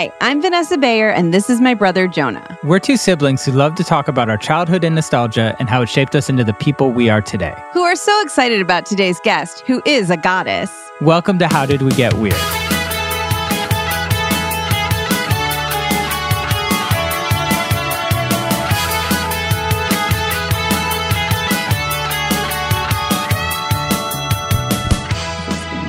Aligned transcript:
Hi, 0.00 0.10
I'm 0.22 0.40
Vanessa 0.40 0.78
Bayer, 0.78 1.10
and 1.10 1.34
this 1.34 1.50
is 1.50 1.60
my 1.60 1.74
brother 1.74 2.08
Jonah. 2.08 2.56
We're 2.64 2.78
two 2.78 2.96
siblings 2.96 3.44
who 3.44 3.52
love 3.52 3.74
to 3.74 3.84
talk 3.84 4.08
about 4.08 4.30
our 4.30 4.38
childhood 4.38 4.82
and 4.82 4.94
nostalgia 4.94 5.54
and 5.58 5.68
how 5.68 5.82
it 5.82 5.90
shaped 5.90 6.14
us 6.14 6.30
into 6.30 6.42
the 6.42 6.54
people 6.54 6.90
we 6.90 7.10
are 7.10 7.20
today. 7.20 7.54
Who 7.74 7.82
are 7.82 7.94
so 7.94 8.22
excited 8.22 8.62
about 8.62 8.86
today's 8.86 9.20
guest, 9.20 9.60
who 9.66 9.82
is 9.84 10.08
a 10.08 10.16
goddess. 10.16 10.70
Welcome 11.02 11.38
to 11.40 11.48
How 11.48 11.66
Did 11.66 11.82
We 11.82 11.90
Get 11.90 12.14
Weird? 12.14 12.32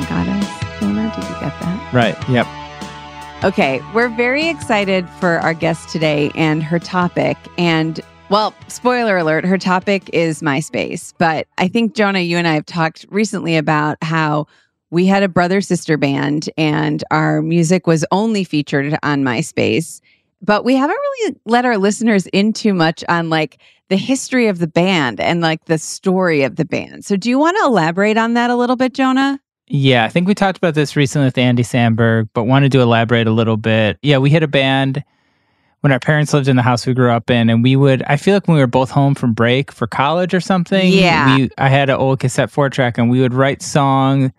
Goddess, 0.09 0.49
Jonah, 0.81 1.13
did 1.15 1.23
you 1.23 1.39
get 1.39 1.57
that? 1.61 1.93
Right, 1.93 2.29
yep. 2.29 2.45
Okay, 3.43 3.81
we're 3.95 4.09
very 4.09 4.49
excited 4.49 5.09
for 5.19 5.39
our 5.39 5.55
guest 5.55 5.89
today 5.89 6.29
and 6.35 6.61
her 6.61 6.77
topic. 6.77 7.37
And 7.57 7.99
well, 8.29 8.53
spoiler 8.67 9.17
alert, 9.17 9.45
her 9.45 9.57
topic 9.57 10.11
is 10.13 10.43
MySpace. 10.43 11.11
But 11.17 11.47
I 11.57 11.67
think, 11.67 11.95
Jonah, 11.95 12.19
you 12.19 12.37
and 12.37 12.47
I 12.47 12.53
have 12.53 12.67
talked 12.67 13.07
recently 13.09 13.57
about 13.57 13.97
how 14.03 14.45
we 14.91 15.07
had 15.07 15.23
a 15.23 15.27
brother 15.27 15.59
sister 15.59 15.97
band 15.97 16.51
and 16.55 17.03
our 17.09 17.41
music 17.41 17.87
was 17.87 18.05
only 18.11 18.43
featured 18.43 18.95
on 19.01 19.23
MySpace. 19.23 20.01
But 20.43 20.63
we 20.63 20.75
haven't 20.75 20.95
really 20.95 21.35
let 21.45 21.65
our 21.65 21.79
listeners 21.79 22.27
in 22.27 22.53
too 22.53 22.75
much 22.75 23.03
on 23.09 23.31
like 23.31 23.57
the 23.89 23.97
history 23.97 24.49
of 24.49 24.59
the 24.59 24.67
band 24.67 25.19
and 25.19 25.41
like 25.41 25.65
the 25.65 25.79
story 25.79 26.43
of 26.43 26.57
the 26.57 26.65
band. 26.65 27.05
So, 27.05 27.17
do 27.17 27.27
you 27.27 27.39
want 27.39 27.57
to 27.57 27.65
elaborate 27.65 28.17
on 28.17 28.35
that 28.35 28.51
a 28.51 28.55
little 28.55 28.75
bit, 28.75 28.93
Jonah? 28.93 29.39
Yeah, 29.73 30.03
I 30.03 30.09
think 30.09 30.27
we 30.27 30.35
talked 30.35 30.57
about 30.57 30.73
this 30.73 30.97
recently 30.97 31.27
with 31.27 31.37
Andy 31.37 31.63
Samberg, 31.63 32.27
but 32.33 32.43
wanted 32.43 32.73
to 32.73 32.81
elaborate 32.81 33.25
a 33.25 33.31
little 33.31 33.55
bit. 33.55 33.97
Yeah, 34.01 34.17
we 34.17 34.29
had 34.29 34.43
a 34.43 34.47
band 34.47 35.01
when 35.79 35.93
our 35.93 35.99
parents 35.99 36.33
lived 36.33 36.49
in 36.49 36.57
the 36.57 36.61
house 36.61 36.85
we 36.85 36.93
grew 36.93 37.09
up 37.09 37.29
in, 37.29 37.49
and 37.49 37.63
we 37.63 37.77
would. 37.77 38.03
I 38.03 38.17
feel 38.17 38.33
like 38.33 38.47
when 38.49 38.55
we 38.55 38.61
were 38.61 38.67
both 38.67 38.91
home 38.91 39.15
from 39.15 39.33
break 39.33 39.71
for 39.71 39.87
college 39.87 40.33
or 40.33 40.41
something. 40.41 40.91
Yeah. 40.91 41.37
we, 41.37 41.49
I 41.57 41.69
had 41.69 41.89
an 41.89 41.95
old 41.95 42.19
cassette 42.19 42.51
four 42.51 42.69
track, 42.69 42.97
and 42.97 43.09
we 43.09 43.21
would 43.21 43.33
write 43.33 43.61
song. 43.61 44.33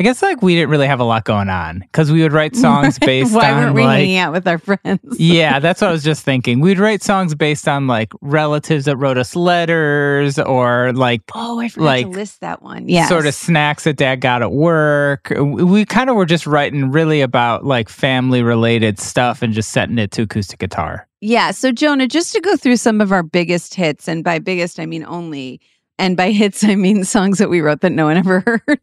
I 0.00 0.04
guess 0.04 0.22
like 0.22 0.42
we 0.42 0.54
didn't 0.54 0.70
really 0.70 0.86
have 0.86 1.00
a 1.00 1.04
lot 1.04 1.24
going 1.24 1.48
on 1.48 1.80
because 1.80 2.12
we 2.12 2.22
would 2.22 2.32
write 2.32 2.54
songs 2.56 2.98
based 2.98 3.34
Why 3.34 3.50
on 3.50 3.56
weren't 3.58 3.74
we 3.74 3.82
like 3.82 3.98
hanging 3.98 4.16
out 4.18 4.32
with 4.32 4.46
our 4.46 4.58
friends? 4.58 5.00
yeah, 5.18 5.58
that's 5.58 5.80
what 5.80 5.88
I 5.88 5.92
was 5.92 6.04
just 6.04 6.24
thinking. 6.24 6.60
We'd 6.60 6.78
write 6.78 7.02
songs 7.02 7.34
based 7.34 7.66
on 7.66 7.86
like 7.86 8.12
relatives 8.20 8.84
that 8.84 8.96
wrote 8.96 9.18
us 9.18 9.34
letters 9.34 10.38
or 10.38 10.92
like 10.92 11.22
Oh, 11.34 11.58
I 11.60 11.68
forgot 11.68 11.84
like 11.84 12.06
to 12.06 12.12
list 12.12 12.40
that 12.40 12.62
one. 12.62 12.88
Yeah. 12.88 13.08
sort 13.08 13.26
of 13.26 13.34
snacks 13.34 13.84
that 13.84 13.96
dad 13.96 14.20
got 14.20 14.42
at 14.42 14.52
work. 14.52 15.32
We 15.36 15.64
we 15.64 15.84
kind 15.84 16.10
of 16.10 16.16
were 16.16 16.26
just 16.26 16.46
writing 16.46 16.90
really 16.90 17.20
about 17.20 17.64
like 17.64 17.88
family 17.88 18.42
related 18.42 18.98
stuff 18.98 19.42
and 19.42 19.52
just 19.52 19.70
setting 19.70 19.98
it 19.98 20.10
to 20.12 20.22
acoustic 20.22 20.58
guitar. 20.58 21.08
Yeah. 21.20 21.50
So, 21.50 21.72
Jonah, 21.72 22.06
just 22.06 22.32
to 22.34 22.40
go 22.40 22.56
through 22.56 22.76
some 22.76 23.00
of 23.00 23.12
our 23.12 23.22
biggest 23.22 23.74
hits, 23.74 24.08
and 24.08 24.22
by 24.22 24.38
biggest, 24.38 24.78
I 24.78 24.86
mean 24.86 25.04
only, 25.04 25.60
and 25.98 26.16
by 26.16 26.30
hits, 26.30 26.62
I 26.64 26.74
mean 26.74 27.04
songs 27.04 27.38
that 27.38 27.50
we 27.50 27.60
wrote 27.60 27.80
that 27.80 27.90
no 27.92 28.04
one 28.06 28.16
ever 28.16 28.40
heard. 28.66 28.80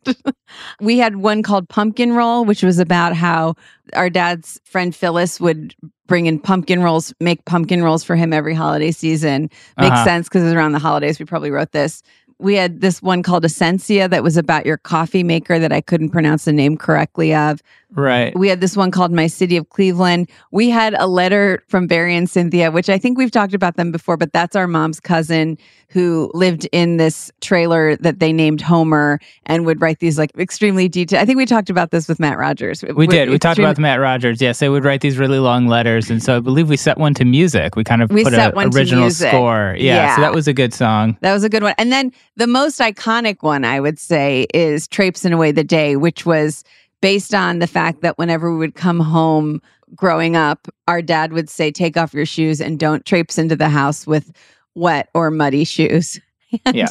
we 0.81 0.97
had 0.97 1.17
one 1.17 1.43
called 1.43 1.69
Pumpkin 1.69 2.13
Roll, 2.13 2.45
which 2.45 2.63
was 2.63 2.79
about 2.79 3.13
how 3.15 3.55
our 3.93 4.09
dad's 4.09 4.59
friend 4.65 4.95
Phyllis 4.95 5.39
would 5.39 5.75
bring 6.07 6.27
in 6.27 6.39
pumpkin 6.39 6.83
rolls, 6.83 7.13
make 7.19 7.43
pumpkin 7.45 7.81
rolls 7.83 8.03
for 8.03 8.15
him 8.15 8.31
every 8.31 8.53
holiday 8.53 8.91
season. 8.91 9.49
Makes 9.79 9.91
Uh-huh. 9.95 10.03
sense 10.05 10.27
because 10.27 10.43
it 10.43 10.45
was 10.45 10.53
around 10.53 10.73
the 10.73 10.79
holidays. 10.79 11.17
We 11.17 11.25
probably 11.25 11.49
wrote 11.51 11.71
this. 11.71 12.03
We 12.39 12.55
had 12.55 12.81
this 12.81 13.01
one 13.01 13.23
called 13.23 13.45
Essentia 13.45 14.07
that 14.09 14.21
was 14.23 14.35
about 14.35 14.65
your 14.65 14.77
coffee 14.77 15.23
maker 15.23 15.57
that 15.57 15.71
I 15.71 15.79
couldn't 15.79 16.09
pronounce 16.09 16.45
the 16.45 16.53
name 16.53 16.75
correctly 16.77 17.33
of. 17.33 17.61
Right. 17.91 18.37
We 18.37 18.49
had 18.49 18.59
this 18.59 18.75
one 18.75 18.91
called 18.91 19.13
My 19.13 19.27
City 19.27 19.55
of 19.55 19.69
Cleveland. 19.69 20.29
We 20.51 20.69
had 20.69 20.95
a 20.99 21.07
letter 21.07 21.63
from 21.69 21.87
Barry 21.87 22.13
and 22.13 22.29
Cynthia, 22.29 22.71
which 22.71 22.89
I 22.89 22.97
think 22.97 23.17
we've 23.17 23.31
talked 23.31 23.53
about 23.53 23.77
them 23.77 23.91
before, 23.93 24.17
but 24.17 24.33
that's 24.33 24.53
our 24.53 24.67
mom's 24.67 24.99
cousin 24.99 25.57
who 25.89 26.29
lived 26.33 26.67
in 26.73 26.97
this 26.97 27.31
trailer 27.39 27.95
that 27.97 28.19
they 28.19 28.33
named 28.33 28.59
Homer 28.59 29.19
and 29.45 29.65
would 29.65 29.79
write 29.79 29.99
these 29.99 30.17
like 30.17 30.31
extremely 30.37 30.89
detailed. 30.89 31.21
I 31.21 31.25
think 31.25 31.37
we 31.37 31.45
talked 31.45 31.69
about 31.69 31.91
this 31.91 32.09
with 32.09 32.19
Matt 32.19 32.37
Rogers. 32.37 32.83
We 32.95 33.07
did. 33.07 33.29
We 33.29 33.39
talked 33.39 33.59
about 33.59 33.77
Matt 33.77 34.01
Rogers. 34.01 34.41
Yes, 34.41 34.59
they 34.59 34.67
would 34.67 34.83
write 34.83 34.99
these 34.99 35.17
really 35.17 35.39
long 35.39 35.67
letters, 35.67 36.09
and 36.09 36.21
so 36.21 36.35
I 36.35 36.39
believe 36.41 36.67
we 36.67 36.75
set 36.75 36.97
one 36.97 37.13
to 37.13 37.23
music. 37.23 37.77
We 37.77 37.85
kind 37.85 38.01
of 38.01 38.11
We 38.11 38.25
put 38.25 38.33
set 38.33 38.51
a 38.51 38.55
one 38.55 38.75
original 38.75 39.09
score. 39.09 39.75
Yeah, 39.77 39.95
Yeah. 39.95 40.15
so 40.15 40.21
that 40.21 40.33
was 40.33 40.49
a 40.49 40.53
good 40.53 40.73
song. 40.73 41.17
That 41.21 41.33
was 41.33 41.45
a 41.45 41.49
good 41.49 41.63
one. 41.63 41.75
And 41.77 41.93
then 41.93 42.11
the 42.37 42.47
most 42.47 42.79
iconic 42.79 43.37
one, 43.41 43.63
I 43.65 43.79
would 43.79 43.99
say, 43.99 44.47
is 44.53 44.87
Traipsing 44.87 45.33
Away 45.33 45.51
the 45.51 45.63
Day, 45.63 45.95
which 45.95 46.25
was 46.25 46.63
based 47.01 47.33
on 47.33 47.59
the 47.59 47.67
fact 47.67 48.01
that 48.01 48.17
whenever 48.17 48.51
we 48.51 48.57
would 48.57 48.75
come 48.75 48.99
home 48.99 49.61
growing 49.95 50.35
up, 50.35 50.67
our 50.87 51.01
dad 51.01 51.31
would 51.33 51.49
say, 51.49 51.71
Take 51.71 51.97
off 51.97 52.13
your 52.13 52.25
shoes 52.25 52.59
and 52.59 52.79
don't 52.79 53.05
traipse 53.05 53.37
into 53.37 53.55
the 53.55 53.69
house 53.69 54.05
with 54.07 54.31
wet 54.73 55.09
or 55.13 55.31
muddy 55.31 55.63
shoes. 55.63 56.19
And 56.65 56.75
Yeah. 56.75 56.87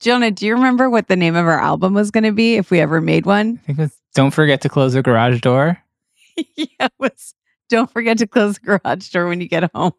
Jonah, 0.00 0.30
do 0.30 0.46
you 0.46 0.54
remember 0.54 0.88
what 0.88 1.08
the 1.08 1.16
name 1.16 1.34
of 1.36 1.44
our 1.44 1.60
album 1.60 1.92
was 1.92 2.10
going 2.10 2.24
to 2.24 2.32
be 2.32 2.54
if 2.56 2.70
we 2.70 2.80
ever 2.80 3.00
made 3.00 3.26
one? 3.26 3.58
I 3.62 3.66
think 3.66 3.78
it 3.78 3.82
was 3.82 3.98
"Don't 4.14 4.30
Forget 4.30 4.62
to 4.62 4.70
Close 4.70 4.94
the 4.94 5.02
Garage 5.02 5.40
Door," 5.40 5.76
yeah, 6.36 6.64
it 6.80 6.92
was 6.98 7.34
Don't 7.68 7.90
forget 7.90 8.16
to 8.18 8.26
close 8.26 8.58
the 8.58 8.78
garage 8.78 9.10
door 9.10 9.26
when 9.26 9.40
you 9.40 9.48
get 9.48 9.70
home. 9.74 9.92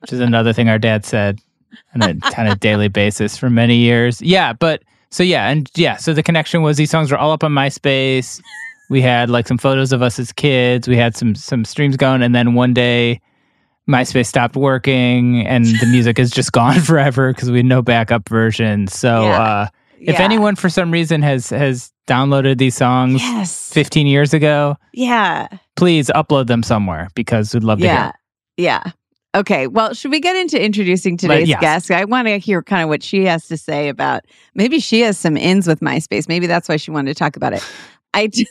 which 0.00 0.12
is 0.12 0.18
another 0.20 0.52
thing 0.52 0.68
our 0.68 0.78
dad 0.80 1.04
said 1.04 1.40
on 1.94 2.02
a 2.02 2.14
kind 2.32 2.48
of 2.48 2.60
daily 2.60 2.88
basis 2.88 3.36
for 3.36 3.50
many 3.50 3.76
years. 3.76 4.20
Yeah, 4.22 4.52
but 4.52 4.82
so 5.10 5.22
yeah, 5.22 5.48
and 5.48 5.70
yeah, 5.76 5.96
so 5.96 6.12
the 6.12 6.22
connection 6.22 6.62
was 6.62 6.76
these 6.76 6.90
songs 6.90 7.10
were 7.10 7.18
all 7.18 7.32
up 7.32 7.44
on 7.44 7.52
MySpace. 7.52 8.40
We 8.90 9.00
had 9.02 9.30
like 9.30 9.48
some 9.48 9.58
photos 9.58 9.92
of 9.92 10.02
us 10.02 10.18
as 10.18 10.32
kids. 10.32 10.86
We 10.88 10.96
had 10.96 11.16
some 11.16 11.34
some 11.34 11.64
streams 11.64 11.96
going, 11.96 12.22
and 12.22 12.34
then 12.34 12.54
one 12.54 12.74
day, 12.74 13.20
MySpace 13.88 14.26
stopped 14.26 14.56
working, 14.56 15.46
and 15.46 15.64
the 15.64 15.86
music 15.86 16.18
is 16.18 16.30
just 16.30 16.52
gone 16.60 16.80
forever 16.80 17.32
because 17.32 17.50
we 17.50 17.58
had 17.58 17.66
no 17.66 17.82
backup 17.82 18.28
version. 18.28 18.86
So, 18.88 19.22
Yeah. 19.22 19.40
uh, 19.42 19.66
if 20.00 20.14
Yeah. 20.18 20.22
anyone 20.24 20.56
for 20.56 20.68
some 20.68 20.90
reason 20.90 21.22
has 21.22 21.50
has 21.50 21.92
downloaded 22.08 22.58
these 22.58 22.76
songs 22.76 23.20
Yes. 23.20 23.72
15 23.72 24.06
years 24.06 24.32
ago, 24.34 24.76
Yeah. 24.92 25.48
please 25.74 26.08
upload 26.14 26.46
them 26.46 26.62
somewhere 26.62 27.08
because 27.16 27.52
we'd 27.54 27.64
love 27.64 27.78
to 27.80 27.84
Yeah. 27.84 28.02
hear. 28.04 28.12
Yeah. 28.58 28.82
Okay. 29.36 29.66
Well, 29.66 29.92
should 29.92 30.10
we 30.10 30.18
get 30.18 30.34
into 30.34 30.62
introducing 30.62 31.18
today's 31.18 31.46
yes. 31.46 31.60
guest? 31.60 31.90
I 31.90 32.06
want 32.06 32.26
to 32.26 32.38
hear 32.38 32.62
kind 32.62 32.82
of 32.82 32.88
what 32.88 33.02
she 33.02 33.26
has 33.26 33.46
to 33.48 33.58
say 33.58 33.90
about 33.90 34.24
maybe 34.54 34.80
she 34.80 35.00
has 35.02 35.18
some 35.18 35.36
ins 35.36 35.66
with 35.66 35.80
MySpace. 35.80 36.26
Maybe 36.26 36.46
that's 36.46 36.70
why 36.70 36.78
she 36.78 36.90
wanted 36.90 37.14
to 37.14 37.18
talk 37.18 37.36
about 37.36 37.52
it. 37.52 37.62
I 38.14 38.20
I, 38.20 38.26
d- 38.28 38.48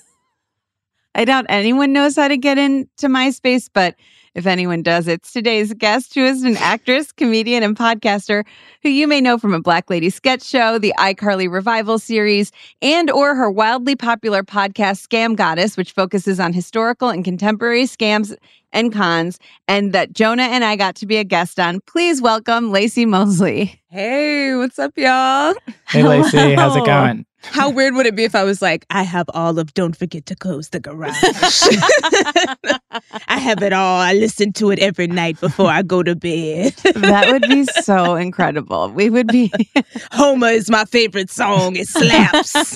I 1.15 1.25
doubt 1.25 1.45
anyone 1.49 1.91
knows 1.91 2.15
how 2.15 2.27
to 2.27 2.37
get 2.37 2.59
into 2.59 3.07
MySpace, 3.07 3.67
but 3.73 3.95
if 4.35 4.45
anyone 4.45 4.83
does, 4.83 5.07
it's 5.07 5.31
today's 5.31 5.73
guest, 5.73 6.13
who 6.13 6.23
is 6.23 6.43
an 6.43 6.57
actress, 6.57 7.13
comedian, 7.13 7.63
and 7.63 7.75
podcaster 7.75 8.45
who 8.83 8.89
you 8.89 9.07
may 9.07 9.21
know 9.21 9.37
from 9.37 9.53
a 9.53 9.61
Black 9.61 9.89
Lady 9.89 10.09
sketch 10.09 10.43
show, 10.43 10.77
the 10.77 10.93
iCarly 10.99 11.49
revival 11.49 11.97
series, 11.97 12.51
and 12.81 13.09
or 13.09 13.33
her 13.33 13.49
wildly 13.49 13.95
popular 13.95 14.43
podcast 14.43 15.07
Scam 15.07 15.37
Goddess, 15.37 15.77
which 15.77 15.93
focuses 15.93 16.39
on 16.39 16.51
historical 16.51 17.09
and 17.09 17.23
contemporary 17.23 17.85
scams 17.85 18.35
and 18.75 18.93
cons, 18.93 19.39
and 19.67 19.93
that 19.93 20.13
Jonah 20.13 20.43
and 20.43 20.63
I 20.63 20.75
got 20.75 20.95
to 20.97 21.07
be 21.07 21.17
a 21.17 21.23
guest 21.23 21.59
on. 21.59 21.79
Please 21.87 22.21
welcome 22.21 22.71
Laci 22.71 23.07
Mosley. 23.07 23.81
Hey, 23.89 24.55
what's 24.55 24.77
up, 24.77 24.91
y'all? 24.97 25.55
Hey, 25.87 26.03
Laci, 26.03 26.55
how's 26.55 26.75
it 26.75 26.85
going? 26.85 27.25
How 27.51 27.69
weird 27.69 27.93
would 27.93 28.05
it 28.05 28.15
be 28.15 28.23
if 28.23 28.35
I 28.35 28.43
was 28.43 28.61
like, 28.61 28.85
I 28.89 29.03
have 29.03 29.27
all 29.33 29.59
of 29.59 29.73
Don't 29.73 29.95
Forget 29.95 30.25
to 30.27 30.35
Close 30.35 30.69
the 30.69 30.79
Garage? 30.79 31.13
I 33.27 33.37
have 33.37 33.61
it 33.61 33.71
all. 33.71 34.01
I 34.01 34.13
listen 34.13 34.51
to 34.53 34.71
it 34.71 34.79
every 34.79 35.07
night 35.07 35.39
before 35.39 35.69
I 35.69 35.83
go 35.83 36.03
to 36.03 36.15
bed. 36.15 36.73
That 36.95 37.31
would 37.31 37.43
be 37.43 37.65
so 37.65 38.15
incredible. 38.15 38.89
We 38.89 39.09
would 39.09 39.27
be 39.27 39.51
Homer 40.11 40.47
is 40.47 40.69
my 40.69 40.85
favorite 40.85 41.29
song. 41.29 41.75
It 41.75 41.87
slaps. 41.87 42.75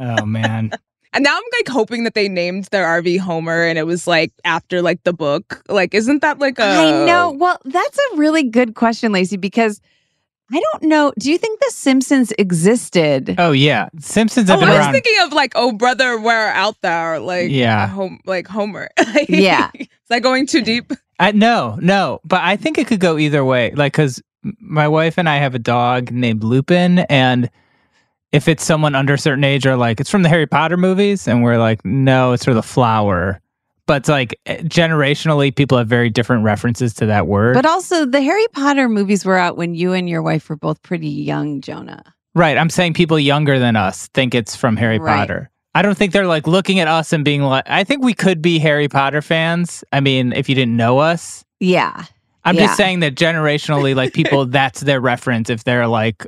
Oh 0.00 0.24
man. 0.24 0.72
And 1.14 1.24
now 1.24 1.34
I'm 1.36 1.42
like 1.58 1.68
hoping 1.68 2.04
that 2.04 2.14
they 2.14 2.28
named 2.28 2.64
their 2.66 2.84
RV 2.84 3.20
Homer 3.20 3.62
and 3.64 3.78
it 3.78 3.86
was 3.86 4.06
like 4.06 4.32
after 4.44 4.82
like 4.82 5.02
the 5.04 5.12
book. 5.12 5.62
Like, 5.68 5.94
isn't 5.94 6.20
that 6.22 6.38
like 6.40 6.58
a. 6.58 6.64
I 6.64 7.06
know. 7.06 7.30
Well, 7.30 7.58
that's 7.64 7.98
a 8.12 8.16
really 8.16 8.42
good 8.42 8.74
question, 8.74 9.12
Laci, 9.12 9.40
because 9.40 9.80
I 10.52 10.60
don't 10.72 10.84
know. 10.90 11.12
Do 11.18 11.30
you 11.30 11.38
think 11.38 11.58
The 11.60 11.70
Simpsons 11.70 12.32
existed? 12.38 13.36
Oh 13.38 13.52
yeah, 13.52 13.88
Simpsons 13.98 14.50
Oh, 14.50 14.54
have 14.54 14.60
been 14.60 14.68
I 14.68 14.72
was 14.72 14.80
around. 14.80 14.92
thinking 14.92 15.14
of 15.22 15.32
like, 15.32 15.52
oh 15.54 15.72
brother, 15.72 16.18
where 16.20 16.48
are 16.48 16.52
out 16.52 16.76
there? 16.82 17.18
Like, 17.20 17.50
Yeah. 17.50 17.84
Uh, 17.84 17.86
home, 17.88 18.20
like 18.26 18.46
Homer. 18.46 18.88
Yeah. 19.28 19.70
Is 19.78 19.88
that 20.10 20.22
going 20.22 20.46
too 20.46 20.60
deep? 20.62 20.92
I, 21.18 21.30
no, 21.32 21.78
no, 21.80 22.20
but 22.24 22.42
I 22.42 22.56
think 22.56 22.76
it 22.76 22.86
could 22.88 23.00
go 23.00 23.16
either 23.18 23.44
way. 23.44 23.70
Like, 23.70 23.92
because 23.94 24.20
my 24.60 24.86
wife 24.88 25.16
and 25.16 25.28
I 25.28 25.36
have 25.36 25.54
a 25.54 25.58
dog 25.60 26.10
named 26.10 26.42
Lupin, 26.44 26.98
and 27.08 27.48
if 28.34 28.48
it's 28.48 28.64
someone 28.64 28.94
under 28.94 29.14
a 29.14 29.18
certain 29.18 29.44
age, 29.44 29.66
or 29.66 29.76
like 29.76 30.00
it's 30.00 30.10
from 30.10 30.22
the 30.22 30.28
Harry 30.28 30.46
Potter 30.46 30.76
movies, 30.76 31.26
and 31.28 31.42
we're 31.42 31.58
like, 31.58 31.84
no, 31.84 32.32
it's 32.32 32.44
for 32.44 32.54
the 32.54 32.62
flower. 32.62 33.40
But 33.86 33.98
it's 33.98 34.08
like 34.08 34.38
eh, 34.46 34.62
generationally, 34.62 35.54
people 35.54 35.76
have 35.78 35.88
very 35.88 36.08
different 36.10 36.44
references 36.44 36.94
to 36.94 37.06
that 37.06 37.26
word. 37.26 37.54
But 37.54 37.66
also, 37.66 38.04
the 38.06 38.22
Harry 38.22 38.46
Potter 38.52 38.88
movies 38.88 39.24
were 39.24 39.36
out 39.36 39.56
when 39.56 39.74
you 39.74 39.92
and 39.92 40.08
your 40.08 40.22
wife 40.22 40.48
were 40.48 40.56
both 40.56 40.82
pretty 40.82 41.08
young, 41.08 41.60
Jonah. 41.60 42.02
right, 42.34 42.56
I'm 42.58 42.70
saying 42.70 42.94
people 42.94 43.18
younger 43.18 43.58
than 43.58 43.76
us 43.76 44.08
think 44.08 44.34
it's 44.34 44.56
from 44.56 44.76
Harry 44.76 44.98
Right. 44.98 45.16
Potter. 45.16 45.50
I 45.76 45.82
don't 45.82 45.96
think 45.98 46.12
they're 46.12 46.26
like 46.26 46.46
looking 46.46 46.78
at 46.80 46.88
us 46.88 47.12
and 47.12 47.24
being 47.24 47.42
like, 47.42 47.64
I 47.68 47.82
think 47.84 48.02
we 48.04 48.14
could 48.14 48.40
be 48.40 48.58
Harry 48.60 48.88
Potter 48.88 49.20
fans. 49.20 49.82
I 49.92 50.00
mean, 50.00 50.32
if 50.32 50.48
you 50.48 50.54
didn't 50.54 50.76
know 50.76 50.98
us, 50.98 51.44
Yeah. 51.60 52.04
I'm 52.46 52.54
Yeah. 52.56 52.66
just 52.66 52.76
saying 52.76 53.00
that 53.00 53.14
generationally, 53.16 53.94
like 53.94 54.12
people, 54.12 54.44
that's 54.58 54.80
their 54.80 55.00
reference 55.00 55.50
if 55.50 55.64
they're 55.64 55.86
like 55.88 56.26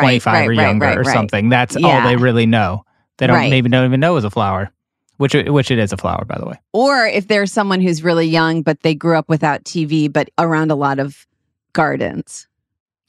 25 0.00 0.32
right, 0.32 0.44
or 0.46 0.48
right, 0.50 0.58
younger 0.58 0.86
right, 0.86 0.98
or 0.98 1.02
right. 1.02 1.12
something. 1.14 1.48
That's 1.48 1.76
all 1.76 2.02
they 2.02 2.16
really 2.16 2.46
know. 2.46 2.84
They 3.18 3.26
don't 3.26 3.36
Right. 3.36 3.50
maybe 3.50 3.68
don't 3.68 3.84
even 3.86 4.00
know 4.00 4.16
is 4.16 4.24
a 4.24 4.30
flower, 4.30 4.70
which 5.18 5.34
which 5.34 5.70
it 5.70 5.78
is 5.78 5.92
a 5.92 5.96
flower, 5.96 6.24
by 6.24 6.38
the 6.38 6.46
way. 6.46 6.54
Or 6.72 7.06
if 7.06 7.28
there's 7.28 7.52
someone 7.52 7.80
who's 7.80 8.02
really 8.02 8.26
young, 8.26 8.62
but 8.62 8.80
they 8.82 8.94
grew 8.94 9.16
up 9.16 9.28
without 9.28 9.64
TV, 9.64 10.12
but 10.12 10.28
around 10.38 10.70
a 10.70 10.74
lot 10.74 10.98
of 10.98 11.26
gardens, 11.72 12.48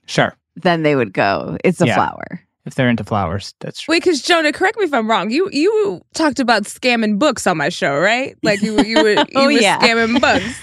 Sure, 0.05 0.35
then 0.55 0.83
they 0.83 0.95
would 0.95 1.13
go, 1.13 1.57
it's 1.63 1.81
a 1.81 1.87
Yeah. 1.87 1.95
flower. 1.95 2.41
if 2.65 2.75
they're 2.75 2.87
into 2.87 3.03
flowers, 3.03 3.53
that's 3.59 3.81
true. 3.81 3.91
Wait, 3.91 4.01
because 4.03 4.21
Jonah, 4.21 4.53
correct 4.53 4.77
me 4.77 4.85
if 4.85 4.93
I'm 4.93 5.09
wrong. 5.09 5.29
You 5.31 5.49
you 5.51 6.01
talked 6.13 6.39
about 6.39 6.63
scamming 6.63 7.19
books 7.19 7.45
on 7.45 7.57
my 7.57 7.67
show, 7.67 7.97
right? 7.99 8.37
Like 8.41 8.61
you 8.61 8.75
were- 8.75 8.85
you 8.85 9.03
were 9.03 9.09
you 9.17 9.25
Oh, 9.35 9.45
were 9.45 9.51
yeah. 9.51 9.79
scamming 9.79 10.21
books. 10.21 10.55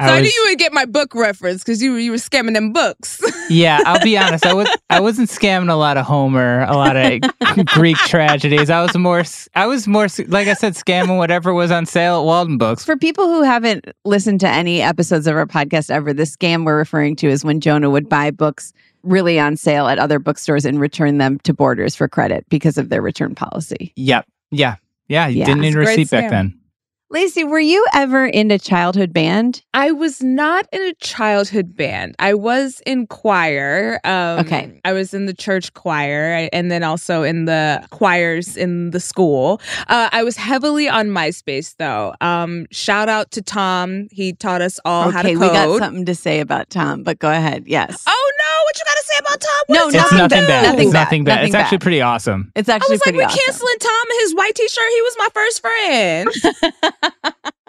So 0.00 0.06
I, 0.06 0.16
I 0.16 0.20
knew 0.20 0.28
you 0.34 0.46
would 0.48 0.58
get 0.58 0.72
my 0.72 0.84
book 0.86 1.14
reference 1.14 1.62
because 1.62 1.82
you 1.82 1.92
were- 1.92 1.98
you 1.98 2.10
were 2.10 2.16
scamming 2.16 2.54
them 2.54 2.72
books. 2.72 3.20
yeah, 3.50 3.80
I'll 3.84 4.02
be 4.02 4.16
honest. 4.16 4.46
I 4.46 4.54
was 4.54 4.68
I 4.88 5.00
wasn't 5.00 5.28
scamming 5.28 5.70
a 5.70 5.74
lot 5.74 5.96
of 5.96 6.06
Homer, 6.06 6.62
a 6.62 6.72
lot 6.74 6.96
of 6.96 7.20
Greek 7.66 7.96
tragedies. 7.98 8.70
I 8.70 8.82
was 8.82 8.96
more 8.96 9.20
s- 9.20 9.48
I 9.54 9.66
was 9.66 9.86
more 9.86 10.08
like 10.28 10.48
I 10.48 10.54
said, 10.54 10.74
scamming 10.74 11.18
whatever 11.18 11.52
was 11.52 11.70
on 11.70 11.86
sale 11.86 12.20
at 12.20 12.24
Walden 12.24 12.56
Books. 12.58 12.84
For 12.84 12.96
people 12.96 13.26
who 13.26 13.42
haven't 13.42 13.86
listened 14.04 14.40
to 14.40 14.48
any 14.48 14.80
episodes 14.80 15.26
of 15.26 15.36
our 15.36 15.46
podcast 15.46 15.90
ever, 15.90 16.12
the 16.12 16.22
scam 16.24 16.64
we're 16.64 16.78
referring 16.78 17.16
to 17.16 17.28
is 17.28 17.44
when 17.44 17.60
Jonah 17.60 17.90
would 17.90 18.08
buy 18.08 18.30
books 18.30 18.72
really 19.02 19.38
on 19.40 19.56
sale 19.56 19.86
at 19.88 19.98
other 19.98 20.18
bookstores 20.18 20.64
and 20.66 20.78
return 20.80 21.18
them 21.18 21.38
to 21.40 21.52
Borders 21.54 21.96
for 21.96 22.06
credit 22.08 22.44
because 22.50 22.76
of 22.78 22.88
their 22.90 23.00
return 23.02 23.34
policy. 23.34 23.92
Yep. 23.96 24.26
Yeah. 24.50 24.76
Yeah. 25.08 25.26
You 25.26 25.38
Yeah. 25.40 25.44
didn't 25.46 25.60
need 25.62 25.68
It's 25.68 25.76
a 25.76 25.78
a 25.78 25.82
receipt 25.86 26.10
back 26.10 26.24
scam. 26.24 26.30
then. 26.30 26.59
Laci, 27.12 27.48
were 27.48 27.58
you 27.58 27.84
ever 27.92 28.24
in 28.24 28.52
a 28.52 28.58
childhood 28.58 29.12
band? 29.12 29.64
I 29.74 29.90
was 29.90 30.22
not 30.22 30.68
in 30.72 30.80
a 30.80 30.94
childhood 30.94 31.74
band. 31.74 32.14
I 32.20 32.34
was 32.34 32.80
in 32.86 33.08
choir. 33.08 33.98
Um, 34.04 34.38
Okay. 34.40 34.80
I 34.84 34.92
was 34.92 35.12
in 35.12 35.26
the 35.26 35.34
church 35.34 35.74
choir 35.74 36.48
and 36.52 36.70
then 36.70 36.84
also 36.84 37.24
in 37.24 37.46
the 37.46 37.84
choirs 37.90 38.56
in 38.56 38.92
the 38.92 39.00
school. 39.00 39.60
Uh, 39.88 40.08
I 40.12 40.22
was 40.22 40.36
heavily 40.36 40.88
on 40.88 41.08
MySpace 41.08 41.74
though. 41.78 42.14
Um, 42.20 42.66
shout 42.70 43.08
out 43.08 43.32
to 43.32 43.42
Tom. 43.42 44.06
He 44.12 44.32
taught 44.32 44.62
us 44.62 44.78
all 44.84 45.10
how 45.10 45.22
to 45.22 45.28
okay, 45.30 45.34
code. 45.36 45.42
we 45.42 45.48
got 45.48 45.78
something 45.80 46.04
to 46.04 46.14
say 46.14 46.38
about 46.38 46.70
Tom, 46.70 47.02
but 47.02 47.18
go 47.18 47.30
ahead. 47.30 47.64
Yes. 47.66 48.04
Oh! 48.06 48.19
What 48.64 48.78
you 48.78 48.84
got 48.86 48.96
to 48.96 49.04
say 49.04 49.16
about 49.20 49.40
Tom? 49.40 49.62
What 49.66 49.76
No, 49.78 49.88
is 49.88 49.94
nothing 49.94 50.10
Tom 50.10 50.18
nothing 50.18 50.46
bad. 50.46 50.62
Nothing 50.64 50.80
it's 50.80 50.92
bad. 50.92 51.04
nothing 51.04 51.24
bad. 51.24 51.34
Nothing 51.36 51.46
it's 51.48 51.54
actually 51.54 51.78
pretty 51.78 52.00
awesome. 52.00 52.52
It's 52.56 52.68
actually 52.68 52.92
I 52.92 52.94
was 52.94 53.06
like, 53.06 53.14
we're 53.14 53.24
awesome. 53.24 53.40
canceling 53.46 53.78
Tom 53.80 54.04
and 54.10 54.20
his 54.20 54.34
white 54.34 54.54
t-shirt. 54.54 54.90
He 54.90 55.02
was 55.02 55.16
my 55.18 55.28
first 55.34 55.60
friend. 55.60 56.28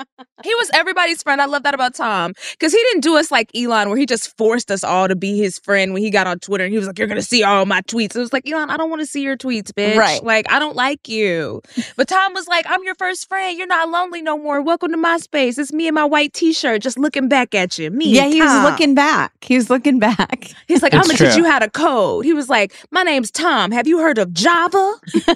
he 0.43 0.53
was 0.55 0.69
everybody's 0.73 1.23
friend. 1.23 1.41
I 1.41 1.45
love 1.45 1.63
that 1.63 1.73
about 1.73 1.93
Tom 1.95 2.33
because 2.51 2.71
he 2.71 2.79
didn't 2.91 3.01
do 3.01 3.17
us 3.17 3.31
like 3.31 3.49
Elon, 3.55 3.89
where 3.89 3.97
he 3.97 4.05
just 4.05 4.35
forced 4.37 4.71
us 4.71 4.83
all 4.83 5.07
to 5.07 5.15
be 5.15 5.37
his 5.37 5.59
friend 5.59 5.93
when 5.93 6.01
he 6.01 6.09
got 6.09 6.27
on 6.27 6.39
Twitter 6.39 6.63
and 6.63 6.71
he 6.71 6.77
was 6.77 6.87
like, 6.87 6.97
"You're 6.99 7.07
gonna 7.07 7.21
see 7.21 7.43
all 7.43 7.65
my 7.65 7.81
tweets." 7.81 8.15
It 8.15 8.19
was 8.19 8.33
like, 8.33 8.47
Elon, 8.49 8.69
I 8.69 8.77
don't 8.77 8.89
want 8.89 9.01
to 9.01 9.05
see 9.05 9.21
your 9.21 9.37
tweets, 9.37 9.71
bitch. 9.71 9.95
Right. 9.97 10.23
Like, 10.23 10.51
I 10.51 10.59
don't 10.59 10.75
like 10.75 11.07
you. 11.07 11.61
But 11.95 12.07
Tom 12.07 12.33
was 12.33 12.47
like, 12.47 12.65
"I'm 12.67 12.83
your 12.83 12.95
first 12.95 13.27
friend. 13.27 13.57
You're 13.57 13.67
not 13.67 13.89
lonely 13.89 14.21
no 14.21 14.37
more. 14.37 14.61
Welcome 14.61 14.91
to 14.91 14.97
my 14.97 15.17
space. 15.17 15.57
It's 15.57 15.73
me 15.73 15.87
and 15.87 15.95
my 15.95 16.05
white 16.05 16.33
t-shirt, 16.33 16.81
just 16.81 16.97
looking 16.97 17.27
back 17.27 17.53
at 17.55 17.77
you. 17.77 17.91
Me. 17.91 18.05
yeah, 18.07 18.23
and 18.25 18.33
he 18.33 18.41
was 18.41 18.63
looking 18.63 18.95
back. 18.95 19.33
He 19.41 19.55
was 19.55 19.69
looking 19.69 19.99
back. 19.99 20.51
He's 20.67 20.81
like, 20.81 20.93
I'm 20.93 21.01
gonna 21.01 21.17
teach 21.17 21.35
you 21.35 21.45
how 21.45 21.59
to 21.59 21.69
code. 21.69 22.25
He 22.25 22.33
was 22.33 22.49
like, 22.49 22.73
My 22.91 23.03
name's 23.03 23.31
Tom. 23.31 23.71
Have 23.71 23.87
you 23.87 23.99
heard 23.99 24.17
of 24.17 24.33
Java? 24.33 24.93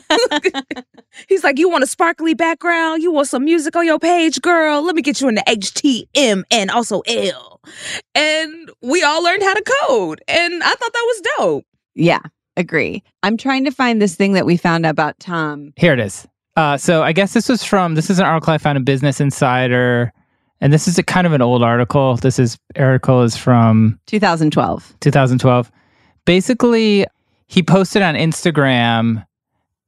He's 1.28 1.44
like, 1.44 1.58
You 1.58 1.70
want 1.70 1.84
a 1.84 1.88
sparkly 1.88 2.34
background? 2.34 3.04
You 3.04 3.12
want 3.12 3.28
some 3.28 3.46
music 3.46 3.76
on 3.76 3.86
your 3.86 4.00
page, 4.00 4.42
girl? 4.42 4.82
Let 4.84 4.95
me 4.96 5.02
get 5.02 5.22
you 5.22 5.28
into 5.28 5.44
HTM 5.48 6.44
and 6.52 6.72
also 6.72 7.02
L. 7.02 7.62
And 8.14 8.72
we 8.82 9.04
all 9.04 9.24
learned 9.24 9.44
how 9.44 9.54
to 9.54 9.64
code. 9.82 10.22
And 10.28 10.64
I 10.64 10.70
thought 10.70 10.94
that 10.94 11.06
was 11.06 11.22
dope. 11.38 11.66
Yeah, 11.96 12.20
agree. 12.58 13.04
I'm 13.24 13.38
trying 13.38 13.66
to 13.66 13.72
find 13.72 14.02
this 14.02 14.16
thing 14.16 14.34
that 14.34 14.46
we 14.46 14.58
found 14.58 14.86
about 14.86 15.20
Tom. 15.20 15.74
Here 15.76 15.94
it 15.94 16.00
is. 16.00 16.28
Uh, 16.56 16.78
so 16.78 17.04
I 17.04 17.12
guess 17.12 17.34
this 17.34 17.50
was 17.50 17.64
from 17.64 17.96
this 17.96 18.10
is 18.10 18.20
an 18.20 18.26
article 18.26 18.54
I 18.54 18.58
found 18.58 18.78
in 18.78 18.84
Business 18.84 19.20
Insider, 19.20 20.12
and 20.62 20.72
this 20.72 20.88
is 20.88 20.98
a 20.98 21.04
kind 21.04 21.28
of 21.28 21.34
an 21.34 21.42
old 21.42 21.64
article. 21.64 22.16
This 22.16 22.40
is 22.40 22.58
article 22.78 23.24
is 23.24 23.36
from 23.36 24.00
2012. 24.08 24.96
2012. 25.02 25.72
Basically, 26.24 27.06
he 27.48 27.62
posted 27.62 28.02
on 28.02 28.16
Instagram 28.16 29.26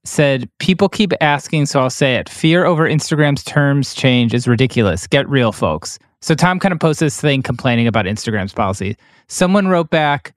said 0.07 0.49
people 0.59 0.89
keep 0.89 1.13
asking, 1.21 1.65
so 1.67 1.81
I'll 1.81 1.89
say 1.89 2.15
it. 2.15 2.29
Fear 2.29 2.65
over 2.65 2.89
Instagram's 2.89 3.43
terms 3.43 3.93
change 3.93 4.33
is 4.33 4.47
ridiculous. 4.47 5.07
Get 5.07 5.27
real, 5.29 5.51
folks. 5.51 5.99
So 6.21 6.33
Tom 6.33 6.59
kind 6.59 6.73
of 6.73 6.79
posted 6.79 7.07
this 7.07 7.21
thing 7.21 7.41
complaining 7.43 7.87
about 7.87 8.05
Instagram's 8.05 8.53
policy. 8.53 8.97
Someone 9.27 9.67
wrote 9.67 9.89
back, 9.89 10.33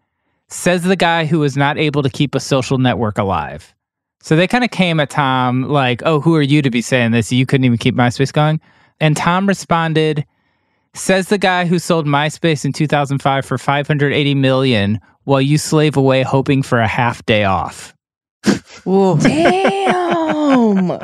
says 0.49 0.83
the 0.83 0.97
guy 0.97 1.25
who 1.25 1.39
was 1.39 1.57
not 1.57 1.79
able 1.79 2.03
to 2.03 2.11
keep 2.11 2.35
a 2.35 2.41
social 2.41 2.79
network 2.79 3.17
alive. 3.17 3.75
So 4.23 4.37
they 4.37 4.47
kind 4.47 4.65
of 4.65 4.71
came 4.71 5.01
at 5.01 5.11
Tom 5.11 5.63
like, 5.63 6.03
oh, 6.05 6.21
who 6.21 6.35
are 6.35 6.43
you 6.43 6.61
to 6.61 6.71
be 6.71 6.83
saying 6.83 7.13
this? 7.13 7.33
You 7.33 7.47
couldn't 7.47 7.65
even 7.65 7.79
keep 7.79 7.95
MySpace 7.95 8.33
going. 8.33 8.61
And 9.01 9.17
Tom 9.17 9.49
responded, 9.49 10.27
says 10.93 11.29
the 11.29 11.39
guy 11.39 11.65
who 11.65 11.79
sold 11.79 12.07
MySpace 12.07 12.65
in 12.65 12.73
2005 12.73 13.47
for 13.47 13.57
580 13.57 14.35
million 14.35 15.01
while 15.25 15.41
you 15.41 15.57
slave 15.57 15.97
away 15.97 16.23
hoping 16.23 16.63
for 16.63 16.81
a 16.81 16.89
half 16.89 17.25
day 17.25 17.45
off. 17.45 17.95
Ooh. 18.87 19.19
Damn. 19.19 20.99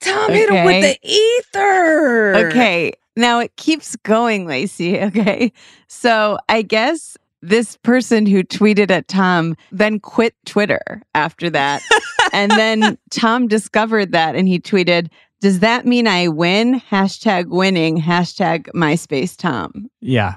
Tom 0.00 0.32
hit 0.32 0.50
him 0.50 0.64
with 0.66 0.82
the 0.82 0.98
ether. 1.02 2.34
Okay. 2.46 2.92
Now 3.16 3.40
it 3.40 3.54
keeps 3.56 3.96
going, 3.96 4.46
Laci. 4.46 5.00
Okay. 5.12 5.52
So 5.88 6.38
I 6.48 6.62
guess 6.62 7.16
this 7.42 7.76
person 7.78 8.24
who 8.26 8.42
tweeted 8.42 8.90
at 8.90 9.08
Tom 9.08 9.56
then 9.70 10.00
quit 10.00 10.34
Twitter 10.46 11.02
after 11.14 11.50
that. 11.50 11.82
and 12.32 12.50
then 12.52 12.96
Tom 13.10 13.46
discovered 13.48 14.12
that 14.12 14.34
and 14.34 14.48
he 14.48 14.58
tweeted, 14.58 15.08
Does 15.40 15.60
that 15.60 15.84
mean 15.86 16.06
I 16.06 16.28
win? 16.28 16.80
Hashtag 16.80 17.48
winning. 17.48 18.00
Hashtag 18.00 18.68
MySpace 18.74 19.36
Tom. 19.36 19.88
Yeah. 20.00 20.36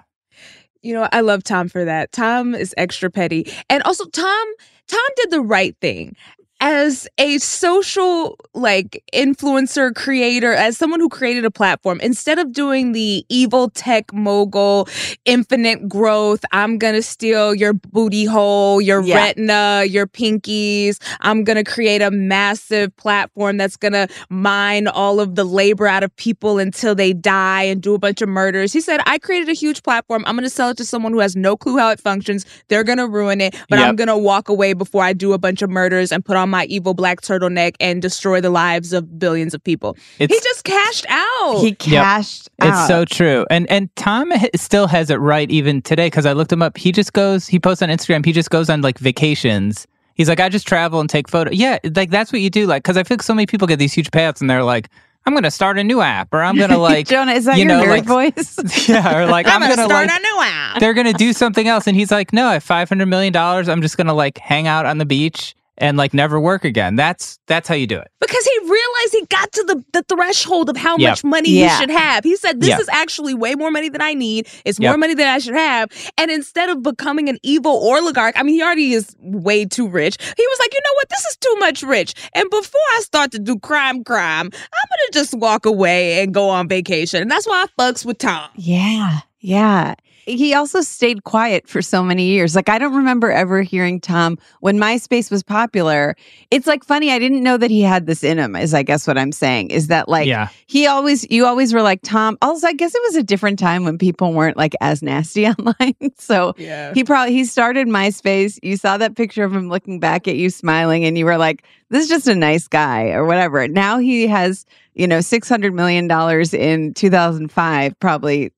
You 0.82 0.94
know, 0.94 1.08
I 1.12 1.22
love 1.22 1.44
Tom 1.44 1.68
for 1.70 1.84
that. 1.86 2.12
Tom 2.12 2.54
is 2.54 2.74
extra 2.78 3.10
petty. 3.10 3.52
And 3.70 3.82
also 3.84 4.06
Tom 4.10 4.48
Tom 4.88 5.00
did 5.18 5.32
the 5.32 5.42
right 5.42 5.76
thing. 5.82 6.16
As 6.62 7.06
a 7.18 7.38
social 7.40 8.38
like 8.54 9.04
influencer 9.14 9.94
creator, 9.94 10.54
as 10.54 10.78
someone 10.78 11.02
who 11.02 11.10
created 11.10 11.44
a 11.44 11.52
platform, 11.52 12.00
instead 12.00 12.40
of 12.40 12.54
doing 12.54 12.94
the 12.94 13.26
evil 13.28 13.70
tech 13.72 14.14
mogul, 14.14 14.88
infinite 15.26 15.90
growth, 15.90 16.46
I'm 16.54 16.78
gonna 16.78 17.02
steal 17.02 17.54
your 17.54 17.74
booty 17.74 18.24
hole, 18.24 18.80
your 18.80 19.02
Yeah. 19.04 19.18
retina, 19.18 19.84
your 19.86 20.08
pinkies. 20.08 20.98
I'm 21.20 21.44
gonna 21.44 21.64
create 21.66 22.02
a 22.02 22.10
massive 22.10 22.96
platform 22.96 23.58
that's 23.58 23.76
gonna 23.76 24.08
mine 24.30 24.88
all 24.88 25.20
of 25.20 25.36
the 25.36 25.44
labor 25.44 25.88
out 25.88 26.04
of 26.04 26.16
people 26.16 26.58
until 26.58 26.96
they 26.96 27.12
die 27.12 27.64
and 27.64 27.82
do 27.82 27.94
a 27.96 28.00
bunch 28.00 28.22
of 28.22 28.30
murders. 28.30 28.72
He 28.72 28.80
said, 28.80 29.02
I 29.06 29.18
created 29.18 29.50
a 29.50 29.54
huge 29.54 29.84
platform. 29.84 30.24
I'm 30.26 30.36
gonna 30.36 30.50
sell 30.50 30.70
it 30.70 30.78
to 30.78 30.86
someone 30.86 31.12
who 31.12 31.20
has 31.20 31.36
no 31.36 31.58
clue 31.58 31.78
how 31.78 31.90
it 31.92 32.00
functions. 32.00 32.46
They're 32.70 32.86
gonna 32.86 33.08
ruin 33.08 33.42
it, 33.42 33.56
but 33.70 33.78
I'm 33.78 33.98
gonna 33.98 34.18
walk 34.18 34.48
away 34.48 34.72
before 34.72 35.04
I 35.04 35.12
do 35.12 35.34
a 35.34 35.38
bunch 35.38 35.62
of 35.62 35.70
murders 35.70 36.14
and 36.14 36.24
put 36.24 36.38
on 36.38 36.45
my 36.50 36.66
evil 36.66 36.94
black 36.94 37.22
turtleneck 37.22 37.76
and 37.80 38.02
destroy 38.02 38.42
the 38.42 38.50
lives 38.50 38.94
of 38.94 39.20
billions 39.20 39.54
of 39.54 39.64
people. 39.64 39.98
It's 40.20 40.34
he 40.34 40.40
just 40.42 40.64
cashed 40.64 41.06
out. 41.10 41.60
He 41.62 41.74
cashed 41.74 42.50
It's 42.60 42.68
out. 42.68 42.80
It's 42.80 42.88
so 42.88 43.06
true. 43.06 43.46
And 43.50 43.70
and 43.70 43.94
Tom 43.96 44.32
h- 44.32 44.50
still 44.56 44.88
has 44.88 45.10
it 45.10 45.16
right 45.16 45.50
even 45.50 45.82
today 45.82 46.08
because 46.08 46.26
I 46.26 46.34
looked 46.34 46.52
him 46.52 46.62
up. 46.62 46.78
He 46.78 46.92
just 46.92 47.14
goes, 47.14 47.48
he 47.48 47.60
posts 47.60 47.82
on 47.82 47.90
Instagram, 47.90 48.26
he 48.26 48.32
just 48.32 48.50
goes 48.50 48.70
on 48.70 48.82
like 48.82 48.98
vacations. 49.00 49.88
He's 50.16 50.30
like, 50.30 50.40
I 50.40 50.48
just 50.48 50.66
travel 50.68 51.02
and 51.02 51.10
take 51.10 51.28
photos. 51.28 51.56
Yeah, 51.56 51.78
like 51.96 52.10
that's 52.10 52.32
what 52.32 52.42
you 52.42 52.50
do. 52.50 52.68
Like, 52.68 52.84
because 52.84 52.96
I 52.98 53.04
feel 53.04 53.16
like 53.16 53.24
so 53.24 53.34
many 53.34 53.46
people 53.46 53.68
get 53.68 53.80
these 53.80 53.92
huge 53.94 54.12
payouts 54.12 54.40
and 54.40 54.50
they're 54.50 54.64
like, 54.64 54.90
I'm 55.26 55.34
going 55.34 55.44
to 55.44 55.52
start 55.52 55.78
a 55.80 55.84
new 55.84 56.02
app 56.02 56.34
or 56.34 56.42
I'm 56.42 56.56
going 56.56 56.70
to 56.72 56.78
like, 56.78 57.08
Jonah, 57.08 57.34
is 57.34 57.46
that 57.46 57.58
you 57.58 57.66
your 57.66 57.80
know, 57.80 57.84
nerd 57.84 58.06
like- 58.06 58.06
voice? 58.36 58.88
yeah, 58.88 59.18
or 59.18 59.26
like, 59.26 59.48
I'm, 59.48 59.56
I'm, 59.56 59.62
gonna, 59.62 59.76
gonna, 59.76 59.88
start 59.90 60.08
like, 60.08 60.20
a 60.20 60.22
new 60.22 60.42
app. 60.42 60.80
they're 60.80 60.94
going 60.94 61.08
to 61.08 61.14
do 61.14 61.34
something 61.34 61.68
else. 61.68 61.88
And 61.88 61.98
he's 61.98 62.12
like, 62.12 62.32
no, 62.32 62.46
I 62.48 62.54
have 62.54 62.64
$500 62.64 63.08
million. 63.08 63.36
I'm 63.36 63.82
just 63.82 63.98
going 63.98 64.08
to 64.08 64.14
like 64.14 64.38
hang 64.38 64.68
out 64.68 64.86
on 64.86 65.00
the 65.00 65.06
beach 65.06 65.56
and 65.78 65.98
like 65.98 66.14
never 66.14 66.40
work 66.40 66.64
again. 66.66 66.96
That's, 66.96 67.40
that's 67.48 67.68
how 67.68 67.76
you 67.76 67.88
do 67.88 67.98
it. 68.00 68.08
because 68.20 68.44
he 68.46 68.60
realized 68.64 69.12
he 69.12 69.26
got 69.28 69.52
to 69.52 69.64
the, 69.64 69.84
the 69.94 70.04
threshold 70.04 70.70
of 70.70 70.78
how 70.78 70.98
Yep. 70.98 71.10
much 71.12 71.24
money 71.24 71.50
Yeah. 71.52 71.70
he 71.70 71.82
should 71.82 71.90
have. 71.92 72.24
He 72.24 72.36
said, 72.38 72.60
This 72.62 72.70
Yep. 72.70 72.80
is 72.82 72.90
actually 72.90 73.34
way 73.34 73.56
more 73.56 73.72
money 73.72 73.90
than 73.90 74.02
I 74.02 74.14
need. 74.14 74.48
It's 74.66 74.80
Yep. 74.80 74.90
more 74.90 74.98
money 74.98 75.14
than 75.14 75.28
I 75.28 75.38
should 75.40 75.54
have. 75.56 75.90
And 76.18 76.32
instead 76.32 76.70
of 76.70 76.82
becoming 76.82 77.30
an 77.30 77.38
evil 77.44 77.72
oligarch, 77.72 78.34
I 78.38 78.44
mean, 78.44 78.56
he 78.56 78.64
already 78.64 78.94
is 78.94 79.16
way 79.20 79.66
too 79.66 79.88
rich. 79.88 80.18
He 80.20 80.48
was 80.48 80.60
like, 80.60 80.74
You 80.74 80.80
know 80.84 80.94
what? 80.96 81.10
This 81.10 81.26
is 81.26 81.38
too 81.38 81.56
much 81.60 81.84
rich. 81.84 82.14
And 82.34 82.50
before 82.50 82.82
I 82.96 83.00
start 83.02 83.32
to 83.34 83.40
do 83.40 83.60
crime, 83.60 84.04
crime, 84.04 84.46
I'm 84.46 84.50
going 84.50 85.06
to 85.08 85.10
just 85.14 85.34
walk 85.36 85.66
away 85.66 86.22
and 86.24 86.34
go 86.34 86.50
on 86.50 86.68
vacation. 86.68 87.22
And 87.22 87.30
that's 87.30 87.48
why 87.48 87.66
I 87.68 87.82
fucks 87.82 88.06
with 88.06 88.18
Tom. 88.18 88.50
Yeah. 88.56 89.20
Yeah. 89.40 89.96
He 90.26 90.54
also 90.54 90.82
stayed 90.82 91.24
quiet 91.24 91.68
for 91.68 91.82
so 91.82 92.04
many 92.04 92.26
years. 92.26 92.56
Like, 92.56 92.70
I 92.70 92.78
don't 92.80 92.96
remember 92.96 93.32
ever 93.32 93.62
hearing 93.62 94.00
Tom 94.02 94.38
when 94.60 94.78
MySpace 94.78 95.30
was 95.30 95.44
popular. 95.44 96.16
It's 96.52 96.68
like 96.68 96.84
funny. 96.84 97.12
I 97.12 97.20
didn't 97.20 97.44
know 97.44 97.58
that 97.58 97.70
he 97.70 97.82
had 97.82 98.08
this 98.08 98.24
in 98.24 98.38
him, 98.38 98.56
is 98.56 98.74
I 98.74 98.84
guess 98.84 99.06
what 99.08 99.18
I'm 99.18 99.32
saying. 99.32 99.70
Is 99.70 99.88
that 99.88 100.10
like, 100.10 100.28
yeah. 100.28 100.50
he 100.66 100.88
always, 100.88 101.30
you 101.30 101.46
always 101.46 101.74
were 101.74 101.82
like, 101.82 102.02
Tom. 102.04 102.38
Also, 102.42 102.68
I 102.68 102.74
guess 102.74 102.96
it 102.96 103.02
was 103.06 103.16
a 103.16 103.24
different 103.24 103.60
time 103.60 103.84
when 103.84 103.98
people 103.98 104.34
weren't 104.34 104.58
like 104.58 104.74
as 104.82 105.02
nasty 105.02 105.48
online. 105.48 105.96
so 106.18 106.54
Yeah. 106.58 106.94
he 106.94 107.04
probably, 107.04 107.34
he 107.34 107.46
started 107.46 107.88
MySpace. 107.88 108.60
You 108.64 108.78
saw 108.78 108.98
that 108.98 109.16
picture 109.16 109.44
of 109.44 109.56
him 109.56 109.70
looking 109.70 110.00
back 110.00 110.28
at 110.28 110.36
you 110.36 110.50
smiling, 110.50 111.06
and 111.06 111.18
you 111.18 111.26
were 111.26 111.38
like, 111.38 111.64
this 111.90 112.04
is 112.04 112.10
just 112.10 112.28
a 112.28 112.36
nice 112.36 112.68
guy 112.68 113.12
or 113.12 113.26
whatever. 113.26 113.68
Now 113.68 114.00
he 114.00 114.28
has, 114.28 114.66
you 114.96 115.08
know, 115.08 115.20
$600 115.20 115.74
million 115.74 116.10
in 116.54 116.94
2005, 116.94 118.00
probably 118.00 118.52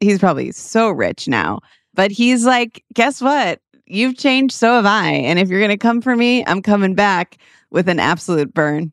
he's 0.00 0.18
probably 0.18 0.52
so 0.52 0.90
rich 0.90 1.28
now. 1.28 1.60
But 1.94 2.10
he's 2.10 2.44
like, 2.44 2.84
guess 2.92 3.20
what? 3.20 3.60
You've 3.86 4.16
changed, 4.16 4.54
so 4.54 4.74
have 4.74 4.86
I. 4.86 5.10
And 5.10 5.38
if 5.38 5.48
you're 5.48 5.60
going 5.60 5.70
to 5.70 5.76
come 5.76 6.00
for 6.00 6.16
me, 6.16 6.44
I'm 6.46 6.62
coming 6.62 6.94
back 6.94 7.38
with 7.70 7.88
an 7.88 8.00
absolute 8.00 8.52
burn. 8.52 8.92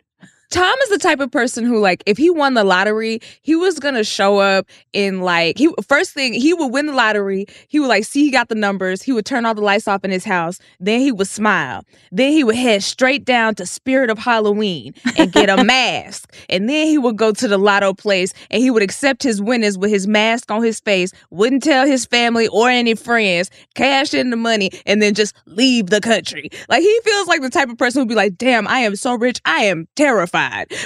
Tom 0.52 0.78
is 0.84 0.90
the 0.90 0.98
type 0.98 1.22
of 1.22 1.32
person 1.32 1.64
who, 1.64 1.80
like, 1.80 2.04
if 2.06 2.18
he 2.18 2.30
won 2.30 2.56
the 2.56 2.66
lottery, 2.66 3.22
he 3.42 3.56
was 3.56 3.80
gonna 3.80 4.04
show 4.04 4.38
up 4.38 4.68
in 4.92 5.22
like 5.22 5.58
he 5.58 5.70
first 5.88 6.12
thing 6.12 6.34
he 6.34 6.54
would 6.54 6.74
win 6.74 6.88
the 6.88 6.94
lottery. 6.94 7.46
He 7.70 7.80
would 7.80 7.88
like 7.88 8.04
see 8.04 8.26
he 8.26 8.32
got 8.32 8.50
the 8.50 8.56
numbers. 8.56 9.02
He 9.02 9.14
would 9.14 9.26
turn 9.26 9.46
all 9.46 9.56
the 9.56 9.62
lights 9.62 9.88
off 9.88 10.04
in 10.04 10.12
his 10.12 10.26
house. 10.26 10.60
Then 10.80 11.00
he 11.00 11.12
would 11.12 11.28
smile. 11.28 11.84
Then 12.12 12.34
he 12.34 12.44
would 12.44 12.56
head 12.58 12.84
straight 12.84 13.24
down 13.24 13.56
to 13.56 13.66
Spirit 13.66 14.10
of 14.10 14.20
Halloween 14.20 14.94
and 15.18 15.32
get 15.32 15.50
a 15.50 15.64
mask. 15.64 16.36
And 16.50 16.68
then 16.68 16.86
he 16.88 16.98
would 16.98 17.16
go 17.16 17.32
to 17.32 17.48
the 17.48 17.58
lotto 17.58 17.94
place 17.94 18.34
and 18.50 18.62
he 18.62 18.70
would 18.70 18.84
accept 18.84 19.24
his 19.24 19.42
winners 19.42 19.78
with 19.78 19.90
his 19.90 20.06
mask 20.06 20.52
on 20.52 20.62
his 20.64 20.82
face. 20.82 21.12
Wouldn't 21.30 21.64
tell 21.64 21.88
his 21.88 22.06
family 22.06 22.50
or 22.50 22.70
any 22.70 22.96
friends. 22.96 23.50
Cash 23.76 24.14
in 24.14 24.32
the 24.32 24.36
money 24.36 24.70
and 24.86 25.02
then 25.02 25.14
just 25.14 25.34
leave 25.46 25.88
the 25.88 26.02
country. 26.02 26.50
Like 26.68 26.82
he 26.82 27.00
feels 27.06 27.28
like 27.28 27.42
the 27.42 27.50
type 27.50 27.70
of 27.70 27.78
person 27.78 28.02
who'd 28.02 28.10
be 28.10 28.16
like, 28.16 28.38
"Damn, 28.38 28.68
I 28.68 28.80
am 28.80 28.98
so 28.98 29.16
rich. 29.16 29.40
I 29.46 29.64
am 29.66 29.88
terrified." 29.96 30.41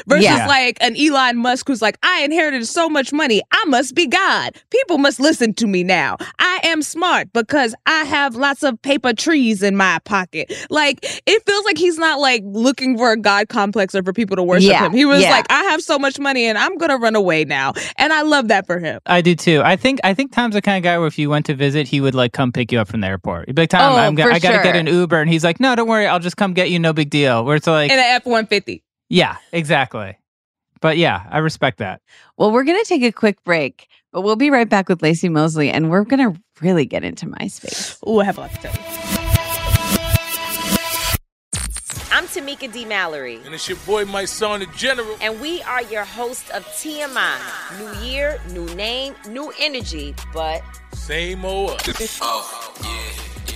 Versus 0.08 0.24
Yeah. 0.26 0.46
like 0.48 0.78
an 0.82 0.96
Elon 0.98 1.38
Musk 1.38 1.68
who's 1.68 1.82
like, 1.82 1.98
I 2.04 2.22
inherited 2.24 2.66
so 2.68 2.90
much 2.90 3.12
money. 3.14 3.42
I 3.52 3.64
must 3.66 3.96
be 3.96 4.08
God. 4.08 4.56
People 4.70 4.98
must 4.98 5.20
listen 5.20 5.54
to 5.56 5.68
me 5.68 5.84
now. 5.84 6.18
I 6.40 6.60
am 6.64 6.82
smart 6.82 7.32
because 7.34 7.76
I 7.86 8.04
have 8.06 8.36
lots 8.36 8.64
of 8.64 8.82
paper 8.82 9.14
trees 9.14 9.62
in 9.64 9.76
my 9.78 10.00
pocket. 10.06 10.54
Like, 10.70 11.00
it 11.26 11.44
feels 11.46 11.66
like 11.66 11.78
he's 11.78 11.98
not 11.98 12.20
like 12.20 12.42
looking 12.46 12.98
for 12.98 13.12
a 13.12 13.18
God 13.18 13.50
complex 13.50 13.96
or 13.96 14.04
for 14.04 14.14
people 14.14 14.36
to 14.36 14.44
worship 14.44 14.70
Yeah, 14.70 14.86
him. 14.86 14.94
He 14.94 15.06
was 15.06 15.22
yeah. 15.22 15.30
like, 15.32 15.46
I 15.50 15.64
have 15.66 15.82
so 15.82 15.98
much 16.00 16.20
money 16.20 16.46
and 16.46 16.58
I'm 16.58 16.78
going 16.78 16.90
to 16.92 16.98
run 16.98 17.16
away 17.16 17.46
now. 17.46 17.74
And 17.98 18.12
I 18.14 18.22
love 18.22 18.48
that 18.50 18.66
for 18.66 18.80
him. 18.80 19.00
I 19.06 19.22
do 19.22 19.36
too. 19.36 19.62
I 19.64 19.76
think 19.76 20.00
I 20.04 20.14
think 20.14 20.32
Tom's 20.34 20.56
the 20.56 20.62
kind 20.62 20.78
of 20.78 20.84
guy 20.84 20.98
where 20.98 21.08
if 21.08 21.18
you 21.18 21.30
went 21.30 21.46
to 21.48 21.54
visit, 21.56 21.88
he 21.88 22.02
would 22.02 22.16
like 22.16 22.34
come 22.34 22.52
pick 22.52 22.72
you 22.72 22.80
up 22.80 22.88
from 22.88 23.02
the 23.02 23.08
airport. 23.08 23.48
He'd 23.48 23.56
be 23.56 23.64
like, 23.64 23.70
Tom, 23.70 23.94
Oh, 23.94 23.98
I'm 23.98 24.16
go- 24.16 24.24
for 24.24 24.32
I 24.32 24.40
gotta 24.40 24.64
get 24.64 24.76
an 24.76 24.88
Uber, 24.88 25.20
and 25.22 25.30
he's 25.30 25.44
like, 25.44 25.60
No, 25.60 25.76
don't 25.76 25.88
worry, 25.88 26.08
I'll 26.08 26.20
just 26.20 26.38
come 26.38 26.54
get 26.54 26.70
you. 26.72 26.80
No 26.80 26.94
big 26.94 27.10
deal. 27.10 27.44
Where 27.46 27.56
it's 27.56 27.68
like, 27.68 27.92
In 27.92 27.98
an 28.00 28.06
F 28.06 28.26
150. 28.26 28.84
Yeah, 29.10 29.38
exactly. 29.52 30.18
But 30.82 30.98
yeah, 30.98 31.26
I 31.30 31.38
respect 31.40 31.78
that. 31.80 32.02
Well, 32.38 32.52
we're 32.52 32.64
going 32.64 32.80
to 32.82 32.88
take 32.88 33.02
a 33.04 33.12
quick 33.12 33.44
break, 33.44 33.88
but 34.12 34.22
we'll 34.22 34.36
be 34.36 34.50
right 34.50 34.68
back 34.70 34.90
with 34.90 35.00
Laci 35.00 35.32
Mosley 35.32 35.70
and 35.70 35.90
we're 35.90 36.04
going 36.04 36.34
to 36.34 36.40
really 36.62 36.86
get 36.86 37.04
into 37.04 37.26
MySpace. 37.28 37.98
Ooh, 38.08 38.20
I 38.20 38.26
have 38.26 38.38
a 38.38 38.42
lot 38.42 38.52
to 38.52 38.58
tell 38.58 38.74
you. 38.74 38.80
I'm 42.12 42.26
Tamika 42.28 42.72
D. 42.72 42.86
Mallory, 42.86 43.40
And 43.46 43.54
it's 43.54 43.68
your 43.68 43.78
boy, 43.86 44.06
Mysonne, 44.06 44.60
the 44.60 44.68
general. 44.78 45.18
and 45.22 45.40
we 45.42 45.62
are 45.64 45.82
your 45.84 46.06
host 46.06 46.50
of 46.52 46.66
TMI. 46.68 47.38
New 47.80 48.06
year, 48.06 48.40
new 48.52 48.66
name, 48.76 49.16
new 49.30 49.52
energy, 49.60 50.16
but. 50.34 50.62
Same 50.94 51.44
old 51.46 51.72
us. 51.72 52.20
Oh, 52.22 52.74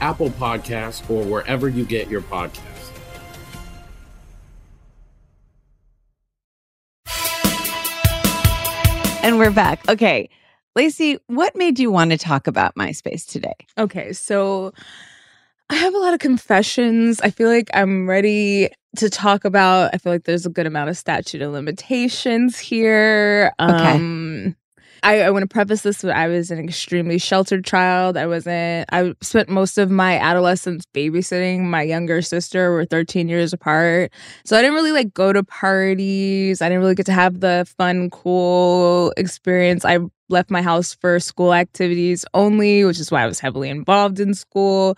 Apple 0.00 0.30
Podcasts, 0.30 1.08
or 1.10 1.24
wherever 1.24 1.68
you 1.68 1.84
get 1.84 2.08
your 2.08 2.20
podcasts. 2.20 2.78
And 9.22 9.38
we're 9.38 9.50
back. 9.50 9.86
Okay. 9.88 10.30
Laci, 10.76 11.18
what 11.26 11.56
made 11.56 11.78
you 11.78 11.90
want 11.90 12.12
to 12.12 12.16
talk 12.16 12.46
about 12.46 12.76
MySpace 12.76 13.26
today? 13.26 13.56
Okay, 13.76 14.12
so 14.12 14.72
I 15.70 15.74
have 15.74 15.92
a 15.94 15.98
lot 15.98 16.14
of 16.14 16.20
confessions. 16.20 17.20
I 17.20 17.30
feel 17.30 17.48
like 17.48 17.68
I'm 17.74 18.08
ready 18.08 18.70
to 18.96 19.10
talk 19.10 19.44
about. 19.44 19.90
I 19.92 19.98
feel 19.98 20.12
like 20.12 20.24
there's 20.24 20.46
a 20.46 20.50
good 20.50 20.66
amount 20.66 20.88
of 20.88 20.96
statute 20.96 21.42
of 21.42 21.52
limitations 21.52 22.58
here. 22.58 23.52
Okay. 23.60 23.90
Um 23.90 24.56
I, 25.02 25.22
I 25.22 25.30
want 25.30 25.42
to 25.42 25.46
preface 25.48 25.82
this 25.82 26.02
with 26.02 26.14
I 26.14 26.28
was 26.28 26.50
an 26.50 26.58
extremely 26.58 27.18
sheltered 27.18 27.64
child. 27.64 28.16
I 28.16 28.26
wasn't 28.26 28.88
I 28.92 29.14
spent 29.20 29.48
most 29.48 29.78
of 29.78 29.90
my 29.90 30.18
adolescence 30.18 30.84
babysitting 30.94 31.60
my 31.62 31.82
younger 31.82 32.22
sister. 32.22 32.72
We're 32.72 32.84
13 32.84 33.28
years 33.28 33.52
apart. 33.52 34.12
So 34.44 34.56
I 34.56 34.62
didn't 34.62 34.74
really 34.74 34.92
like 34.92 35.14
go 35.14 35.32
to 35.32 35.42
parties. 35.44 36.60
I 36.62 36.68
didn't 36.68 36.80
really 36.80 36.94
get 36.94 37.06
to 37.06 37.12
have 37.12 37.40
the 37.40 37.66
fun, 37.78 38.10
cool 38.10 39.12
experience. 39.16 39.84
I 39.84 39.98
left 40.28 40.50
my 40.50 40.62
house 40.62 40.94
for 40.94 41.18
school 41.20 41.54
activities 41.54 42.24
only, 42.34 42.84
which 42.84 43.00
is 43.00 43.10
why 43.10 43.22
I 43.22 43.26
was 43.26 43.40
heavily 43.40 43.68
involved 43.68 44.20
in 44.20 44.34
school 44.34 44.96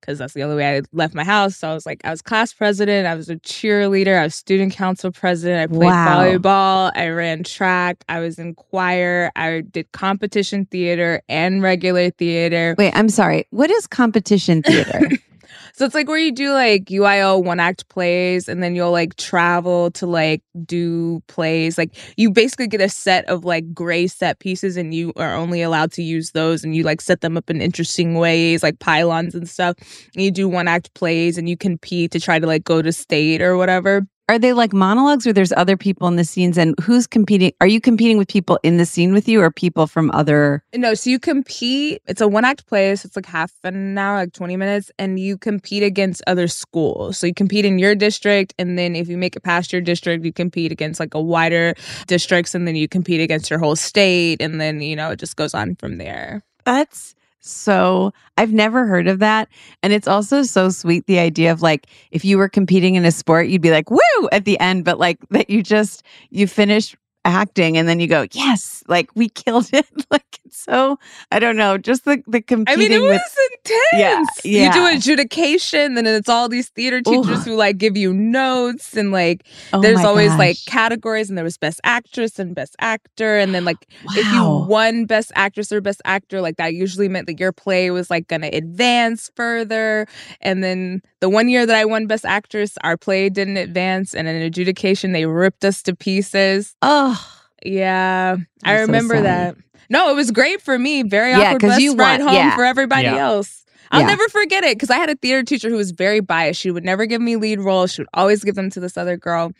because 0.00 0.18
that's 0.18 0.34
the 0.34 0.42
only 0.42 0.56
way 0.56 0.78
I 0.78 0.82
left 0.92 1.14
my 1.14 1.24
house. 1.24 1.56
So 1.56 1.70
I 1.70 1.74
was 1.74 1.86
like, 1.86 2.00
I 2.04 2.10
was 2.10 2.22
class 2.22 2.52
president, 2.52 3.06
I 3.06 3.14
was 3.14 3.28
a 3.28 3.36
cheerleader, 3.36 4.18
I 4.18 4.24
was 4.24 4.34
student 4.34 4.72
council 4.72 5.12
president, 5.12 5.70
I 5.70 5.74
played 5.74 5.88
Wow. 5.90 6.06
volleyball, 6.06 6.92
I 6.94 7.08
ran 7.08 7.44
track, 7.44 8.04
I 8.08 8.20
was 8.20 8.38
in 8.38 8.54
choir, 8.54 9.30
I 9.36 9.60
did 9.60 9.92
competition 9.92 10.66
theater 10.66 11.22
and 11.28 11.62
regular 11.62 12.10
theater. 12.10 12.74
Wait, 12.78 12.92
I'm 12.96 13.08
sorry. 13.08 13.46
What 13.50 13.70
is 13.70 13.86
competition 13.86 14.62
theater? 14.62 15.08
So 15.74 15.84
it's 15.84 15.94
like 15.94 16.08
where 16.08 16.18
you 16.18 16.32
do 16.32 16.52
like 16.52 16.84
UIL 16.86 17.44
one 17.44 17.60
act 17.60 17.88
plays 17.88 18.48
and 18.48 18.62
then 18.62 18.74
you'll 18.74 18.90
like 18.90 19.16
travel 19.16 19.90
to 19.92 20.06
like 20.06 20.42
do 20.64 21.22
plays. 21.28 21.78
Like 21.78 21.94
you 22.16 22.30
basically 22.30 22.68
get 22.68 22.80
a 22.80 22.88
set 22.88 23.24
of 23.26 23.44
like 23.44 23.72
gray 23.72 24.06
set 24.06 24.38
pieces 24.38 24.76
and 24.76 24.94
you 24.94 25.12
are 25.16 25.34
only 25.34 25.62
allowed 25.62 25.92
to 25.92 26.02
use 26.02 26.32
those 26.32 26.64
and 26.64 26.74
you 26.74 26.82
like 26.82 27.00
set 27.00 27.20
them 27.20 27.36
up 27.36 27.50
in 27.50 27.60
interesting 27.60 28.14
ways, 28.14 28.62
like 28.62 28.78
pylons 28.78 29.34
and 29.34 29.48
stuff. 29.48 29.76
And 30.14 30.24
you 30.24 30.30
do 30.30 30.48
one 30.48 30.68
act 30.68 30.92
plays 30.94 31.38
and 31.38 31.48
you 31.48 31.56
compete 31.56 32.10
to 32.12 32.20
try 32.20 32.38
to 32.38 32.46
like 32.46 32.64
go 32.64 32.82
to 32.82 32.92
state 32.92 33.40
or 33.42 33.56
whatever. 33.56 34.06
Are 34.32 34.38
they 34.38 34.54
like 34.54 34.72
monologues 34.72 35.26
or 35.26 35.34
there's 35.34 35.52
other 35.52 35.76
people 35.76 36.08
in 36.08 36.16
the 36.16 36.24
scenes 36.24 36.56
and 36.56 36.74
who's 36.80 37.06
competing? 37.06 37.52
Are 37.60 37.66
you 37.66 37.82
competing 37.82 38.16
with 38.16 38.28
people 38.28 38.58
in 38.62 38.78
the 38.78 38.86
scene 38.86 39.12
with 39.12 39.28
you 39.28 39.42
or 39.42 39.50
people 39.50 39.86
from 39.86 40.10
other 40.12 40.64
No, 40.74 40.94
so 40.94 41.10
you 41.10 41.18
compete. 41.18 42.00
It's 42.06 42.22
a 42.22 42.26
one 42.26 42.46
act 42.46 42.66
play, 42.66 42.96
so 42.96 43.08
it's 43.08 43.14
like 43.14 43.26
half 43.26 43.52
an 43.62 43.98
hour, 43.98 44.20
like 44.20 44.32
20 44.32 44.56
minutes, 44.56 44.90
and 44.98 45.20
you 45.20 45.36
compete 45.36 45.82
against 45.82 46.22
other 46.26 46.48
schools. 46.48 47.18
So 47.18 47.26
you 47.26 47.34
compete 47.34 47.66
in 47.66 47.78
your 47.78 47.94
district, 47.94 48.54
and 48.58 48.78
then 48.78 48.96
if 48.96 49.06
you 49.06 49.18
make 49.18 49.36
it 49.36 49.42
past 49.42 49.70
your 49.70 49.82
district, 49.82 50.24
you 50.24 50.32
compete 50.32 50.72
against 50.72 50.98
like 50.98 51.12
a 51.12 51.20
wider 51.20 51.74
districts, 52.06 52.54
and 52.54 52.66
then 52.66 52.74
you 52.74 52.88
compete 52.88 53.20
against 53.20 53.50
your 53.50 53.58
whole 53.58 53.76
state, 53.76 54.40
and 54.40 54.58
then 54.58 54.80
you 54.80 54.96
know 54.96 55.10
it 55.10 55.18
just 55.18 55.36
goes 55.36 55.52
on 55.52 55.74
from 55.74 55.98
there. 55.98 56.42
That's 56.64 57.14
so 57.42 58.12
I've 58.38 58.52
never 58.52 58.86
heard 58.86 59.08
of 59.08 59.18
that. 59.18 59.48
And 59.82 59.92
it's 59.92 60.06
also 60.06 60.44
so 60.44 60.68
sweet 60.68 61.06
the 61.06 61.18
idea 61.18 61.50
of 61.50 61.60
like 61.60 61.88
if 62.12 62.24
you 62.24 62.38
were 62.38 62.48
competing 62.48 62.94
in 62.94 63.04
a 63.04 63.10
sport, 63.10 63.48
you'd 63.48 63.60
be 63.60 63.72
like, 63.72 63.90
woo 63.90 64.28
at 64.30 64.44
the 64.44 64.58
end, 64.60 64.84
but 64.84 64.98
like 64.98 65.18
that 65.30 65.50
you 65.50 65.62
just 65.62 66.04
you 66.30 66.46
finish 66.46 66.96
acting 67.24 67.76
and 67.78 67.88
then 67.88 68.00
you 68.00 68.06
go, 68.08 68.26
Yes, 68.32 68.82
like 68.88 69.10
we 69.14 69.28
killed 69.44 69.70
it. 69.72 69.86
like 70.10 70.40
it's 70.44 70.58
so 70.58 70.98
I 71.30 71.38
don't 71.38 71.56
know, 71.56 71.78
just 71.78 72.04
the 72.04 72.22
the 72.26 72.40
competing 72.40 72.74
I 72.74 72.76
mean, 72.76 72.92
it 72.92 73.02
with 73.02 73.22
was 73.22 73.36
intense. 73.64 74.44
Yeah, 74.44 74.60
You 74.60 74.70
do 74.70 74.86
yeah. 74.86 74.96
adjudication, 74.96 75.94
then 75.94 76.06
it's 76.06 76.28
all 76.28 76.48
these 76.48 76.68
theater 76.70 77.00
teachers 77.02 77.46
Ooh. 77.46 77.50
who 77.50 77.54
like 77.56 77.78
give 77.78 77.96
you 77.96 78.12
notes, 78.12 78.96
and 78.96 79.12
like 79.12 79.44
Oh 79.72 79.80
there's 79.82 80.04
always 80.04 80.38
like 80.38 80.64
categories, 80.66 81.28
and 81.28 81.36
there 81.38 81.44
was 81.44 81.58
best 81.58 81.80
actress 81.84 82.38
and 82.38 82.54
best 82.54 82.74
actor, 82.80 83.38
and 83.38 83.54
then 83.54 83.64
like 83.64 83.86
if 84.14 84.32
you 84.32 84.44
Wow. 84.44 84.64
won 84.66 85.04
best 85.06 85.32
actress 85.34 85.72
or 85.72 85.80
best 85.80 86.00
actor, 86.04 86.40
like 86.40 86.56
that 86.56 86.74
usually 86.74 87.08
meant 87.08 87.26
that 87.26 87.38
your 87.40 87.52
play 87.52 87.90
was 87.90 88.10
like 88.10 88.28
gonna 88.28 88.50
advance 88.52 89.30
further. 89.36 90.06
And 90.40 90.62
then 90.64 91.02
the 91.22 91.30
one 91.30 91.48
year 91.48 91.64
that 91.64 91.74
I 91.76 91.84
won 91.86 92.06
best 92.06 92.26
actress, 92.26 92.76
our 92.84 92.96
play 92.98 93.30
didn't 93.30 93.56
advance, 93.56 94.12
and 94.14 94.28
in 94.28 94.36
adjudication 94.42 95.12
they 95.12 95.24
ripped 95.24 95.64
us 95.64 95.80
to 95.84 95.94
pieces. 95.96 96.74
Oh 96.82 97.18
Yeah, 97.64 98.36
I 98.64 98.72
I'm 98.72 98.78
so 98.78 98.86
remember 98.86 99.14
sorry. 99.14 99.22
that. 99.26 99.56
No, 99.88 100.10
it 100.10 100.14
was 100.14 100.30
great 100.32 100.60
for 100.60 100.78
me. 100.78 101.02
Very 101.04 101.30
Yeah, 101.30 101.38
awkward 101.48 101.60
'cause 101.62 101.70
bus 101.70 101.80
you 101.80 101.94
ride 101.94 102.18
won- 102.20 102.28
home 102.28 102.36
yeah. 102.36 102.54
for 102.56 102.64
everybody 102.64 103.04
Yeah. 103.04 103.18
else. 103.18 103.64
I'll 103.92 104.00
Yeah. 104.00 104.06
never 104.08 104.26
forget 104.30 104.64
it 104.64 104.76
because 104.76 104.90
I 104.90 104.96
had 104.96 105.10
a 105.10 105.14
theater 105.14 105.42
teacher 105.44 105.68
who 105.68 105.76
was 105.76 105.90
very 105.92 106.20
biased. 106.20 106.60
She 106.60 106.70
would 106.70 106.84
never 106.84 107.06
give 107.06 107.20
me 107.20 107.36
lead 107.36 107.60
roles. 107.60 107.92
She 107.92 108.00
would 108.00 108.08
always 108.14 108.42
give 108.42 108.54
them 108.56 108.68
to 108.70 108.80
this 108.80 108.96
other 108.96 109.16
girl. 109.16 109.52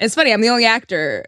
It's 0.00 0.14
funny. 0.14 0.32
I'm 0.32 0.40
the 0.40 0.48
only 0.48 0.64
actor 0.64 1.24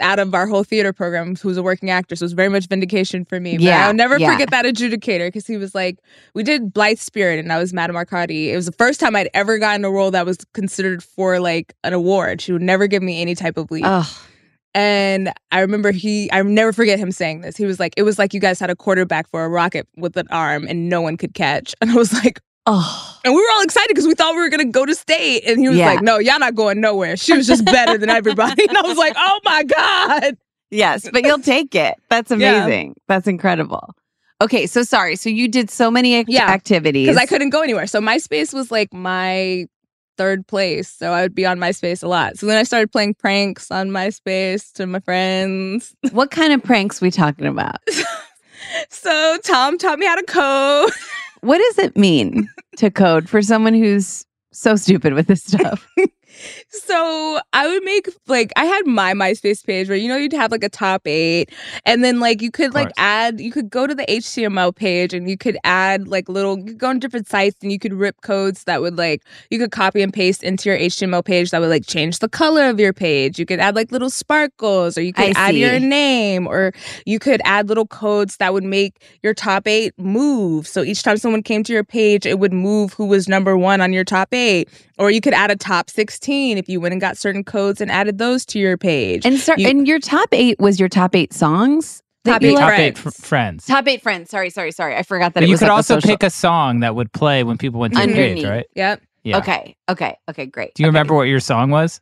out 0.00 0.18
of 0.18 0.34
our 0.34 0.46
whole 0.46 0.64
theater 0.64 0.92
program 0.92 1.36
who's 1.36 1.56
a 1.56 1.62
working 1.62 1.90
actor, 1.90 2.16
so 2.16 2.22
it 2.22 2.26
was 2.26 2.32
very 2.32 2.48
much 2.48 2.66
vindication 2.68 3.24
for 3.24 3.38
me. 3.38 3.58
But 3.58 3.64
Yeah, 3.64 3.86
I'll 3.86 3.94
never 3.94 4.18
yeah. 4.18 4.32
forget 4.32 4.50
that 4.50 4.64
adjudicator 4.64 5.28
because 5.28 5.46
he 5.46 5.56
was 5.56 5.74
like, 5.74 5.98
"We 6.34 6.42
did 6.42 6.72
Blithe 6.72 6.98
Spirit, 6.98 7.38
and 7.38 7.52
I 7.52 7.58
was 7.58 7.72
Madame 7.72 7.96
Arcati. 7.96 8.46
It 8.48 8.56
was 8.56 8.66
the 8.66 8.72
first 8.72 8.98
time 8.98 9.14
I'd 9.14 9.28
ever 9.34 9.58
gotten 9.58 9.84
a 9.84 9.90
role 9.90 10.10
that 10.10 10.24
was 10.26 10.38
considered 10.54 11.02
for 11.02 11.38
like 11.38 11.74
an 11.84 11.92
award. 11.92 12.40
She 12.40 12.52
would 12.52 12.62
never 12.62 12.86
give 12.86 13.02
me 13.02 13.20
any 13.20 13.34
type 13.34 13.56
of 13.56 13.70
lead." 13.70 13.84
Oh 13.86 14.10
And 14.74 15.32
I 15.52 15.60
remember 15.60 15.92
he, 15.92 16.28
I 16.32 16.42
never 16.42 16.72
forget 16.72 16.98
him 16.98 17.12
saying 17.12 17.42
this. 17.42 17.56
He 17.56 17.64
was 17.64 17.78
like, 17.78 17.94
it 17.96 18.02
was 18.02 18.18
like 18.18 18.34
you 18.34 18.40
guys 18.40 18.58
had 18.58 18.70
a 18.70 18.74
quarterback 18.76 19.28
for 19.30 19.44
a 19.44 19.48
rocket 19.48 19.86
with 19.96 20.16
an 20.16 20.26
arm 20.30 20.66
and 20.68 20.88
no 20.88 21.00
one 21.00 21.16
could 21.16 21.34
catch. 21.34 21.74
And 21.80 21.90
I 21.92 21.94
was 21.94 22.12
like, 22.12 22.40
Oh. 22.66 23.18
And 23.24 23.34
we 23.34 23.40
were 23.40 23.48
all 23.52 23.62
excited 23.62 23.88
because 23.88 24.06
we 24.06 24.14
thought 24.14 24.34
we 24.34 24.40
were 24.40 24.48
gonna 24.50 24.64
go 24.64 24.86
to 24.86 24.94
state. 24.94 25.44
And 25.46 25.58
he 25.60 25.68
was 25.68 25.78
Yeah. 25.78 25.86
like, 25.86 26.02
No, 26.02 26.18
y'all 26.18 26.38
not 26.38 26.54
going 26.54 26.80
nowhere. 26.80 27.16
She 27.16 27.34
was 27.36 27.46
just 27.46 27.64
better 27.64 27.98
than 27.98 28.10
everybody. 28.10 28.66
And 28.68 28.76
I 28.76 28.82
was 28.82 28.96
like, 28.98 29.14
Oh 29.16 29.40
my 29.44 29.62
God. 29.64 30.36
Yes, 30.70 31.08
but 31.12 31.24
you'll 31.24 31.38
take 31.40 31.74
it. 31.74 31.94
That's 32.10 32.30
Yeah. 32.30 32.64
amazing. 32.64 32.94
That's 33.06 33.26
incredible. 33.26 33.94
Okay, 34.40 34.66
so 34.66 34.82
sorry. 34.82 35.16
So 35.16 35.28
you 35.30 35.46
did 35.48 35.70
so 35.70 35.90
many 35.90 36.22
Yeah, 36.26 36.48
activities. 36.48 37.06
Because 37.06 37.22
I 37.22 37.26
couldn't 37.26 37.50
go 37.50 37.62
anywhere. 37.62 37.86
So 37.86 38.00
MySpace 38.00 38.52
was 38.52 38.70
like 38.70 38.92
my 38.92 39.66
third 40.16 40.46
place. 40.46 40.88
So 40.90 41.12
I 41.12 41.22
would 41.22 41.34
be 41.34 41.46
on 41.46 41.58
MySpace 41.58 42.02
a 42.02 42.08
lot. 42.08 42.38
So 42.38 42.46
then 42.46 42.56
I 42.58 42.62
started 42.62 42.90
playing 42.92 43.14
pranks 43.14 43.70
on 43.70 43.90
MySpace 43.90 44.72
to 44.74 44.86
my 44.86 45.00
friends. 45.00 45.94
What 46.12 46.30
kind 46.30 46.52
of 46.52 46.62
pranks 46.62 47.00
we 47.00 47.10
talking 47.10 47.46
about? 47.46 47.76
So 48.90 49.38
Tom 49.44 49.78
taught 49.78 49.98
me 49.98 50.06
how 50.06 50.14
to 50.16 50.22
code. 50.24 50.92
What 51.44 51.58
does 51.58 51.78
it 51.78 51.94
mean 51.94 52.48
to 52.78 52.90
code 52.90 53.28
for 53.28 53.42
someone 53.42 53.74
who's 53.74 54.24
so 54.50 54.76
stupid 54.76 55.12
with 55.12 55.26
this 55.26 55.42
stuff? 55.42 55.86
So 56.68 57.40
I 57.52 57.68
would 57.68 57.84
make 57.84 58.08
like 58.26 58.52
I 58.56 58.64
had 58.64 58.86
my 58.86 59.12
MySpace 59.12 59.64
page 59.64 59.88
where 59.88 59.96
you 59.96 60.08
know 60.08 60.16
you'd 60.16 60.32
have 60.32 60.50
like 60.50 60.64
a 60.64 60.68
top 60.68 61.06
eight, 61.06 61.50
and 61.84 62.04
then 62.04 62.20
like 62.20 62.42
you 62.42 62.50
could 62.50 62.74
like 62.74 62.90
add 62.96 63.40
you 63.40 63.50
could 63.50 63.70
go 63.70 63.86
to 63.86 63.94
the 63.94 64.04
HTML 64.06 64.74
page 64.74 65.14
and 65.14 65.28
you 65.28 65.36
could 65.36 65.56
add 65.64 66.08
like 66.08 66.28
little 66.28 66.58
you 66.58 66.66
could 66.66 66.78
go 66.78 66.88
on 66.88 66.98
different 66.98 67.28
sites 67.28 67.56
and 67.62 67.72
you 67.72 67.78
could 67.78 67.92
rip 67.92 68.20
codes 68.22 68.64
that 68.64 68.80
would 68.80 68.96
like 68.98 69.22
you 69.50 69.58
could 69.58 69.70
copy 69.70 70.02
and 70.02 70.12
paste 70.12 70.42
into 70.42 70.68
your 70.68 70.78
HTML 70.78 71.24
page 71.24 71.50
that 71.50 71.60
would 71.60 71.70
like 71.70 71.86
change 71.86 72.18
the 72.18 72.28
color 72.28 72.68
of 72.68 72.80
your 72.80 72.92
page. 72.92 73.38
You 73.38 73.46
could 73.46 73.60
add 73.60 73.74
like 73.74 73.92
little 73.92 74.10
sparkles 74.10 74.98
or 74.98 75.02
you 75.02 75.12
could 75.12 75.36
I 75.36 75.48
add 75.48 75.54
your 75.54 75.78
name 75.78 76.46
or 76.46 76.72
you 77.06 77.18
could 77.18 77.40
add 77.44 77.68
little 77.68 77.86
codes 77.86 78.36
that 78.38 78.52
would 78.52 78.64
make 78.64 79.00
your 79.22 79.34
top 79.34 79.66
eight 79.66 79.92
move. 79.98 80.66
So 80.66 80.82
each 80.82 81.02
time 81.02 81.16
someone 81.16 81.42
came 81.42 81.62
to 81.64 81.72
your 81.72 81.84
page, 81.84 82.26
it 82.26 82.38
would 82.38 82.52
move 82.52 82.92
who 82.92 83.06
was 83.06 83.28
number 83.28 83.56
one 83.56 83.80
on 83.80 83.92
your 83.92 84.04
top 84.04 84.32
eight. 84.32 84.68
Or 84.98 85.10
you 85.10 85.20
could 85.20 85.34
add 85.34 85.50
a 85.50 85.56
top 85.56 85.90
16 86.34 86.58
if 86.58 86.68
you 86.68 86.80
went 86.80 86.92
and 86.92 87.00
got 87.00 87.16
certain 87.16 87.44
codes 87.44 87.80
and 87.80 87.90
added 87.90 88.18
those 88.18 88.44
to 88.46 88.58
your 88.58 88.76
page. 88.76 89.24
And 89.24 89.38
so, 89.38 89.54
You- 89.56 89.68
and 89.68 89.86
your 89.86 89.98
top 89.98 90.28
eight 90.32 90.58
was 90.58 90.78
your 90.80 90.88
top 90.88 91.14
eight 91.14 91.32
songs. 91.32 92.02
Top 92.24 92.42
eight? 92.42 92.56
Top 92.56 92.72
eight 92.78 92.96
fr- 92.98 93.10
friends. 93.10 93.66
Top 93.66 93.86
eight 93.86 94.02
friends. 94.02 94.30
Sorry, 94.30 94.48
sorry, 94.50 94.72
sorry. 94.72 94.96
I 94.96 95.02
forgot 95.02 95.34
that 95.34 95.40
But 95.40 95.42
it 95.44 95.46
you 95.48 95.52
was 95.52 95.60
could 95.60 95.66
like 95.66 95.72
a 95.72 95.76
also 95.76 95.94
social- 95.96 96.10
pick 96.10 96.22
a 96.22 96.30
song 96.30 96.80
that 96.80 96.94
would 96.94 97.12
play 97.12 97.44
when 97.44 97.58
people 97.58 97.80
went 97.80 97.94
to 97.94 98.00
your 98.06 98.14
page, 98.14 98.44
right? 98.44 98.66
Yep. 98.74 99.02
Yeah. 99.24 99.38
Okay. 99.38 99.76
Okay. 99.90 100.16
Okay. 100.30 100.46
Great. 100.46 100.74
Do 100.74 100.82
you 100.82 100.88
remember 100.88 101.14
what 101.14 101.24
your 101.28 101.40
song 101.40 101.70
was? 101.70 102.00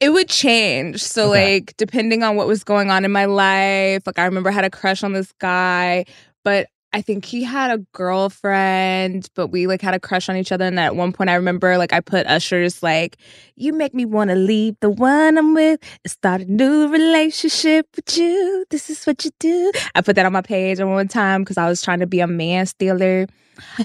It 0.00 0.10
would 0.10 0.28
change. 0.28 1.02
So, 1.02 1.30
Okay. 1.32 1.54
like, 1.54 1.74
depending 1.76 2.22
on 2.22 2.36
what 2.36 2.46
was 2.46 2.62
going 2.64 2.90
on 2.90 3.04
in 3.04 3.10
my 3.12 3.24
life, 3.24 4.02
like, 4.06 4.18
I 4.18 4.24
remember 4.24 4.50
I 4.50 4.52
had 4.52 4.64
a 4.64 4.70
crush 4.70 5.02
on 5.04 5.12
this 5.12 5.32
guy, 5.40 6.04
but 6.44 6.68
I 6.96 7.02
think 7.02 7.26
he 7.26 7.44
had 7.44 7.70
a 7.70 7.84
girlfriend, 7.92 9.28
but 9.34 9.48
we 9.48 9.66
like 9.66 9.82
had 9.82 9.92
a 9.92 10.00
crush 10.00 10.30
on 10.30 10.36
each 10.36 10.50
other. 10.50 10.64
And 10.64 10.80
at 10.80 10.96
one 10.96 11.12
point, 11.12 11.28
I 11.28 11.34
remember 11.34 11.76
like 11.76 11.92
I 11.92 12.00
put 12.00 12.26
Usher's 12.26 12.82
like, 12.82 13.18
"You 13.54 13.74
make 13.74 13.92
me 13.92 14.06
want 14.06 14.30
to 14.30 14.34
leave 14.34 14.76
the 14.80 14.88
one 14.88 15.36
I'm 15.36 15.52
with 15.52 15.78
and 16.04 16.10
start 16.10 16.40
a 16.40 16.50
new 16.50 16.88
relationship 16.88 17.86
with 17.94 18.16
you. 18.16 18.64
This 18.70 18.88
is 18.88 19.04
what 19.04 19.26
you 19.26 19.30
do." 19.38 19.72
I 19.94 20.00
put 20.00 20.16
that 20.16 20.24
on 20.24 20.32
my 20.32 20.40
page 20.40 20.80
one 20.80 21.06
time 21.06 21.42
because 21.42 21.58
I 21.58 21.68
was 21.68 21.82
trying 21.82 22.00
to 22.00 22.06
be 22.06 22.20
a 22.20 22.26
man 22.26 22.64
stealer. 22.64 23.26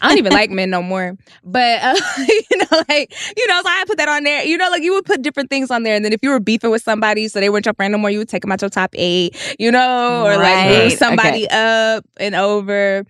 I 0.02 0.08
don't 0.08 0.18
even 0.18 0.34
like 0.34 0.50
men 0.50 0.70
no 0.70 0.82
more. 0.82 1.16
But 1.44 1.82
uh, 1.84 1.96
you 2.28 2.58
know, 2.58 2.84
like 2.90 3.14
you 3.38 3.48
know, 3.48 3.62
so 3.62 3.68
I 3.70 3.84
put 3.88 3.98
that 3.98 4.10
on 4.10 4.24
there. 4.24 4.44
You 4.44 4.58
know, 4.58 4.70
like 4.70 4.84
you 4.84 4.94
would 4.94 5.06
put 5.06 5.22
different 5.22 5.50
things 5.50 5.72
on 5.72 5.84
there, 5.84 5.96
and 5.96 6.04
then 6.06 6.14
if 6.14 6.20
you 6.24 6.30
were 6.30 6.40
beefing 6.40 6.72
with 6.72 6.84
somebody, 6.84 7.28
so 7.28 7.40
they 7.40 7.50
weren't 7.50 7.66
your 7.66 7.74
friend 7.74 7.92
no 7.92 7.98
more, 7.98 8.10
you 8.10 8.20
would 8.20 8.30
take 8.30 8.42
them 8.42 8.52
out 8.52 8.62
your 8.62 8.70
top 8.70 8.92
eight. 8.96 9.36
You 9.60 9.72
know, 9.72 10.24
or 10.26 10.38
like 10.38 10.62
Right. 10.64 10.68
move 10.84 10.94
somebody 10.94 11.46
Okay. 11.46 11.96
up 11.96 12.06
and 12.18 12.36
over. 12.36 13.06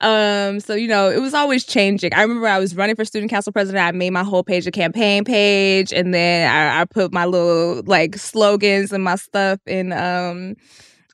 Um, 0.00 0.60
so 0.60 0.74
you 0.74 0.88
know, 0.88 1.10
it 1.10 1.20
was 1.20 1.34
always 1.34 1.64
changing. 1.64 2.12
I 2.12 2.22
remember 2.22 2.46
I 2.48 2.58
was 2.58 2.74
running 2.76 2.96
for 2.96 3.04
student 3.04 3.30
council 3.30 3.52
president. 3.52 3.84
I 3.84 3.92
made 3.92 4.10
my 4.10 4.24
whole 4.24 4.42
page 4.42 4.66
a 4.66 4.70
campaign 4.70 5.24
page, 5.24 5.92
and 5.92 6.12
then 6.12 6.50
I, 6.50 6.80
I 6.82 6.84
put 6.84 7.12
my 7.12 7.24
little 7.24 7.82
like 7.86 8.16
slogans 8.16 8.92
and 8.92 9.02
my 9.04 9.16
stuff 9.16 9.60
in 9.66 9.92
um 9.92 10.54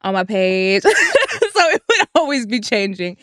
on 0.02 0.14
my 0.14 0.24
page. 0.24 0.82
so 1.56 1.68
it 1.68 1.82
would 1.88 2.08
always 2.14 2.46
be 2.46 2.60
changing. 2.60 3.16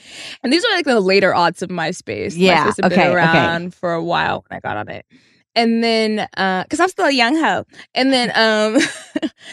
And 0.43 0.51
these 0.51 0.63
are 0.65 0.75
like 0.75 0.85
the 0.85 0.99
later 0.99 1.31
aughts 1.31 1.61
of 1.61 1.69
MySpace. 1.69 2.33
Yeah, 2.35 2.65
MySpace 2.65 2.83
had 2.83 2.85
okay, 2.85 2.95
been 2.95 3.07
okay. 3.07 3.13
around 3.15 3.73
for 3.73 3.93
a 3.93 4.03
while 4.03 4.45
when 4.47 4.57
I 4.57 4.59
got 4.59 4.77
on 4.77 4.89
it. 4.89 5.05
And 5.55 5.83
then 5.83 6.27
uh 6.37 6.63
because 6.63 6.79
I'm 6.79 6.89
still 6.89 7.07
a 7.07 7.11
young 7.11 7.35
hoe. 7.35 7.65
And 7.95 8.13
then 8.13 8.31
um 8.35 8.81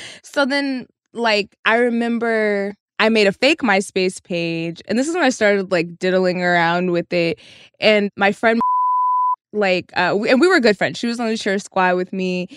so 0.22 0.44
then 0.44 0.86
like 1.12 1.56
I 1.64 1.76
remember 1.76 2.74
I 2.98 3.08
made 3.08 3.26
a 3.26 3.32
fake 3.32 3.60
MySpace 3.60 4.22
page, 4.22 4.80
and 4.88 4.98
this 4.98 5.08
is 5.08 5.14
when 5.14 5.24
I 5.24 5.30
started 5.30 5.70
like 5.70 5.98
diddling 5.98 6.42
around 6.42 6.92
with 6.92 7.12
it. 7.12 7.38
And 7.78 8.10
my 8.16 8.32
friend, 8.32 8.58
like, 9.52 9.92
uh, 9.96 10.18
and 10.28 10.40
we 10.40 10.48
were 10.48 10.60
good 10.60 10.78
friends. 10.78 10.98
She 10.98 11.06
was 11.06 11.20
on 11.20 11.28
the 11.28 11.36
cheer 11.36 11.58
squad 11.58 11.96
with 11.96 12.12
me, 12.12 12.48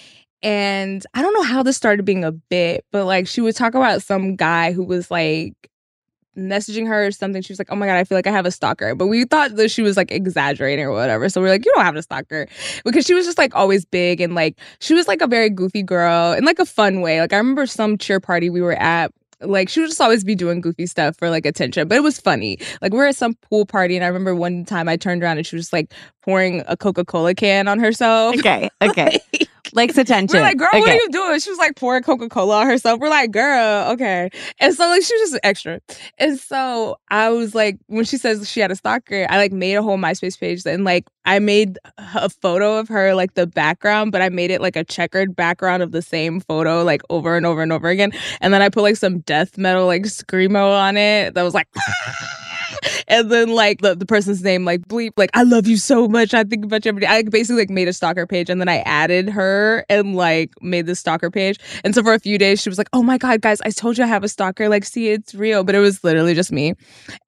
and 0.42 1.06
I 1.14 1.22
don't 1.22 1.34
know 1.34 1.44
how 1.44 1.64
this 1.64 1.76
started 1.76 2.06
being 2.06 2.24
a 2.24 2.32
bit, 2.32 2.86
but 2.92 3.06
like 3.06 3.28
she 3.28 3.42
would 3.42 3.56
talk 3.56 3.76
about 3.76 4.02
some 4.02 4.36
guy 4.36 4.72
who 4.72 4.84
was 4.84 5.12
like 5.12 5.54
messaging 6.40 6.88
her 6.88 7.08
or 7.08 7.12
something. 7.12 7.42
She 7.42 7.54
was 7.54 7.60
like, 7.60 7.72
"Oh 7.72 7.76
my 7.76 7.86
god, 7.86 7.98
I 7.98 8.04
feel 8.04 8.18
like 8.18 8.28
I 8.28 8.32
have 8.32 8.46
a 8.46 8.52
stalker," 8.52 8.96
but 8.96 9.08
we 9.08 9.26
thought 9.26 9.56
that 9.56 9.70
she 9.70 9.82
was 9.82 9.98
like 9.98 10.12
exaggerating 10.12 10.86
or 10.86 10.92
whatever. 10.92 11.30
So 11.30 11.42
we're 11.42 11.50
like, 11.50 11.66
"You 11.66 11.72
don't 11.76 11.86
have 11.86 11.96
a 11.96 12.02
stalker," 12.02 12.48
because 12.84 13.06
she 13.06 13.14
was 13.14 13.26
just 13.26 13.38
like 13.38 13.56
always 13.56 13.86
big 13.86 14.22
and 14.22 14.36
like 14.36 14.58
she 14.80 14.94
was 14.94 15.08
like 15.08 15.22
a 15.22 15.28
very 15.28 15.50
goofy 15.50 15.84
girl 15.84 16.34
in 16.34 16.46
like 16.46 16.60
a 16.60 16.66
fun 16.66 17.02
way. 17.02 17.22
Like 17.22 17.34
I 17.34 17.38
remember 17.38 17.66
some 17.66 17.98
cheer 17.98 18.20
party 18.20 18.50
we 18.50 18.62
were 18.62 18.74
at. 18.74 19.12
Like 19.42 19.70
she 19.70 19.80
would 19.80 19.88
just 19.88 20.02
always 20.02 20.26
be 20.26 20.36
doing 20.36 20.60
goofy 20.60 20.86
stuff 20.86 21.16
for 21.18 21.30
like 21.30 21.46
attention, 21.46 21.88
but 21.88 21.96
it 21.96 22.02
was 22.02 22.20
funny. 22.20 22.60
Like 22.82 22.92
we 22.92 22.98
were 22.98 23.08
at 23.08 23.16
some 23.16 23.36
pool 23.36 23.66
party, 23.66 23.96
and 23.96 24.04
I 24.04 24.08
remember 24.08 24.36
one 24.36 24.66
time 24.66 24.90
I 24.90 24.98
turned 24.98 25.24
around 25.24 25.38
and 25.38 25.48
she 25.48 25.56
was 25.56 25.66
just 25.66 25.74
like 25.74 25.94
pouring 26.22 26.64
a 26.68 26.76
Coca 26.76 27.06
Cola 27.06 27.34
can 27.34 27.70
on 27.70 27.80
herself. 27.80 28.36
Okay. 28.38 28.70
Okay. 28.82 29.20
Likes 29.74 29.98
attention. 29.98 30.38
We're 30.38 30.44
like, 30.44 30.58
girl, 30.58 30.70
what 30.72 30.90
are 30.90 30.94
you 30.94 31.10
doing? 31.10 31.40
She 31.40 31.50
was 31.50 31.60
like 31.60 31.76
pouring 31.76 32.04
Coca 32.04 32.30
Cola 32.30 32.62
on 32.62 32.68
herself. 32.68 33.00
We're 33.00 33.10
like, 33.10 33.32
girl, 33.32 33.92
okay. 33.92 34.30
And 34.60 34.74
so 34.74 34.88
like 34.88 35.04
she 35.04 35.16
was 35.20 35.32
just 35.32 35.40
extra. 35.44 35.80
And 36.18 36.40
so 36.40 36.98
I 37.10 37.30
was 37.30 37.56
like, 37.56 37.78
when 37.88 38.06
she 38.06 38.18
says 38.18 38.50
she 38.50 38.60
had 38.60 38.72
a 38.72 38.76
stalker, 38.76 39.28
I 39.30 39.38
like 39.38 39.52
made 39.52 39.76
a 39.76 39.84
whole 39.84 39.98
MySpace 39.98 40.40
page 40.40 40.66
and 40.66 40.84
like 40.84 41.06
I 41.26 41.40
made 41.40 41.78
a 41.98 42.30
photo 42.30 42.78
of 42.78 42.88
her 42.88 43.14
like 43.14 43.36
the 43.36 43.48
background, 43.48 44.12
but 44.12 44.22
I 44.22 44.30
made 44.30 44.52
it 44.52 44.62
like 44.62 44.76
a 44.76 44.84
checkered 44.84 45.36
background 45.36 45.84
of 45.84 45.92
the 45.92 46.02
same 46.02 46.40
photo 46.40 46.84
like 46.84 47.02
over 47.10 47.36
and 47.38 47.46
over 47.46 47.62
and 47.62 47.72
over 47.72 47.90
again. 47.90 48.12
And 48.42 48.54
then 48.54 48.62
I 48.62 48.70
put 48.70 48.82
like 48.82 48.98
some 48.98 49.20
death 49.20 49.58
metal 49.58 49.86
like 49.86 50.04
screamo 50.04 50.78
on 50.78 50.98
it 50.98 51.34
that 51.36 51.44
was 51.44 51.54
like. 51.54 51.68
And 53.08 53.32
then 53.32 53.50
like 53.50 53.82
the, 53.82 53.96
the 53.96 54.06
person's 54.06 54.44
name 54.44 54.66
like 54.66 54.82
bleep 54.88 55.12
like 55.18 55.30
I 55.34 55.44
love 55.44 55.68
you 55.68 55.78
so 55.78 56.08
much 56.08 56.34
I 56.34 56.44
think 56.44 56.66
about 56.66 56.86
you 56.86 56.90
every 56.90 57.02
day. 57.02 57.08
I 57.08 57.24
basically 57.24 57.64
like 57.64 57.70
made 57.70 57.88
a 57.88 57.94
stalker 57.94 58.26
page 58.28 58.50
and 58.50 58.60
then 58.62 58.70
I 58.70 58.78
added 58.80 59.30
her 59.30 59.86
and 59.90 60.16
like 60.16 60.52
made 60.62 60.86
the 60.86 60.96
stalker 60.96 61.32
page. 61.32 61.60
And 61.84 61.96
so 61.96 62.04
for 62.04 62.14
a 62.14 62.20
few 62.20 62.38
days 62.38 62.62
she 62.62 62.70
was 62.70 62.78
like, 62.78 62.90
"Oh 62.94 63.04
my 63.04 63.18
god, 63.18 63.42
guys, 63.42 63.62
I 63.62 63.72
told 63.72 63.98
you 63.98 64.04
I 64.04 64.08
have 64.08 64.24
a 64.24 64.30
stalker. 64.30 64.70
Like, 64.70 64.86
see, 64.86 65.10
it's 65.10 65.34
real." 65.36 65.64
But 65.64 65.76
it 65.76 65.80
was 65.80 66.04
literally 66.04 66.34
just 66.34 66.52
me. 66.52 66.74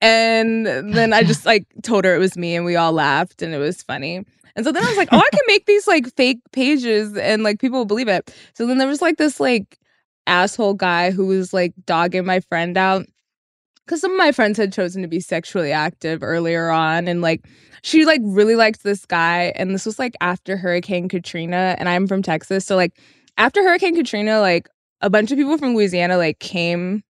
And 0.01 0.65
then 0.65 1.13
I 1.13 1.23
just 1.23 1.45
like 1.45 1.65
told 1.83 2.05
her 2.05 2.15
it 2.15 2.19
was 2.19 2.37
me 2.37 2.55
and 2.55 2.65
we 2.65 2.75
all 2.75 2.93
laughed 2.93 3.41
and 3.41 3.53
it 3.53 3.59
was 3.59 3.81
funny. 3.81 4.25
And 4.55 4.65
so 4.65 4.71
then 4.71 4.83
I 4.83 4.87
was 4.87 4.97
like, 4.97 5.09
"Oh, 5.11 5.17
I 5.17 5.29
can 5.31 5.41
make 5.47 5.65
these 5.65 5.87
like 5.87 6.13
fake 6.15 6.39
pages 6.51 7.15
and 7.15 7.43
like 7.43 7.59
people 7.59 7.79
will 7.79 7.85
believe 7.85 8.07
it." 8.07 8.33
So 8.53 8.65
then 8.67 8.77
there 8.77 8.87
was 8.87 9.01
like 9.01 9.17
this 9.17 9.39
like 9.39 9.77
asshole 10.27 10.75
guy 10.75 11.11
who 11.11 11.25
was 11.27 11.53
like 11.53 11.73
dogging 11.85 12.25
my 12.25 12.39
friend 12.41 12.77
out 12.77 13.05
because 13.91 13.99
some 13.99 14.11
of 14.11 14.17
my 14.17 14.31
friends 14.31 14.57
had 14.57 14.71
chosen 14.71 15.01
to 15.01 15.07
be 15.09 15.19
sexually 15.19 15.73
active 15.73 16.23
earlier 16.23 16.69
on 16.69 17.09
and 17.09 17.21
like 17.21 17.45
she 17.81 18.05
like 18.05 18.21
really 18.23 18.55
liked 18.55 18.83
this 18.83 19.05
guy 19.05 19.51
and 19.57 19.75
this 19.75 19.85
was 19.85 19.99
like 19.99 20.15
after 20.21 20.55
hurricane 20.55 21.09
katrina 21.09 21.75
and 21.77 21.89
i'm 21.89 22.07
from 22.07 22.21
texas 22.21 22.65
so 22.65 22.77
like 22.77 22.97
after 23.37 23.61
hurricane 23.61 23.93
katrina 23.93 24.39
like 24.39 24.69
a 25.01 25.09
bunch 25.09 25.29
of 25.29 25.37
people 25.37 25.57
from 25.57 25.75
louisiana 25.75 26.15
like 26.15 26.39
came 26.39 27.03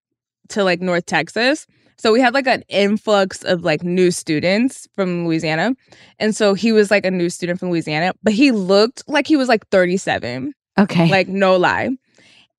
to 0.50 0.64
like 0.64 0.82
north 0.82 1.06
texas. 1.06 1.68
So 1.98 2.12
we 2.12 2.20
had 2.20 2.34
like 2.34 2.48
an 2.48 2.64
influx 2.68 3.44
of 3.44 3.64
like 3.64 3.84
new 3.84 4.10
students 4.10 4.88
from 4.96 5.28
louisiana 5.28 5.76
and 6.18 6.36
so 6.36 6.56
he 6.56 6.72
was 6.72 6.90
like 6.90 7.06
a 7.06 7.12
new 7.12 7.30
student 7.30 7.60
from 7.60 7.70
louisiana 7.70 8.14
but 8.24 8.34
he 8.34 8.50
looked 8.50 9.04
like 9.08 9.28
he 9.28 9.38
was 9.38 9.48
like 9.48 9.68
37 9.68 10.56
Okay. 10.80 11.12
like 11.12 11.28
no 11.28 11.58
lie 11.58 11.92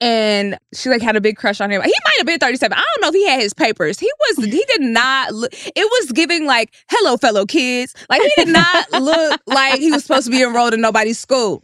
and 0.02 0.58
she 0.74 0.90
like 0.90 1.00
had 1.00 1.14
a 1.14 1.20
big 1.20 1.36
crush 1.36 1.60
on 1.60 1.70
him. 1.70 1.80
He 1.80 1.94
might 2.04 2.14
have 2.18 2.26
been 2.26 2.40
37. 2.40 2.76
I 2.76 2.76
don't 2.76 3.02
know 3.02 3.08
if 3.08 3.14
he 3.14 3.28
had 3.28 3.40
his 3.40 3.54
papers. 3.54 4.00
He 4.00 4.10
was 4.18 4.44
he 4.44 4.64
did 4.68 4.80
not 4.80 5.32
look 5.32 5.52
it 5.54 5.76
was 5.76 6.10
giving 6.10 6.44
like, 6.44 6.74
hello, 6.90 7.16
fellow 7.16 7.46
kids. 7.46 7.94
Like 8.10 8.20
he 8.20 8.32
did 8.44 8.48
not 8.48 8.90
look 9.00 9.40
like 9.46 9.78
he 9.78 9.92
was 9.92 10.02
supposed 10.02 10.26
to 10.26 10.32
be 10.32 10.42
enrolled 10.42 10.74
in 10.74 10.80
nobody's 10.80 11.20
school. 11.20 11.62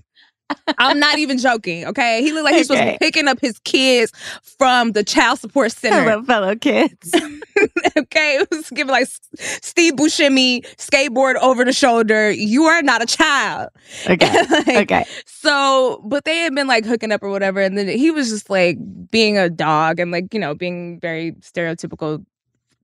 I'm 0.79 0.99
not 0.99 1.19
even 1.19 1.39
joking, 1.39 1.85
okay? 1.87 2.23
He 2.23 2.33
looked 2.33 2.45
like 2.45 2.55
he 2.55 2.61
was 2.61 2.67
supposed 2.69 2.81
to 2.81 2.85
be 2.87 2.89
Okay. 2.91 2.99
picking 2.99 3.29
up 3.29 3.41
his 3.41 3.59
kids 3.61 4.13
from 4.43 4.93
the 4.93 5.05
child 5.05 5.39
support 5.39 5.73
center. 5.73 6.03
Hello, 6.03 6.23
fellow 6.25 6.55
kids. 6.57 7.13
okay, 7.97 8.37
it 8.39 8.49
was 8.51 8.71
giving 8.71 8.91
like 8.91 9.09
Steve 9.37 9.95
Buscemi 9.95 10.63
skateboard 10.77 11.35
over 11.37 11.65
the 11.65 11.73
shoulder. 11.73 12.31
You 12.31 12.65
are 12.65 12.83
not 12.83 13.03
a 13.03 13.07
child. 13.07 13.71
Okay. 14.09 14.29
Like, 14.67 14.91
okay. 14.91 15.05
So, 15.27 16.03
but 16.05 16.25
they 16.25 16.39
had 16.39 16.55
been 16.55 16.67
like 16.67 16.85
hooking 16.85 17.13
up 17.13 17.23
or 17.23 17.31
whatever, 17.31 17.61
and 17.61 17.77
then 17.79 17.89
he 17.89 18.11
was 18.11 18.29
just 18.31 18.49
like 18.51 18.77
being 19.11 19.39
a 19.39 19.49
dog 19.51 19.99
and 20.01 20.11
like 20.11 20.33
you 20.35 20.41
know 20.41 20.55
being 20.55 20.99
very 21.01 21.33
stereotypical. 21.33 22.25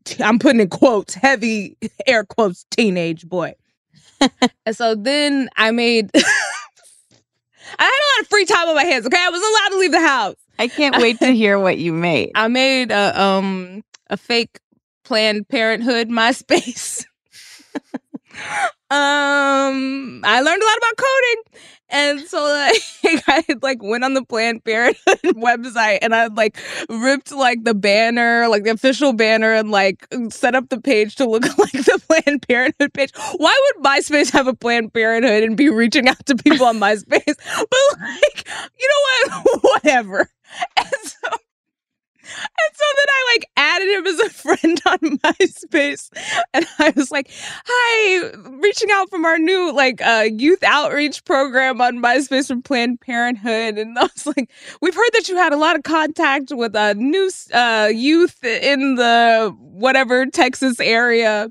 t- 0.05 0.23
I'm 0.23 0.39
putting 0.39 0.61
in 0.61 0.69
quotes, 0.69 1.15
heavy 1.15 1.77
air 2.07 2.25
quotes, 2.25 2.65
teenage 2.71 3.27
boy. 3.29 3.55
and 4.67 4.77
so 4.77 4.95
then 4.95 5.49
I 5.57 5.71
made. 5.71 6.11
I 7.79 7.85
had 7.85 7.91
a 7.91 8.09
lot 8.17 8.23
of 8.23 8.29
free 8.29 8.45
time 8.45 8.69
on 8.69 8.75
my 8.75 8.85
hands. 8.85 9.07
Okay, 9.07 9.19
I 9.19 9.31
was 9.31 9.41
allowed 9.41 9.69
to 9.71 9.79
leave 9.79 9.93
the 9.93 10.01
house. 10.01 10.37
I 10.59 10.69
can't 10.69 10.97
wait 10.99 11.19
to 11.19 11.27
hear 11.33 11.59
what 11.59 11.79
you 11.79 11.93
made. 11.93 12.33
I 12.35 12.49
made 12.49 12.91
a 12.91 13.21
um 13.21 13.83
a 14.09 14.17
fake 14.17 14.59
Planned 15.05 15.49
Parenthood 15.49 16.09
MySpace. 16.09 17.05
um, 18.91 20.23
I 20.25 20.41
learned 20.41 20.63
a 20.63 20.67
lot 20.67 20.79
about 20.79 20.97
coding, 20.97 21.43
and 21.89 22.21
so 22.21 22.43
like 22.43 22.83
I 23.29 23.45
like 23.63 23.83
went 23.83 24.05
on 24.05 24.15
the 24.15 24.25
Planned 24.25 24.65
Parenthood 24.65 25.19
website 25.25 25.99
and 26.03 26.15
I 26.15 26.27
like 26.27 26.57
ripped 26.89 27.33
like 27.33 27.65
the 27.65 27.75
banner, 27.75 28.49
like 28.49 28.65
the 28.65 28.71
official 28.71 29.13
banner, 29.13 29.53
and 29.53 29.71
like 29.71 30.07
set 30.31 30.55
up 30.55 30.69
the 30.69 30.81
page 30.81 31.17
to 31.17 31.29
look 31.29 31.43
like 31.59 31.73
the 31.73 32.01
Planned 32.07 32.47
Parenthood 32.47 32.93
page. 32.93 33.13
Why 33.37 33.73
would 33.77 33.85
MySpace 33.85 34.33
have 34.33 34.47
a 34.47 34.55
Planned 34.55 34.93
Parenthood 34.93 35.43
and 35.43 35.57
be 35.57 35.69
reaching 35.69 36.09
out 36.09 36.25
to 36.27 36.37
people 36.37 36.67
on 36.67 36.79
MySpace? 36.79 37.25
But 37.27 38.01
like, 38.01 38.49
you 38.79 38.89
know 38.89 39.39
what? 39.39 39.63
Whatever. 39.63 40.31
And 40.77 40.87
and 42.39 42.77
so 42.77 42.85
then 42.97 43.07
I 43.09 43.35
like 43.35 43.51
added 43.57 43.89
him 43.89 44.07
as 44.07 44.21
a 44.21 44.31
friend 44.31 44.81
on 44.87 44.99
MySpace. 45.19 46.11
And 46.53 46.67
I 46.79 46.93
was 46.97 47.11
like, 47.11 47.31
hi, 47.65 48.31
reaching 48.61 48.91
out 48.93 49.11
from 49.11 49.25
our 49.25 49.39
new 49.39 49.73
like 49.73 50.01
uh, 50.03 50.27
youth 50.31 50.63
outreach 50.63 51.25
program 51.25 51.81
on 51.81 51.99
MySpace 51.99 52.49
from 52.49 52.63
Planned 52.63 53.01
Parenthood. 53.01 53.79
And 53.79 53.99
I 53.99 54.03
was 54.03 54.27
like, 54.27 54.51
we've 54.81 54.95
heard 54.95 55.11
that 55.15 55.29
you 55.29 55.37
had 55.37 55.53
a 55.53 55.57
lot 55.59 55.77
of 55.77 55.83
contact 55.83 56.53
with 56.53 56.75
uh, 56.75 56.95
new 56.95 57.31
uh, 57.53 57.91
youth 57.93 58.43
in 58.45 58.97
the 58.97 59.55
whatever 59.59 60.27
Texas 60.27 60.81
area. 60.81 61.51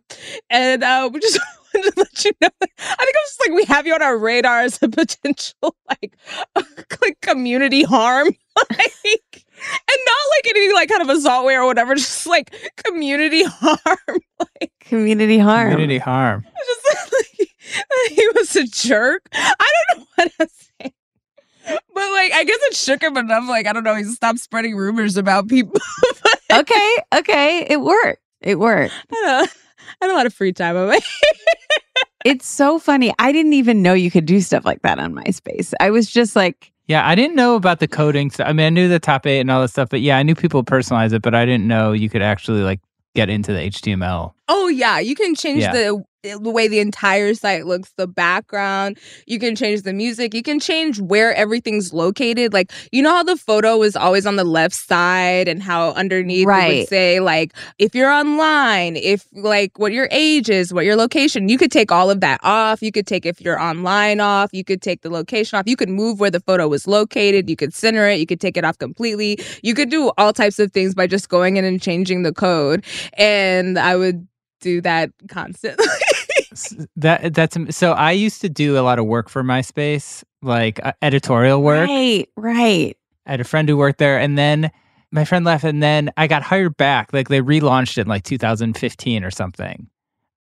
And 0.50 0.84
uh, 0.84 1.10
we 1.12 1.20
just 1.20 1.40
to 1.74 1.94
let 1.98 2.26
you 2.26 2.32
know. 2.42 2.50
I 2.62 2.66
think 2.68 2.80
I'm 2.80 3.26
just 3.26 3.40
like, 3.40 3.56
we 3.56 3.66
have 3.66 3.88
you 3.88 3.94
on 3.94 4.02
our 4.02 4.18
radar 4.18 4.62
as 4.62 4.82
a 4.82 4.90
potential 4.90 5.76
like, 5.90 6.16
like 7.02 7.22
community 7.22 7.84
harm. 7.84 8.36
like, 8.70 9.46
and 9.72 10.00
not 10.06 10.18
like 10.38 10.56
any 10.56 10.74
like 10.74 10.90
kind 10.90 11.02
of 11.02 11.18
assaultware 11.18 11.62
or 11.62 11.66
whatever, 11.66 11.96
just 11.96 12.26
like 12.26 12.54
community 12.84 13.44
harm. 13.48 14.20
like 14.40 14.72
Community 14.80 15.38
harm. 15.38 15.72
Community 15.72 15.98
harm. 15.98 16.46
just 16.66 17.14
like, 17.40 18.12
he 18.12 18.28
was 18.36 18.56
a 18.56 18.66
jerk. 18.66 19.24
I 19.34 19.72
don't 19.96 20.00
know 20.00 20.06
what 20.16 20.32
to 20.40 20.50
say. 20.50 20.94
But 21.66 22.12
like 22.12 22.34
I 22.34 22.44
guess 22.46 22.60
it 22.62 22.76
shook 22.76 23.02
him 23.02 23.18
enough, 23.18 23.48
like, 23.48 23.68
I 23.68 23.74
don't 23.74 23.84
know, 23.84 23.96
he 23.96 24.04
stopped 24.04 24.40
spreading 24.40 24.76
rumors 24.76 25.16
about 25.16 25.48
people. 25.48 25.80
okay, 26.52 26.98
okay. 27.16 27.66
It 27.70 27.82
worked. 27.82 28.22
It 28.42 28.60
worked. 28.60 28.94
I, 28.94 29.14
don't 29.14 29.26
know. 29.26 29.48
I 30.02 30.06
had 30.06 30.12
a 30.12 30.16
lot 30.16 30.26
of 30.26 30.34
free 30.34 30.52
time 30.52 30.76
on 30.76 30.94
It's 32.26 32.48
so 32.48 32.80
funny. 32.80 33.14
I 33.20 33.32
didn't 33.32 33.54
even 33.54 33.82
know 33.82 33.94
you 33.94 34.12
could 34.12 34.26
do 34.26 34.42
stuff 34.42 34.66
like 34.66 34.82
that 34.82 35.00
on 35.00 35.14
MySpace. 35.14 35.74
I 35.80 35.90
was 35.90 36.10
just 36.10 36.36
like, 36.36 36.73
Yeah, 36.88 37.08
I 37.08 37.16
didn't 37.16 37.36
know 37.36 37.56
about 37.56 37.80
the 37.80 37.88
coding. 37.88 38.30
stuff. 38.30 38.48
I 38.48 38.54
mean, 38.54 38.66
I 38.66 38.70
knew 38.70 38.88
the 38.90 39.00
top 39.00 39.26
eight 39.26 39.40
and 39.40 39.50
all 39.50 39.62
that 39.62 39.70
stuff, 39.70 39.90
but 39.90 40.02
yeah, 40.02 40.18
I 40.18 40.24
knew 40.24 40.36
people 40.36 40.64
personalize 40.64 41.14
it, 41.14 41.22
but 41.22 41.34
I 41.34 41.46
didn't 41.46 41.68
know 41.68 41.92
you 41.94 42.10
could 42.10 42.22
actually 42.22 42.62
like 42.62 42.82
get 43.16 43.30
into 43.30 43.54
the 43.54 43.60
HTML. 43.60 44.34
Oh 44.50 44.68
yeah, 44.68 45.00
you 45.00 45.16
can 45.16 45.34
change 45.36 45.62
Yeah. 45.62 45.72
the 45.72 46.04
Eh, 46.24 46.38
the 46.40 46.50
way 46.50 46.68
the 46.70 46.80
entire 46.80 47.34
site 47.34 47.66
looks, 47.66 47.92
the 47.98 48.08
background. 48.08 48.98
You 49.28 49.40
can 49.40 49.56
change 49.58 49.82
the 49.82 49.92
music. 49.92 50.34
You 50.34 50.42
can 50.42 50.58
change 50.60 51.02
where 51.02 51.36
everything's 51.36 51.92
located. 51.94 52.54
Like 52.54 52.72
you 52.94 53.02
know 53.02 53.12
how 53.12 53.24
the 53.24 53.36
photo 53.36 53.82
is 53.84 53.96
always 53.98 54.26
on 54.26 54.38
the 54.38 54.46
left 54.46 54.74
side, 54.76 55.48
and 55.50 55.62
how 55.62 55.92
underneath 55.92 56.44
it 56.44 56.48
Right. 56.48 56.78
would 56.80 56.88
say 56.88 57.20
like 57.20 57.54
if 57.78 57.94
you're 57.94 58.10
online, 58.12 58.96
if 58.96 59.28
like 59.34 59.78
what 59.78 59.92
your 59.92 60.08
age 60.12 60.50
is, 60.50 60.74
what 60.74 60.86
your 60.86 60.96
location. 60.96 61.50
You 61.50 61.58
could 61.58 61.72
take 61.72 61.92
all 61.92 62.10
of 62.10 62.22
that 62.22 62.40
off. 62.42 62.82
You 62.82 62.92
could 62.94 63.06
take 63.08 63.26
if 63.26 63.42
you're 63.42 63.60
online 63.60 64.22
off. 64.22 64.50
You 64.54 64.64
could 64.64 64.82
take 64.82 65.02
the 65.02 65.10
location 65.10 65.60
off. 65.60 65.64
You 65.68 65.76
could 65.76 65.90
move 65.90 66.22
where 66.22 66.32
the 66.32 66.40
photo 66.40 66.70
was 66.70 66.88
located. 66.88 67.50
You 67.50 67.58
could 67.58 67.74
center 67.74 68.08
it. 68.08 68.20
You 68.20 68.26
could 68.26 68.40
take 68.40 68.56
it 68.56 68.64
off 68.64 68.78
completely. 68.78 69.40
You 69.62 69.74
could 69.74 69.90
do 69.90 70.12
all 70.18 70.32
types 70.32 70.58
of 70.60 70.72
things 70.72 70.96
by 70.96 71.06
just 71.08 71.28
going 71.28 71.58
in 71.58 71.66
and 71.66 71.82
changing 71.82 72.24
the 72.24 72.32
code. 72.34 72.86
And 73.18 73.78
I 73.78 73.98
would 73.98 74.26
do 74.62 74.80
that 74.80 75.12
constantly. 75.28 75.86
S- 76.54 76.88
That 76.96 77.34
that's 77.34 77.58
so 77.76 77.92
I 77.94 78.12
used 78.12 78.42
to 78.42 78.50
do 78.50 78.78
a 78.78 78.82
lot 78.82 79.00
of 79.00 79.06
work 79.06 79.30
for 79.30 79.44
MySpace, 79.44 80.24
like 80.42 80.80
uh, 80.86 80.94
editorial 81.02 81.62
work. 81.62 81.88
right, 81.90 82.28
right. 82.38 82.96
I 83.26 83.32
had 83.32 83.42
a 83.42 83.46
friend 83.46 83.68
who 83.70 83.78
worked 83.78 84.00
there, 84.00 84.18
and 84.20 84.38
then 84.38 84.72
my 85.12 85.26
friend 85.26 85.46
left, 85.46 85.64
and 85.64 85.82
then 85.84 86.12
I 86.18 86.28
got 86.28 86.42
hired 86.44 86.76
back. 86.78 87.12
Like 87.14 87.30
they 87.30 87.42
relaunched 87.42 87.98
it 87.98 88.02
in 88.02 88.08
like 88.08 88.24
2015 88.24 89.24
or 89.24 89.32
something. 89.32 89.88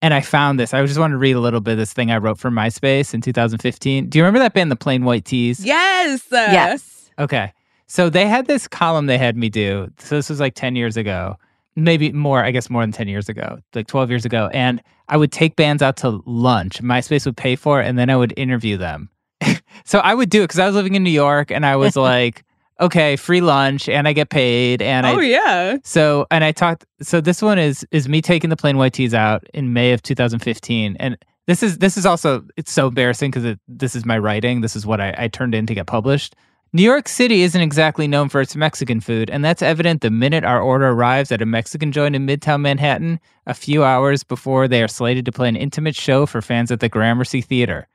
And 0.01 0.13
I 0.13 0.21
found 0.21 0.59
this. 0.59 0.73
I 0.73 0.85
just 0.85 0.97
wanted 0.97 1.13
to 1.15 1.17
read 1.17 1.35
a 1.35 1.41
little 1.41 1.59
bit 1.59 1.73
of 1.73 1.77
this 1.77 1.91
thing 1.91 2.09
I 2.09 2.17
wrote 2.17 2.39
for 2.39 2.49
MySpace 2.49 3.13
in 3.13 3.19
2015. 3.19 4.07
Do 4.09 4.17
you 4.17 4.23
remember 4.23 4.39
that 4.39 4.53
band, 4.53 4.71
the 4.71 4.77
Plain 4.77 5.03
White 5.03 5.25
T's? 5.25 5.63
yes. 5.65 6.25
Yes. 6.31 7.11
Okay. 7.19 7.51
So 7.87 8.09
they 8.09 8.25
had 8.27 8.45
this 8.45 8.65
column 8.67 9.07
they 9.07 9.17
had 9.17 9.35
me 9.35 9.49
do. 9.49 9.89
So 9.97 10.15
this 10.15 10.29
was 10.29 10.39
like 10.39 10.53
10 10.55 10.77
years 10.77 10.95
ago, 10.95 11.35
maybe 11.83 12.11
more, 12.11 12.43
I 12.43 12.51
guess 12.51 12.69
more 12.69 12.81
than 12.83 12.91
10 12.91 13.07
years 13.07 13.29
ago, 13.29 13.59
like 13.73 13.87
12 13.87 14.09
years 14.09 14.25
ago. 14.25 14.49
And 14.53 14.81
I 15.07 15.17
would 15.17 15.31
take 15.31 15.55
bands 15.55 15.81
out 15.81 15.97
to 15.97 16.21
lunch. 16.25 16.81
MySpace 16.81 17.25
would 17.25 17.37
pay 17.37 17.55
for 17.55 17.81
it, 17.81 17.87
and 17.87 17.97
then 17.97 18.09
I 18.09 18.15
would 18.15 18.33
interview 18.37 18.77
them. 18.77 19.09
so 19.85 19.99
I 19.99 20.13
would 20.13 20.29
do 20.29 20.41
it 20.41 20.45
because 20.45 20.59
I 20.59 20.65
was 20.65 20.75
living 20.75 20.95
in 20.95 21.03
New 21.03 21.09
York 21.09 21.51
and 21.51 21.65
I 21.65 21.75
was 21.75 21.95
like, 22.11 22.43
okay, 22.79 23.15
free 23.15 23.41
lunch 23.41 23.89
and 23.89 24.07
I 24.07 24.13
get 24.13 24.29
paid. 24.29 24.81
And 24.81 25.05
I, 25.05 25.15
Oh 25.15 25.19
yeah. 25.19 25.77
so 25.83 26.27
and 26.31 26.43
I 26.43 26.51
talked. 26.51 26.85
So 27.01 27.21
this 27.21 27.41
one 27.41 27.59
is 27.59 27.85
is 27.91 28.07
me 28.07 28.21
taking 28.21 28.49
the 28.49 28.57
Plain 28.57 28.77
White 28.77 28.93
T's 28.93 29.13
out 29.13 29.43
in 29.53 29.73
May 29.73 29.91
of 29.93 30.01
2015, 30.01 30.97
and 30.99 31.17
this 31.47 31.63
is 31.63 31.79
this 31.79 31.97
is 31.97 32.05
also 32.05 32.45
it's 32.57 32.71
so 32.71 32.87
embarrassing 32.87 33.31
because 33.31 33.57
this 33.67 33.95
is 33.95 34.05
my 34.05 34.17
writing. 34.17 34.61
This 34.61 34.75
is 34.75 34.85
what 34.85 35.01
I, 35.01 35.15
I 35.17 35.27
turned 35.27 35.55
in 35.55 35.65
to 35.65 35.73
get 35.73 35.87
published. 35.87 36.35
New 36.71 36.83
York 36.83 37.07
City 37.07 37.41
isn't 37.41 37.61
exactly 37.61 38.07
known 38.07 38.29
for 38.29 38.41
its 38.41 38.55
Mexican 38.55 38.99
food, 38.99 39.27
and 39.31 39.43
that's 39.43 39.63
evident 39.63 40.01
the 40.01 40.11
minute 40.11 40.43
our 40.43 40.61
order 40.61 40.89
arrives 40.89 41.31
at 41.31 41.41
a 41.41 41.45
Mexican 41.45 41.91
joint 41.91 42.15
in 42.15 42.27
Midtown 42.27 42.61
Manhattan, 42.61 43.19
a 43.47 43.55
few 43.55 43.83
hours 43.83 44.23
before 44.23 44.67
they 44.67 44.83
are 44.83 44.87
slated 44.87 45.25
to 45.25 45.31
play 45.31 45.49
an 45.49 45.55
intimate 45.55 45.95
show 45.95 46.27
for 46.27 46.43
fans 46.43 46.69
at 46.69 46.79
the 46.79 46.87
Gramercy 46.87 47.41
Theater. 47.41 47.87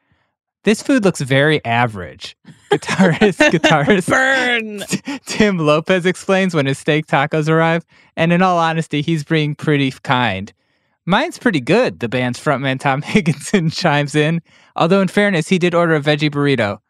This 0.64 0.82
food 0.82 1.04
looks 1.04 1.20
very 1.20 1.64
average. 1.64 2.36
Guitarist, 2.72 3.38
guitarist 3.52 4.08
Burn. 4.08 5.20
Tim 5.26 5.58
Lopez 5.58 6.04
explains 6.04 6.52
when 6.52 6.66
his 6.66 6.78
steak 6.78 7.06
tacos 7.06 7.48
arrive, 7.48 7.84
and 8.16 8.32
in 8.32 8.42
all 8.42 8.58
honesty, 8.58 9.02
he's 9.02 9.22
being 9.22 9.54
pretty 9.54 9.92
kind. 10.02 10.52
Mine's 11.06 11.38
pretty 11.38 11.60
good, 11.60 12.00
the 12.00 12.08
band's 12.08 12.40
frontman 12.40 12.80
Tom 12.80 13.02
Higginson 13.04 13.70
chimes 13.70 14.16
in, 14.16 14.42
although 14.74 15.00
in 15.00 15.06
fairness, 15.06 15.46
he 15.46 15.60
did 15.60 15.76
order 15.76 15.94
a 15.94 16.00
veggie 16.00 16.28
burrito. 16.28 16.80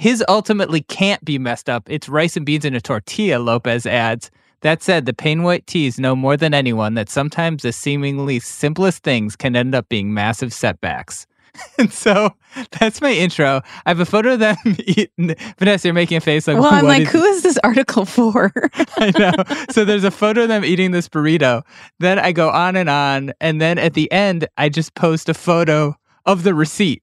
His 0.00 0.24
ultimately 0.30 0.80
can't 0.80 1.22
be 1.22 1.38
messed 1.38 1.68
up. 1.68 1.82
It's 1.86 2.08
rice 2.08 2.34
and 2.34 2.46
beans 2.46 2.64
in 2.64 2.74
a 2.74 2.80
tortilla, 2.80 3.38
Lopez 3.38 3.84
adds. 3.84 4.30
That 4.62 4.82
said, 4.82 5.04
the 5.04 5.12
Plain 5.12 5.42
White 5.42 5.66
T's 5.66 6.00
know 6.00 6.16
more 6.16 6.38
than 6.38 6.54
anyone 6.54 6.94
that 6.94 7.10
sometimes 7.10 7.60
the 7.62 7.70
seemingly 7.70 8.40
simplest 8.40 9.02
things 9.02 9.36
can 9.36 9.54
end 9.54 9.74
up 9.74 9.90
being 9.90 10.14
massive 10.14 10.54
setbacks. 10.54 11.26
And 11.78 11.92
so 11.92 12.30
that's 12.78 13.02
my 13.02 13.12
intro. 13.12 13.60
I 13.84 13.90
have 13.90 14.00
a 14.00 14.06
photo 14.06 14.32
of 14.34 14.38
them 14.38 14.56
eating. 14.78 15.34
Vanessa, 15.58 15.88
you're 15.88 15.94
making 15.94 16.16
a 16.16 16.20
face 16.22 16.48
like, 16.48 16.56
well, 16.56 16.72
I'm 16.72 16.86
like, 16.86 17.02
is- 17.02 17.10
who 17.10 17.22
is 17.22 17.42
this 17.42 17.58
article 17.62 18.06
for? 18.06 18.50
I 18.96 19.12
know. 19.18 19.32
So 19.70 19.84
there's 19.84 20.04
a 20.04 20.10
photo 20.10 20.42
of 20.44 20.48
them 20.48 20.64
eating 20.64 20.92
this 20.92 21.10
burrito. 21.10 21.62
Then 21.98 22.18
I 22.18 22.32
go 22.32 22.48
on 22.48 22.74
and 22.76 22.88
on. 22.88 23.32
And 23.38 23.60
then 23.60 23.76
at 23.78 23.92
the 23.92 24.10
end, 24.10 24.46
I 24.56 24.70
just 24.70 24.94
post 24.94 25.28
a 25.28 25.34
photo 25.34 25.94
of 26.24 26.42
the 26.44 26.54
receipt. 26.54 27.02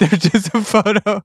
There's 0.00 0.18
just 0.18 0.54
a 0.54 0.62
photo 0.62 1.22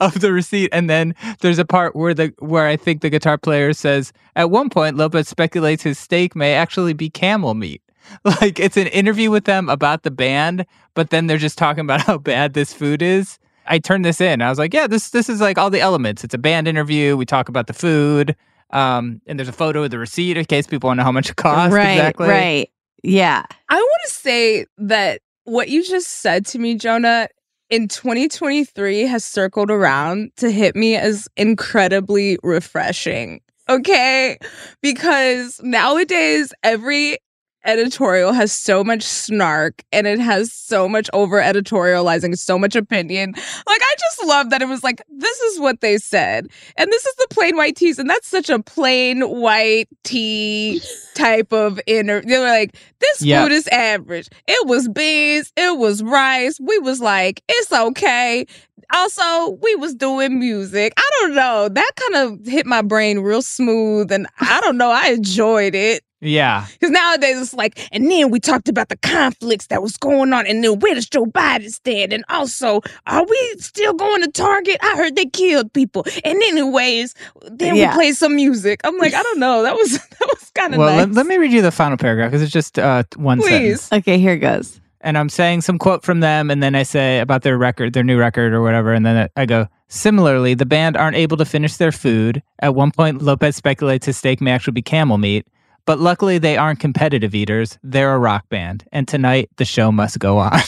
of 0.00 0.20
the 0.20 0.32
receipt. 0.32 0.70
And 0.72 0.88
then 0.88 1.14
there's 1.40 1.58
a 1.58 1.64
part 1.64 1.96
where 1.96 2.14
the 2.14 2.32
where 2.38 2.68
I 2.68 2.76
think 2.76 3.02
the 3.02 3.10
guitar 3.10 3.36
player 3.36 3.72
says, 3.72 4.12
at 4.36 4.50
one 4.50 4.70
point, 4.70 4.96
Lopez 4.96 5.28
speculates 5.28 5.82
his 5.82 5.98
steak 5.98 6.36
may 6.36 6.54
actually 6.54 6.92
be 6.92 7.10
camel 7.10 7.54
meat. 7.54 7.82
Like 8.24 8.60
it's 8.60 8.76
an 8.76 8.86
interview 8.86 9.32
with 9.32 9.46
them 9.46 9.68
about 9.68 10.04
the 10.04 10.12
band, 10.12 10.64
but 10.94 11.10
then 11.10 11.26
they're 11.26 11.38
just 11.38 11.58
talking 11.58 11.80
about 11.80 12.00
how 12.06 12.18
bad 12.18 12.54
this 12.54 12.72
food 12.72 13.02
is. 13.02 13.40
I 13.66 13.80
turned 13.80 14.04
this 14.04 14.20
in. 14.20 14.42
I 14.42 14.48
was 14.48 14.60
like, 14.60 14.72
yeah, 14.72 14.86
this 14.86 15.10
this 15.10 15.28
is 15.28 15.40
like 15.40 15.58
all 15.58 15.70
the 15.70 15.80
elements. 15.80 16.22
It's 16.22 16.32
a 16.32 16.38
band 16.38 16.68
interview. 16.68 17.16
We 17.16 17.26
talk 17.26 17.48
about 17.48 17.66
the 17.66 17.72
food. 17.72 18.36
Um, 18.70 19.20
and 19.26 19.38
there's 19.38 19.48
a 19.48 19.52
photo 19.52 19.82
of 19.82 19.90
the 19.90 19.98
receipt 19.98 20.36
in 20.36 20.44
case 20.44 20.68
people 20.68 20.86
want 20.86 20.98
to 20.98 21.00
know 21.00 21.04
how 21.04 21.12
much 21.12 21.30
it 21.30 21.36
cost. 21.36 21.72
right, 21.72 21.94
exactly. 21.94 22.28
right. 22.28 22.70
Yeah. 23.02 23.44
I 23.68 23.76
want 23.76 24.00
to 24.06 24.14
say 24.14 24.66
that 24.78 25.20
what 25.44 25.68
you 25.68 25.84
just 25.84 26.20
said 26.20 26.46
to 26.46 26.58
me, 26.58 26.74
Jonah, 26.74 27.28
in 27.70 27.88
2023 27.88 29.02
has 29.02 29.24
circled 29.24 29.70
around 29.70 30.30
to 30.36 30.50
hit 30.50 30.76
me 30.76 30.96
as 30.96 31.28
incredibly 31.36 32.38
refreshing. 32.42 33.40
Okay? 33.68 34.38
Because 34.80 35.60
nowadays 35.62 36.52
every 36.62 37.18
editorial 37.66 38.32
has 38.32 38.52
so 38.52 38.82
much 38.84 39.02
snark 39.02 39.82
and 39.92 40.06
it 40.06 40.18
has 40.18 40.52
so 40.52 40.88
much 40.88 41.10
over 41.12 41.40
editorializing, 41.40 42.38
so 42.38 42.58
much 42.58 42.76
opinion. 42.76 43.32
Like, 43.32 43.80
I 43.82 43.94
just 43.98 44.24
love 44.24 44.50
that 44.50 44.62
it 44.62 44.68
was 44.68 44.82
like, 44.84 45.02
this 45.08 45.38
is 45.40 45.60
what 45.60 45.80
they 45.80 45.98
said. 45.98 46.46
And 46.76 46.90
this 46.90 47.04
is 47.04 47.14
the 47.16 47.26
Plain 47.30 47.56
White 47.56 47.76
T's. 47.76 47.98
And 47.98 48.08
that's 48.08 48.28
such 48.28 48.48
a 48.50 48.62
plain 48.62 49.22
white 49.22 49.88
tee 50.04 50.80
type 51.14 51.52
of 51.52 51.80
inner. 51.86 52.22
They 52.22 52.38
were 52.38 52.44
like, 52.44 52.76
this 53.00 53.22
Yeah. 53.22 53.42
food 53.42 53.52
is 53.52 53.66
average. 53.68 54.28
It 54.46 54.66
was 54.66 54.88
beans, 54.88 55.52
it 55.56 55.78
was 55.78 56.02
rice. 56.02 56.58
We 56.60 56.78
was 56.78 57.00
like, 57.00 57.42
it's 57.48 57.72
okay. 57.72 58.46
Also, 58.94 59.58
we 59.62 59.74
was 59.76 59.94
doing 59.96 60.38
music. 60.38 60.92
I 60.96 61.10
don't 61.20 61.34
know. 61.34 61.68
That 61.68 61.90
kind 61.96 62.28
of 62.32 62.46
hit 62.46 62.66
my 62.66 62.82
brain 62.82 63.18
real 63.18 63.42
smooth. 63.42 64.12
And 64.12 64.28
I 64.40 64.60
don't 64.60 64.76
know. 64.76 64.90
I 64.90 65.08
enjoyed 65.08 65.74
it. 65.74 66.04
Yeah. 66.20 66.66
Because 66.72 66.90
nowadays 66.90 67.38
it's 67.40 67.54
like, 67.54 67.88
and 67.92 68.10
then 68.10 68.30
we 68.30 68.40
talked 68.40 68.68
about 68.68 68.88
the 68.88 68.96
conflicts 68.96 69.66
that 69.66 69.82
was 69.82 69.96
going 69.96 70.32
on, 70.32 70.46
and 70.46 70.64
then 70.64 70.78
where 70.80 70.94
does 70.94 71.08
Joe 71.08 71.26
Biden 71.26 71.70
stand? 71.70 72.12
And 72.12 72.24
also, 72.30 72.80
are 73.06 73.24
we 73.24 73.54
still 73.58 73.92
going 73.92 74.22
to 74.22 74.30
Target? 74.30 74.78
I 74.82 74.96
heard 74.96 75.14
they 75.14 75.26
killed 75.26 75.72
people. 75.74 76.04
And 76.24 76.36
anyways, 76.42 77.14
then 77.50 77.76
Yeah. 77.76 77.90
we 77.90 77.94
played 77.94 78.16
some 78.16 78.34
music. 78.34 78.80
I'm 78.84 78.96
like, 78.98 79.12
I 79.14 79.22
don't 79.22 79.38
know. 79.38 79.62
That 79.62 79.74
was 79.74 79.90
that 80.18 80.26
was 80.28 80.50
kind 80.54 80.72
of 80.74 80.78
Well, 80.78 80.88
nice. 80.96 81.06
let, 81.08 81.14
let 81.16 81.26
me 81.26 81.36
read 81.36 81.52
you 81.52 81.60
the 81.62 81.70
final 81.70 81.96
paragraph 81.98 82.30
because 82.30 82.42
it's 82.42 82.52
just 82.52 82.78
uh, 82.78 83.02
one 83.16 83.38
Please. 83.40 83.82
sentence. 83.82 83.92
Okay, 83.92 84.18
here 84.18 84.36
goes. 84.38 84.80
And 85.02 85.16
I'm 85.18 85.28
saying 85.28 85.60
some 85.60 85.78
quote 85.78 86.02
from 86.02 86.20
them, 86.20 86.50
and 86.50 86.62
then 86.62 86.74
I 86.74 86.82
say 86.82 87.20
about 87.20 87.42
their 87.42 87.56
record, 87.58 87.92
their 87.92 88.02
new 88.02 88.18
record 88.18 88.52
or 88.52 88.62
whatever, 88.62 88.92
and 88.92 89.04
then 89.06 89.28
I 89.36 89.46
go. 89.46 89.68
Similarly, 89.88 90.54
the 90.54 90.66
band 90.66 90.96
aren't 90.96 91.16
able 91.16 91.36
to 91.36 91.44
finish 91.44 91.76
their 91.76 91.92
food. 91.92 92.42
At 92.58 92.74
one 92.74 92.90
point, 92.90 93.22
Lopez 93.22 93.54
speculates 93.54 94.06
his 94.06 94.16
steak 94.16 94.40
may 94.40 94.50
actually 94.50 94.72
be 94.72 94.82
camel 94.82 95.16
meat, 95.16 95.46
but 95.86 95.98
luckily 95.98 96.38
they 96.38 96.56
aren't 96.56 96.80
competitive 96.80 97.34
eaters. 97.34 97.78
They're 97.82 98.14
a 98.14 98.18
rock 98.18 98.48
band, 98.48 98.84
and 98.92 99.08
tonight 99.08 99.48
the 99.56 99.64
show 99.64 99.90
must 99.90 100.18
go 100.18 100.38
on. 100.38 100.60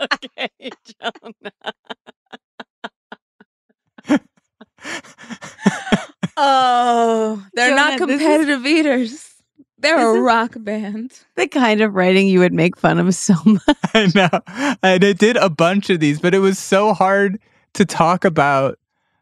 okay, 0.00 0.48
Jonah. 1.00 1.52
oh, 6.36 7.44
they're 7.54 7.74
not 7.74 7.98
Jonah, 7.98 8.06
this 8.12 8.20
is- 8.20 8.26
competitive 8.26 8.66
eaters. 8.66 9.30
They're 9.78 10.16
a 10.16 10.20
rock 10.20 10.52
band. 10.56 11.12
The 11.36 11.46
kind 11.46 11.82
of 11.82 11.94
writing 11.94 12.26
you 12.26 12.38
would 12.38 12.54
make 12.54 12.74
fun 12.74 12.98
of 12.98 13.14
so 13.14 13.34
much. 13.44 13.62
I 13.92 14.10
know. 14.14 14.76
And 14.82 15.04
it 15.04 15.18
did 15.18 15.36
a 15.36 15.50
bunch 15.50 15.90
of 15.90 16.00
these, 16.00 16.20
but 16.20 16.32
it 16.32 16.38
was 16.38 16.58
so 16.58 16.94
hard 16.94 17.38
to 17.74 17.84
talk 17.84 18.24
about. 18.24 18.78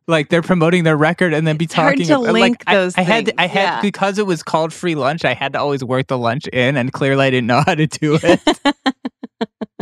Like 0.08 0.28
they're 0.30 0.42
promoting 0.42 0.84
their 0.84 0.96
record 0.96 1.32
and 1.32 1.46
then 1.46 1.56
be 1.56 1.66
hard 1.66 1.94
talking 1.96 2.06
to 2.08 2.20
about, 2.20 2.32
link 2.32 2.58
like, 2.60 2.64
I- 2.66 2.74
those 2.74 2.96
I, 2.98 3.02
had 3.02 3.26
to- 3.26 3.40
I 3.40 3.46
had 3.46 3.62
yeah. 3.62 3.80
because 3.80 4.18
it 4.18 4.26
was 4.26 4.42
called 4.42 4.72
free 4.72 4.94
lunch. 4.96 5.24
I 5.24 5.34
had 5.34 5.52
to 5.52 5.60
always 5.60 5.84
work 5.84 6.08
the 6.08 6.18
lunch 6.18 6.46
in, 6.48 6.76
and 6.76 6.92
clearly 6.92 7.26
I 7.26 7.30
didn't 7.30 7.46
know 7.46 7.62
how 7.64 7.74
to 7.74 7.86
do 7.86 8.18
it. 8.22 8.40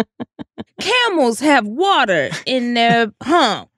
Camels 0.80 1.40
have 1.40 1.66
water 1.66 2.30
in 2.46 2.74
their 2.74 3.12
hump. 3.22 3.68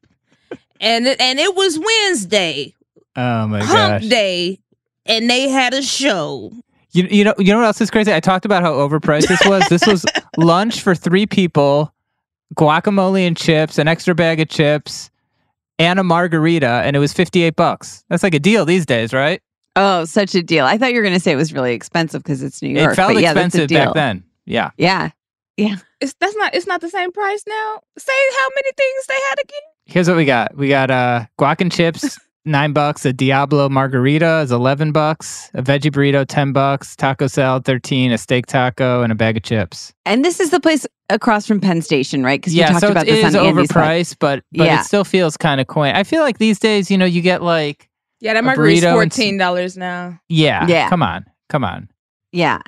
And 0.81 1.07
it, 1.07 1.21
and 1.21 1.39
it 1.39 1.55
was 1.55 1.79
Wednesday, 1.79 2.75
oh 3.17 3.47
my 3.47 3.63
hump 3.63 4.03
gosh! 4.03 4.09
day, 4.09 4.59
and 5.07 5.31
they 5.31 5.49
had 5.49 5.75
a 5.75 5.83
show. 5.83 6.53
You, 6.91 7.05
you 7.05 7.25
know 7.25 7.35
you 7.39 7.53
know 7.53 7.59
what 7.59 7.67
else 7.67 7.81
is 7.81 7.89
crazy? 7.91 8.13
I 8.13 8.19
talked 8.19 8.45
about 8.45 8.65
how 8.65 8.73
overpriced 8.73 9.29
this 9.29 9.41
was. 9.47 9.65
this 9.69 9.87
was 9.87 10.05
lunch 10.37 10.81
for 10.81 10.97
three 10.97 11.25
people, 11.25 11.95
guacamole 12.57 13.25
and 13.27 13.37
chips, 13.37 13.79
an 13.79 13.87
extra 13.87 14.13
bag 14.13 14.41
of 14.41 14.49
chips, 14.49 15.09
and 15.83 15.99
a 15.99 16.05
margarita, 16.05 16.83
and 16.85 16.95
it 16.97 16.99
was 16.99 17.13
fifty 17.13 17.43
eight 17.43 17.57
bucks. 17.57 18.05
That's 18.09 18.23
like 18.23 18.35
a 18.35 18.39
deal 18.41 18.65
these 18.65 18.87
days, 18.87 19.13
right? 19.13 19.43
Oh, 19.75 20.05
such 20.05 20.35
a 20.35 20.43
deal. 20.43 20.67
I 20.67 20.77
thought 20.77 20.91
you 20.91 20.97
were 20.97 21.03
going 21.03 21.15
to 21.15 21.21
say 21.21 21.33
it 21.33 21.37
was 21.37 21.53
really 21.53 21.73
expensive 21.73 22.23
because 22.23 22.43
it's 22.43 22.61
New 22.61 22.71
York. 22.71 22.93
it 22.93 22.97
felt 22.97 23.15
but 23.15 23.23
yeah, 23.23 23.33
that's 23.33 23.55
a 23.55 23.63
expensive 23.63 23.69
deal. 23.69 23.85
back 23.87 23.95
then. 23.95 24.25
Yeah. 24.45 24.71
Yeah. 24.77 25.11
Yeah. 25.57 25.77
It's 26.01 26.15
that's 26.21 26.37
not 26.37 26.55
it's 26.55 26.67
not 26.67 26.81
the 26.81 26.91
same 26.91 27.13
price 27.13 27.45
now. 27.47 27.81
Say 27.99 28.13
how 28.39 28.49
many 28.55 28.71
things 28.77 29.07
they 29.09 29.15
had 29.31 29.39
again. 29.43 29.61
Here's 29.87 30.09
what 30.09 30.17
we 30.17 30.25
got. 30.25 30.57
We 30.57 30.69
got 30.69 30.91
uh 30.91 31.27
guac 31.39 31.61
and 31.61 31.73
chips, 31.73 32.19
nine 32.45 32.73
bucks. 32.73 33.05
A 33.05 33.13
Diablo 33.13 33.69
margarita 33.69 34.41
is 34.41 34.53
eleven 34.53 34.93
bucks. 34.93 35.51
A 35.55 35.63
veggie 35.63 35.91
burrito, 35.91 36.25
ten 36.27 36.53
bucks. 36.53 36.97
Taco 36.97 37.27
salad, 37.27 37.65
thirteen. 37.65 38.13
A 38.13 38.19
steak 38.19 38.47
taco 38.47 39.03
and 39.03 39.13
a 39.13 39.15
bag 39.15 39.37
of 39.37 39.43
chips. 39.43 39.93
And 40.07 40.25
this 40.25 40.41
is 40.41 40.51
the 40.51 40.61
place 40.61 40.87
across 41.11 41.47
from 41.47 41.61
Penn 41.61 41.83
Station, 41.83 42.23
right? 42.25 42.41
Because 42.41 42.55
you 42.55 42.61
yeah, 42.61 42.69
talked 42.69 42.81
so 42.81 42.91
about 42.91 43.07
it 43.07 43.13
this 43.13 43.27
is 43.29 43.35
on 43.37 43.47
Andy's 43.47 43.69
pod. 43.71 43.83
overpriced, 43.85 44.17
but 44.19 44.45
but 44.53 44.65
Yeah. 44.67 44.81
it 44.81 44.85
still 44.85 45.05
feels 45.05 45.37
kind 45.37 45.61
of 45.61 45.67
quaint. 45.67 45.97
I 45.97 46.05
feel 46.05 46.23
like 46.23 46.39
these 46.39 46.59
days, 46.59 46.91
you 46.91 46.97
know, 46.99 47.05
you 47.05 47.21
get 47.21 47.43
like 47.43 47.89
Yeah, 48.21 48.33
that 48.35 48.41
A 48.41 48.43
margarita's 48.43 48.83
burrito 48.85 49.03
and 49.03 49.13
s- 49.13 49.17
fourteen 49.17 49.37
dollars 49.39 49.77
now. 49.77 50.19
yeah, 50.29 50.67
Yeah. 50.67 50.89
Come 50.89 51.03
on, 51.03 51.27
come 51.49 51.65
on. 51.65 51.89
Yeah. 52.33 52.59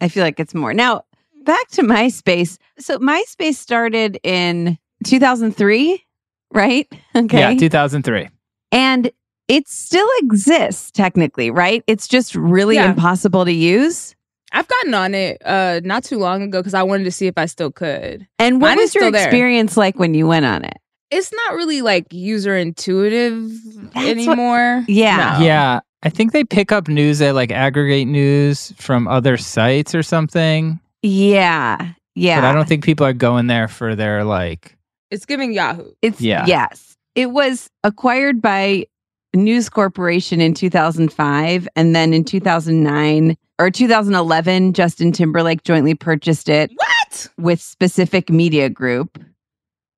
I 0.00 0.08
feel 0.08 0.24
like 0.24 0.38
it's 0.40 0.54
more. 0.54 0.74
Now, 0.74 1.04
back 1.44 1.68
to 1.68 1.82
MySpace. 1.82 2.58
So 2.78 2.98
MySpace 2.98 3.54
started 3.54 4.18
in 4.24 4.76
2003, 5.04 6.04
right? 6.52 6.86
Okay. 7.14 7.38
Yeah, 7.38 7.54
two 7.54 7.68
thousand 7.68 8.02
three. 8.02 8.28
and 8.72 9.10
it 9.48 9.68
still 9.68 10.08
exists 10.18 10.90
technically, 10.90 11.50
right? 11.50 11.82
It's 11.86 12.08
just 12.08 12.34
really 12.34 12.74
Yeah. 12.76 12.90
impossible 12.90 13.44
to 13.44 13.52
use. 13.52 14.14
I've 14.52 14.68
gotten 14.68 14.94
on 14.94 15.14
it 15.14 15.40
uh 15.44 15.80
not 15.84 16.04
too 16.04 16.18
long 16.18 16.42
ago 16.42 16.60
because 16.60 16.74
I 16.74 16.82
wanted 16.82 17.04
to 17.04 17.10
see 17.10 17.26
if 17.26 17.36
I 17.36 17.46
still 17.46 17.70
could. 17.70 18.26
And 18.38 18.60
what 18.60 18.70
Mine 18.70 18.78
was 18.78 18.94
your 18.94 19.02
still 19.02 19.12
there. 19.12 19.24
experience 19.24 19.76
like 19.76 19.98
when 19.98 20.14
you 20.14 20.26
went 20.26 20.46
on 20.46 20.64
it? 20.64 20.76
It's 21.10 21.32
not 21.32 21.54
really 21.54 21.82
like 21.82 22.06
user 22.12 22.56
intuitive 22.56 23.50
what- 23.92 24.04
anymore. 24.06 24.84
Yeah. 24.88 25.36
No. 25.38 25.44
Yeah, 25.44 25.80
I 26.02 26.08
think 26.08 26.32
they 26.32 26.42
pick 26.44 26.72
up 26.72 26.88
news 26.88 27.18
that 27.20 27.34
like 27.34 27.52
aggregate 27.52 28.08
news 28.08 28.72
from 28.78 29.06
other 29.08 29.36
sites 29.36 29.94
or 29.94 30.02
something. 30.02 30.80
Yeah. 31.02 31.90
Yeah. 32.14 32.40
But 32.40 32.46
I 32.48 32.52
don't 32.52 32.66
think 32.68 32.82
people 32.84 33.06
are 33.06 33.12
going 33.12 33.46
there 33.46 33.68
for 33.68 33.94
their 33.94 34.24
like. 34.24 34.76
It's 35.10 35.26
giving 35.26 35.52
Yahoo. 35.52 35.90
It's 36.02 36.20
Yeah. 36.20 36.44
yes. 36.46 36.95
It 37.16 37.30
was 37.32 37.68
acquired 37.82 38.40
by 38.40 38.86
News 39.34 39.68
Corporation 39.68 40.40
in 40.40 40.54
2005 40.54 41.66
and 41.74 41.96
then 41.96 42.12
in 42.14 42.24
2009 42.24 43.36
or 43.58 43.70
2011 43.70 44.72
Justin 44.74 45.12
Timberlake 45.12 45.62
jointly 45.64 45.94
purchased 45.94 46.48
it 46.48 46.70
What? 46.76 47.28
with 47.38 47.60
Specific 47.60 48.30
Media 48.30 48.68
Group 48.68 49.18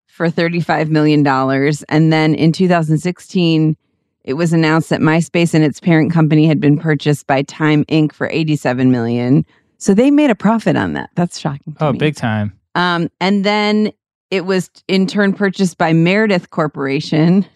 for 0.06 0.30
35 0.30 0.90
million 0.90 1.22
dollars 1.22 1.82
and 1.84 2.12
then 2.12 2.34
in 2.34 2.52
2016 2.52 3.76
it 4.24 4.34
was 4.34 4.52
announced 4.52 4.90
that 4.90 5.00
MySpace 5.00 5.54
and 5.54 5.64
its 5.64 5.80
parent 5.80 6.12
company 6.12 6.46
had 6.46 6.60
been 6.60 6.78
purchased 6.78 7.26
by 7.26 7.42
Time 7.42 7.84
Inc 7.86 8.12
for 8.12 8.28
87 8.30 8.90
million. 8.92 9.44
So 9.78 9.94
they 9.94 10.10
made 10.10 10.30
a 10.30 10.34
profit 10.34 10.76
on 10.76 10.92
that. 10.94 11.10
That's 11.14 11.38
shocking. 11.38 11.74
to 11.74 11.84
Oh, 11.86 11.92
me. 11.92 11.98
big 11.98 12.14
time. 12.16 12.52
Um, 12.74 13.08
and 13.20 13.42
then 13.44 13.90
it 14.30 14.44
was 14.46 14.70
in 14.88 15.06
turn 15.06 15.32
purchased 15.32 15.78
by 15.78 15.92
Meredith 15.92 16.50
Corporation, 16.50 17.46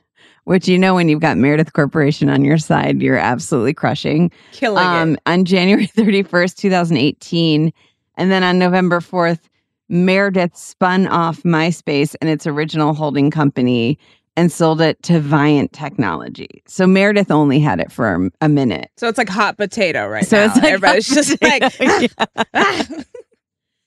which 0.45 0.67
you 0.69 0.79
know 0.79 0.95
when 0.95 1.09
you've 1.09 1.21
got 1.21 1.37
Meredith 1.37 1.73
Corporation 1.73 2.29
on 2.29 2.45
your 2.45 2.59
side, 2.59 3.01
you're 3.03 3.17
absolutely 3.19 3.75
crushing. 3.75 4.31
Killing 4.53 4.85
Um, 4.85 5.15
it. 5.15 5.21
on 5.27 5.45
January 5.45 5.87
31st, 5.97 6.57
2018. 6.57 7.73
And 8.17 8.31
then 8.31 8.43
on 8.43 8.59
November 8.59 9.01
4th, 9.01 9.41
Meredith 9.89 10.57
spun 10.57 11.07
off 11.07 11.43
MySpace 11.43 12.15
and 12.21 12.31
its 12.31 12.47
original 12.47 12.95
holding 12.95 13.31
company 13.31 13.99
and 14.37 14.51
sold 14.51 14.81
it 14.81 15.03
to 15.03 15.21
Viant 15.21 15.73
Technology. 15.75 16.63
So 16.67 16.87
Meredith 16.87 17.31
only 17.31 17.61
had 17.61 17.79
it 17.81 17.93
for 17.93 18.31
a- 18.41 18.49
minute. 18.49 18.91
So 18.97 19.07
it's 19.09 19.19
like 19.19 19.29
hot 19.29 19.59
potato 19.59 20.07
right 20.09 20.27
So 20.27 20.39
now. 20.39 20.45
it's 20.47 20.55
like 20.57 20.65
Everybody's 20.73 21.09
just 21.09 21.43
like 21.43 21.63
potato, 21.63 22.15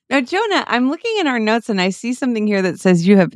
Now, 0.10 0.22
Jonah, 0.22 0.64
I'm 0.68 0.90
looking 0.90 1.16
in 1.20 1.28
our 1.28 1.40
notes 1.40 1.70
and 1.70 1.82
I 1.82 1.90
see 1.90 2.14
something 2.14 2.46
here 2.48 2.62
that 2.62 2.80
says 2.80 3.08
you 3.08 3.18
have 3.18 3.34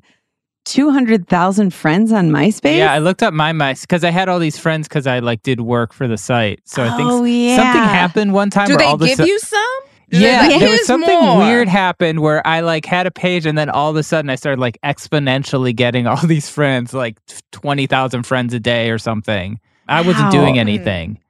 200,000 0.65 1.73
friends 1.73 2.11
on 2.11 2.29
MySpace. 2.29 2.77
Yeah, 2.77 2.93
I 2.93 2.99
looked 2.99 3.23
up 3.23 3.33
my 3.33 3.51
MySpace 3.53 3.81
because 3.81 4.03
I 4.03 4.11
had 4.11 4.29
all 4.29 4.37
these 4.39 4.57
friends 4.59 4.87
because 4.87 5.07
I 5.07 5.19
like 5.19 5.41
did 5.41 5.61
work 5.61 5.93
for 5.93 6.07
the 6.07 6.17
site. 6.17 6.61
So 6.65 6.83
I 6.83 6.95
think 6.95 7.09
Oh, 7.09 7.23
yeah. 7.23 7.55
something 7.55 7.81
happened 7.81 8.33
one 8.33 8.49
time. 8.51 8.67
Do 8.67 8.73
where 8.73 8.77
they 8.77 8.85
all 8.85 8.97
the 8.97 9.07
give 9.07 9.17
su- 9.17 9.25
you 9.25 9.39
some? 9.39 9.79
Do 10.11 10.19
Yeah, 10.19 10.41
like, 10.47 10.59
there 10.59 10.69
was 10.69 10.85
something 10.85 11.19
more"? 11.19 11.39
weird 11.39 11.67
happened 11.67 12.19
where 12.19 12.45
I 12.45 12.59
like 12.59 12.85
had 12.85 13.07
a 13.07 13.11
page 13.11 13.45
and 13.47 13.57
then 13.57 13.69
all 13.69 13.89
of 13.89 13.95
a 13.95 14.03
sudden 14.03 14.29
I 14.29 14.35
started 14.35 14.59
like 14.59 14.77
exponentially 14.83 15.75
getting 15.75 16.05
all 16.07 16.17
these 16.27 16.49
friends, 16.49 16.93
like 16.93 17.17
twenty 17.51 17.87
thousand 17.87 18.23
friends 18.23 18.53
a 18.53 18.59
day 18.59 18.91
or 18.91 18.97
something. 18.99 19.59
I 19.87 20.01
wasn't 20.01 20.31
doing 20.31 20.59
anything, 20.59 21.15
hmm. 21.15 21.21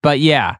but 0.00 0.20
yeah, 0.20 0.56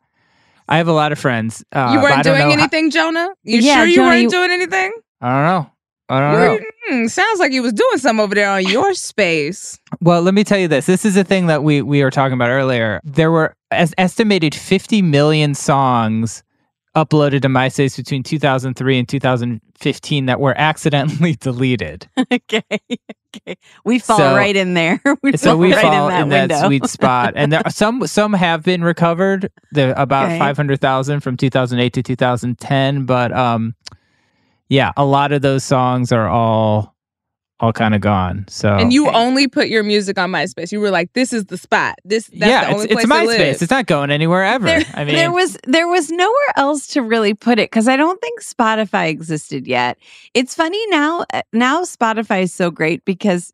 I 0.68 0.79
have 0.79 0.88
a 0.88 0.92
lot 0.92 1.12
of 1.12 1.18
friends. 1.18 1.64
Uh, 1.72 1.90
You 1.94 2.00
weren't 2.02 2.22
doing 2.24 2.38
know 2.38 2.44
how- 2.46 2.50
anything, 2.52 2.90
Jonah? 2.90 3.29
You 3.44 3.61
Yeah, 3.61 3.76
sure 3.76 3.87
you 3.87 3.94
Jonah, 3.96 4.09
weren't 4.09 4.22
you- 4.22 4.31
doing 4.31 4.50
anything? 4.50 4.92
I 5.20 5.29
don't 5.29 5.44
know. 5.44 5.70
I 6.09 6.20
don't 6.20 6.33
know. 6.40 6.59
hmm, 6.88 7.07
sounds 7.09 7.40
like 7.40 7.50
you 7.52 7.62
was 7.62 7.72
doing 7.72 7.98
something 7.98 8.22
over 8.22 8.35
there 8.35 8.48
on 8.48 8.62
your 8.64 8.94
space. 8.94 9.76
Well, 10.00 10.22
let 10.22 10.35
me 10.35 10.44
tell 10.44 10.59
you 10.59 10.68
this. 10.68 10.87
This 10.87 11.05
is 11.05 11.16
a 11.16 11.24
thing 11.24 11.48
that 11.48 11.64
we 11.64 11.83
we 11.83 12.02
were 12.05 12.12
talking 12.12 12.35
about 12.35 12.48
earlier. 12.50 13.00
There 13.02 13.31
were 13.33 13.55
as 13.72 13.92
estimated 13.98 14.55
50 14.55 15.02
million 15.02 15.55
songs 15.55 16.44
uploaded 16.97 17.43
to 17.43 17.49
MySpace 17.49 17.97
between 17.97 18.23
2003 18.23 18.99
and 18.99 19.09
2015 19.09 20.27
that 20.27 20.41
were 20.41 20.55
accidentally 20.59 21.35
deleted. 21.41 22.09
okay. 22.33 22.63
Okay. 23.37 23.57
We 23.85 23.99
fall 23.99 24.17
So- 24.17 24.35
right 24.35 24.57
in 24.57 24.75
there. 24.75 25.01
we 25.23 25.37
so 25.37 25.57
we 25.57 25.73
right 25.75 25.83
fall 25.83 26.09
in 26.09 26.31
that 26.31 26.49
window. 26.49 26.67
sweet 26.67 26.87
spot, 26.87 27.35
and 27.37 27.53
there, 27.53 27.63
some 27.69 28.07
some 28.07 28.33
have 28.33 28.63
been 28.65 28.83
recovered. 28.83 29.51
The 29.73 30.01
about 30.01 30.27
Okay. 30.27 30.39
five 30.39 30.57
hundred 30.57 30.81
thousand 30.81 31.21
from 31.21 31.37
two 31.37 31.51
thousand 31.51 31.79
eight 31.81 31.93
to 31.93 32.03
two 32.03 32.17
thousand 32.17 32.59
ten, 32.59 33.05
but 33.05 33.33
um, 33.33 33.75
yeah, 34.69 34.92
a 34.97 35.05
lot 35.05 35.33
of 35.33 35.42
those 35.42 35.65
songs 35.65 36.11
are 36.13 36.29
all 36.29 36.96
all 37.61 37.73
kind 37.73 37.94
of 37.94 38.00
gone. 38.02 38.44
So 38.48 38.75
And 38.75 38.92
you 38.92 39.09
only 39.11 39.48
put 39.48 39.69
your 39.69 39.83
music 39.83 40.19
on 40.19 40.31
MySpace. 40.31 40.73
You 40.73 40.81
were 40.81 40.90
like, 40.90 41.13
"This 41.15 41.33
is 41.33 41.46
the 41.46 41.57
spot. 41.57 41.94
This 42.04 42.27
that's 42.27 42.38
yeah, 42.50 42.67
the 42.67 42.73
only 42.73 42.85
it's, 42.85 42.92
it's 42.94 43.07
place 43.07 43.21
to 43.21 43.27
live." 43.27 43.40
MySpace. 43.40 43.63
It's 43.63 43.71
not 43.71 43.87
going 43.87 44.11
anywhere 44.11 44.44
ever. 44.44 44.67
there, 44.67 44.83
I 44.94 45.04
mean, 45.07 45.15
there 45.15 45.33
was 45.33 45.57
there 45.65 45.88
was 45.88 46.11
nowhere 46.11 46.52
else 46.57 46.87
to 46.88 47.02
really 47.02 47.33
put 47.35 47.59
it 47.59 47.71
because 47.71 47.88
I 47.88 47.96
don't 47.96 48.21
think 48.21 48.42
Spotify 48.42 49.09
existed 49.09 49.67
yet. 49.67 49.96
It's 50.35 50.54
funny 50.54 50.85
now. 50.88 51.25
uh, 51.33 51.42
Now 51.52 51.83
Spotify 51.85 52.42
is 52.42 52.52
so 52.52 52.71
great 52.71 53.04
because 53.04 53.52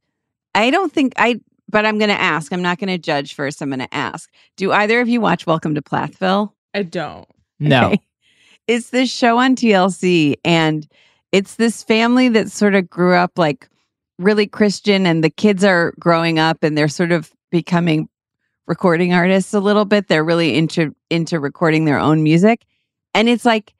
I 0.54 0.70
don't 0.70 0.92
think 0.92 1.12
I. 1.16 1.40
But 1.68 1.86
I'm 1.86 1.96
going 1.96 2.10
to 2.10 2.20
ask. 2.20 2.52
I'm 2.52 2.60
not 2.60 2.78
going 2.78 2.88
to 2.88 2.98
judge 2.98 3.34
first. 3.34 3.62
I'm 3.62 3.70
going 3.70 3.78
to 3.78 3.94
ask. 3.94 4.28
Do 4.58 4.72
either 4.72 5.00
of 5.00 5.08
you 5.08 5.22
watch 5.22 5.46
Welcome 5.46 5.74
to 5.76 5.80
Plathville? 5.80 6.52
I 6.74 6.82
don't. 6.82 7.26
no. 7.60 7.86
Okay. 7.86 8.00
It's 8.68 8.90
this 8.90 9.10
show 9.10 9.38
on 9.38 9.56
TLC, 9.56 10.34
and 10.44 10.86
it's 11.32 11.54
this 11.54 11.82
family 11.82 12.28
that 12.30 12.50
sort 12.50 12.74
of 12.74 12.90
grew 12.90 13.14
up 13.14 13.38
like 13.38 13.68
really 14.22 14.46
Christian, 14.46 15.06
and 15.06 15.22
the 15.22 15.30
kids 15.30 15.64
are 15.64 15.94
growing 15.98 16.38
up 16.38 16.62
and 16.62 16.76
they're 16.76 16.88
sort 16.88 17.12
of 17.12 17.30
becoming 17.50 18.08
recording 18.66 19.12
artists 19.12 19.54
a 19.54 19.60
little 19.60 19.84
bit. 19.84 20.08
They're 20.08 20.24
really 20.24 20.56
into 20.56 20.94
into 21.10 21.38
recording 21.38 21.84
their 21.84 21.98
own 21.98 22.22
music. 22.22 22.64
And 23.14 23.28
it's 23.28 23.44
like 23.44 23.74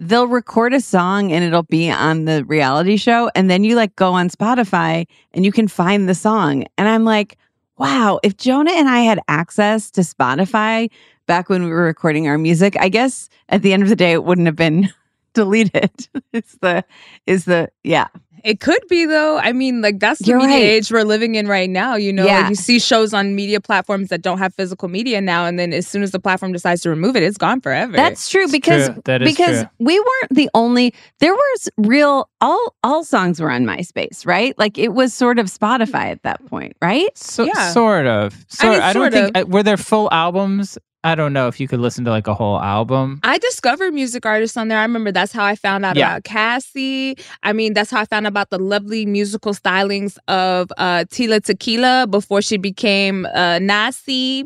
they'll 0.00 0.26
record 0.26 0.74
a 0.74 0.80
song 0.80 1.32
and 1.32 1.44
it'll 1.44 1.62
be 1.62 1.90
on 1.90 2.24
the 2.24 2.44
reality 2.44 2.96
show. 2.96 3.30
And 3.34 3.48
then 3.48 3.64
you 3.64 3.76
like 3.76 3.96
go 3.96 4.12
on 4.12 4.28
Spotify 4.28 5.06
and 5.32 5.44
you 5.44 5.52
can 5.52 5.68
find 5.68 6.08
the 6.08 6.14
song. 6.14 6.66
And 6.76 6.88
I'm 6.88 7.04
like, 7.04 7.38
wow, 7.78 8.20
if 8.22 8.36
Jonah 8.36 8.72
and 8.72 8.88
I 8.88 9.00
had 9.00 9.20
access 9.28 9.90
to 9.92 10.02
Spotify 10.02 10.90
back 11.26 11.48
when 11.48 11.64
we 11.64 11.70
were 11.70 11.84
recording 11.84 12.28
our 12.28 12.38
music, 12.38 12.76
I 12.78 12.88
guess 12.88 13.28
at 13.48 13.62
the 13.62 13.72
end 13.72 13.82
of 13.82 13.88
the 13.88 13.96
day 13.96 14.12
it 14.12 14.24
wouldn't 14.24 14.46
have 14.46 14.56
been 14.56 14.90
deleted. 15.34 15.90
it's 16.32 16.56
the 16.58 16.84
is 17.26 17.44
the 17.44 17.70
yeah. 17.82 18.08
It 18.44 18.60
could 18.60 18.82
be 18.90 19.06
though. 19.06 19.38
I 19.38 19.52
mean, 19.52 19.80
like 19.80 19.98
that's 20.00 20.20
the 20.20 20.26
You're 20.26 20.38
media 20.38 20.56
right. 20.56 20.62
age 20.64 20.92
we're 20.92 21.02
living 21.02 21.34
in 21.34 21.48
right 21.48 21.70
now. 21.70 21.96
You 21.96 22.12
know, 22.12 22.26
Yeah. 22.26 22.40
like 22.40 22.50
you 22.50 22.54
see 22.54 22.78
shows 22.78 23.14
on 23.14 23.34
media 23.34 23.58
platforms 23.60 24.10
that 24.10 24.20
don't 24.20 24.36
have 24.38 24.52
physical 24.54 24.88
media 24.88 25.20
now, 25.22 25.46
and 25.46 25.58
then 25.58 25.72
as 25.72 25.88
soon 25.88 26.02
as 26.02 26.10
the 26.10 26.20
platform 26.20 26.52
decides 26.52 26.82
to 26.82 26.90
remove 26.90 27.16
it, 27.16 27.22
it's 27.22 27.38
gone 27.38 27.62
forever. 27.62 27.92
That's 27.92 28.28
true 28.28 28.46
because 28.48 28.90
true. 28.90 29.02
That 29.06 29.22
is 29.22 29.32
because 29.34 29.60
true. 29.62 29.70
we 29.78 29.98
weren't 29.98 30.30
the 30.32 30.50
only 30.52 30.92
there 31.20 31.32
was 31.34 31.68
real 31.78 32.28
all 32.42 32.74
all 32.84 33.02
songs 33.02 33.40
were 33.40 33.50
on 33.50 33.64
MySpace, 33.64 34.26
right? 34.26 34.56
Like 34.58 34.76
it 34.76 34.92
was 34.92 35.14
sort 35.14 35.38
of 35.38 35.46
Spotify 35.46 36.10
at 36.10 36.22
that 36.24 36.44
point, 36.46 36.76
right? 36.82 37.16
So, 37.16 37.44
Yeah. 37.44 37.70
Sort 37.70 38.06
of. 38.06 38.44
I 38.60 38.68
mean, 38.68 38.80
I, 38.82 38.92
don't 38.92 39.10
think 39.10 39.36
of. 39.36 39.44
uh, 39.44 39.46
were 39.48 39.62
there 39.62 39.78
full 39.78 40.10
albums. 40.12 40.76
I 41.04 41.14
don't 41.14 41.34
know 41.34 41.48
if 41.48 41.60
you 41.60 41.68
could 41.68 41.80
listen 41.80 42.04
to 42.06 42.10
like 42.10 42.26
a 42.26 42.32
whole 42.34 42.58
album. 42.58 43.20
I 43.22 43.36
discovered 43.38 43.92
music 43.92 44.24
artists 44.24 44.56
on 44.56 44.68
there. 44.68 44.78
I 44.78 44.82
remember 44.82 45.12
that's 45.12 45.32
how 45.32 45.44
I 45.44 45.54
found 45.54 45.84
out 45.84 45.96
Yeah. 45.96 46.06
about 46.12 46.24
Cassie. 46.24 47.16
I 47.42 47.52
mean, 47.52 47.74
that's 47.74 47.90
how 47.90 48.00
I 48.00 48.06
found 48.06 48.26
out 48.26 48.30
about 48.30 48.48
the 48.48 48.58
lovely 48.58 49.04
musical 49.04 49.52
stylings 49.52 50.16
of 50.28 50.72
uh, 50.78 51.04
Tila 51.10 51.44
Tequila 51.44 52.06
before 52.10 52.40
she 52.40 52.56
became 52.56 53.26
uh, 53.26 53.58
Nazi. 53.58 54.44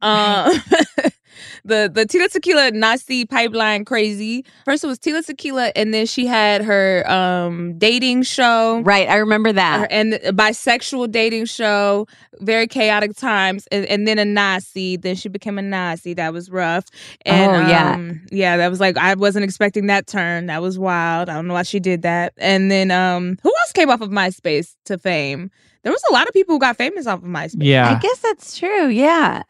Uh, 0.00 0.56
the 1.64 1.90
the 1.92 2.06
Tila 2.06 2.30
Tequila 2.30 2.70
Nazi 2.70 3.24
pipeline 3.24 3.84
crazy. 3.84 4.44
First 4.64 4.84
it 4.84 4.86
was 4.86 4.98
Tila 4.98 5.24
Tequila, 5.24 5.72
and 5.76 5.92
then 5.94 6.06
she 6.06 6.26
had 6.26 6.62
her 6.62 7.08
um, 7.10 7.78
dating 7.78 8.22
show. 8.22 8.80
Right, 8.80 9.08
I 9.08 9.16
remember 9.16 9.52
that. 9.52 9.80
Her- 9.80 9.88
and 9.90 10.14
a 10.14 10.32
bisexual 10.32 11.10
dating 11.10 11.46
show, 11.46 12.06
very 12.40 12.66
chaotic 12.66 13.16
times, 13.16 13.66
and, 13.72 13.84
and 13.86 14.06
then 14.06 14.18
a 14.18 14.24
Nazi. 14.24 14.96
Then 14.96 15.14
she 15.16 15.28
became 15.28 15.58
a 15.58 15.62
Nazi. 15.62 16.14
That 16.14 16.32
was 16.32 16.50
rough. 16.50 16.84
And, 17.24 17.50
Oh, 17.56 17.68
yeah. 17.68 17.94
um, 17.94 18.20
yeah, 18.30 18.56
that 18.56 18.68
was 18.70 18.80
like 18.80 18.96
I 18.96 19.14
wasn't 19.14 19.44
expecting 19.44 19.86
that 19.86 20.06
turn. 20.06 20.46
That 20.46 20.62
was 20.62 20.78
wild. 20.78 21.28
I 21.28 21.34
don't 21.34 21.46
know 21.46 21.54
why 21.54 21.62
she 21.62 21.80
did 21.80 22.02
that. 22.02 22.32
And 22.38 22.70
then 22.70 22.90
um, 22.90 23.38
who 23.42 23.48
else 23.60 23.72
came 23.72 23.90
off 23.90 24.00
of 24.00 24.10
MySpace 24.10 24.74
to 24.86 24.98
fame? 24.98 25.50
There 25.82 25.92
was 25.92 26.02
a 26.10 26.12
lot 26.12 26.26
of 26.26 26.32
people 26.34 26.54
who 26.54 26.58
got 26.58 26.76
famous 26.76 27.06
off 27.06 27.20
of 27.22 27.28
MySpace. 27.28 27.56
Yeah. 27.60 27.90
I 27.96 27.98
guess 28.00 28.18
that's 28.18 28.58
true. 28.58 28.88
Yeah. 28.88 29.42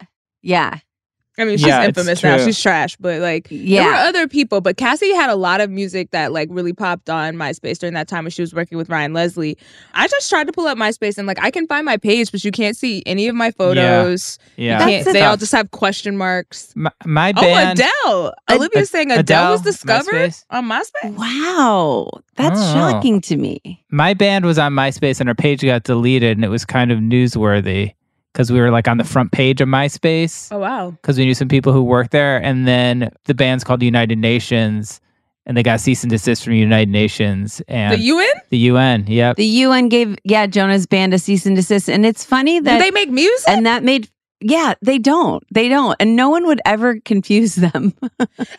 Yeah. 0.43 0.79
I 1.39 1.45
mean, 1.45 1.57
she's 1.57 1.67
Yeah, 1.67 1.85
infamous 1.85 2.23
now. 2.23 2.37
She's 2.43 2.59
trash, 2.59 2.95
but 2.97 3.21
like, 3.21 3.47
there 3.49 3.85
were 3.85 3.93
other 3.93 4.27
people. 4.27 4.59
But 4.59 4.77
Cassie 4.77 5.13
had 5.13 5.29
a 5.29 5.35
lot 5.35 5.61
of 5.61 5.69
music 5.69 6.09
that 6.11 6.31
like 6.31 6.49
really 6.51 6.73
popped 6.73 7.09
on 7.09 7.35
MySpace 7.35 7.77
during 7.77 7.93
that 7.93 8.07
time 8.07 8.23
when 8.23 8.31
she 8.31 8.41
was 8.41 8.53
working 8.55 8.77
with 8.77 8.89
Ryan 8.89 9.13
Leslie. 9.13 9.55
I 9.93 10.07
just 10.07 10.29
tried 10.29 10.45
to 10.47 10.51
pull 10.53 10.65
up 10.67 10.77
MySpace 10.77 11.17
and 11.17 11.27
like 11.27 11.39
I 11.41 11.51
can 11.51 11.67
find 11.67 11.85
my 11.85 11.97
page, 11.97 12.31
but 12.31 12.43
you 12.43 12.51
can't 12.51 12.75
see 12.75 13.03
any 13.05 13.27
of 13.27 13.35
my 13.35 13.51
photos. 13.51 14.39
You 14.55 14.65
Yeah. 14.67 14.79
can't- 14.79 15.05
That's 15.05 15.13
they 15.17 15.21
all 15.23 15.37
just 15.37 15.51
have 15.51 15.69
question 15.71 16.17
marks. 16.17 16.73
My, 16.75 16.91
my 17.05 17.33
Oh, 17.37 17.41
band. 17.41 17.79
Adele! 17.79 18.33
Ad- 18.47 18.57
Olivia's 18.57 18.89
saying 18.89 19.11
Adele, 19.11 19.51
was 19.51 19.61
discovered 19.61 20.13
MySpace? 20.13 20.43
on 20.49 20.65
MySpace. 20.65 21.15
Wow. 21.15 22.09
That's 22.35 22.59
Oh. 22.59 22.73
shocking 22.73 23.21
to 23.21 23.37
me. 23.37 23.83
my 23.91 24.13
band 24.13 24.45
was 24.45 24.57
on 24.59 24.73
MySpace 24.73 25.19
and 25.19 25.29
our 25.29 25.35
page 25.35 25.61
got 25.63 25.83
deleted 25.83 26.37
and 26.37 26.43
it 26.43 26.49
was 26.49 26.65
kind 26.65 26.91
of 26.91 26.99
newsworthy 26.99 27.93
because 28.37 28.51
we 28.51 28.59
were 28.59 28.69
like 28.69 28.87
on 28.87 28.97
the 28.97 29.03
front 29.03 29.31
page 29.31 29.61
of 29.61 29.67
MySpace 29.67 30.49
Oh 30.51 30.59
wow! 30.59 30.91
because 30.91 31.17
we 31.17 31.25
knew 31.25 31.33
some 31.33 31.47
people 31.47 31.73
who 31.73 31.81
worked 31.83 32.11
there. 32.11 32.37
And 32.37 32.67
then 32.67 33.09
the 33.25 33.33
band's 33.33 33.63
called 33.63 33.81
United 33.81 34.19
Nations 34.19 35.01
and 35.47 35.57
they 35.57 35.63
got 35.63 35.79
cease 35.79 36.03
and 36.03 36.11
desist 36.11 36.43
from 36.43 36.53
United 36.53 36.89
Nations 36.89 37.63
and 37.67 37.93
The 37.93 38.03
UN? 38.03 38.29
The 38.49 38.57
UN, 38.57 39.05
yep. 39.07 39.37
The 39.37 39.45
UN 39.45 39.89
gave 39.89 40.17
yeah 40.23 40.45
Jonah's 40.45 40.85
band 40.85 41.15
a 41.15 41.19
cease 41.19 41.47
and 41.47 41.55
desist, 41.55 41.89
and 41.89 42.05
it's 42.05 42.23
funny 42.23 42.59
Do 42.59 42.65
that 42.65 42.79
they 42.79 42.91
make 42.91 43.09
music? 43.09 43.49
and 43.49 43.65
that 43.65 43.83
made 43.83 44.07
yeah 44.39 44.73
they 44.81 44.97
don't 44.99 45.43
they 45.51 45.67
don't, 45.69 45.95
and 45.99 46.15
no 46.15 46.29
one 46.29 46.45
would 46.47 46.61
ever 46.65 46.99
confuse 47.05 47.55
them. 47.55 47.93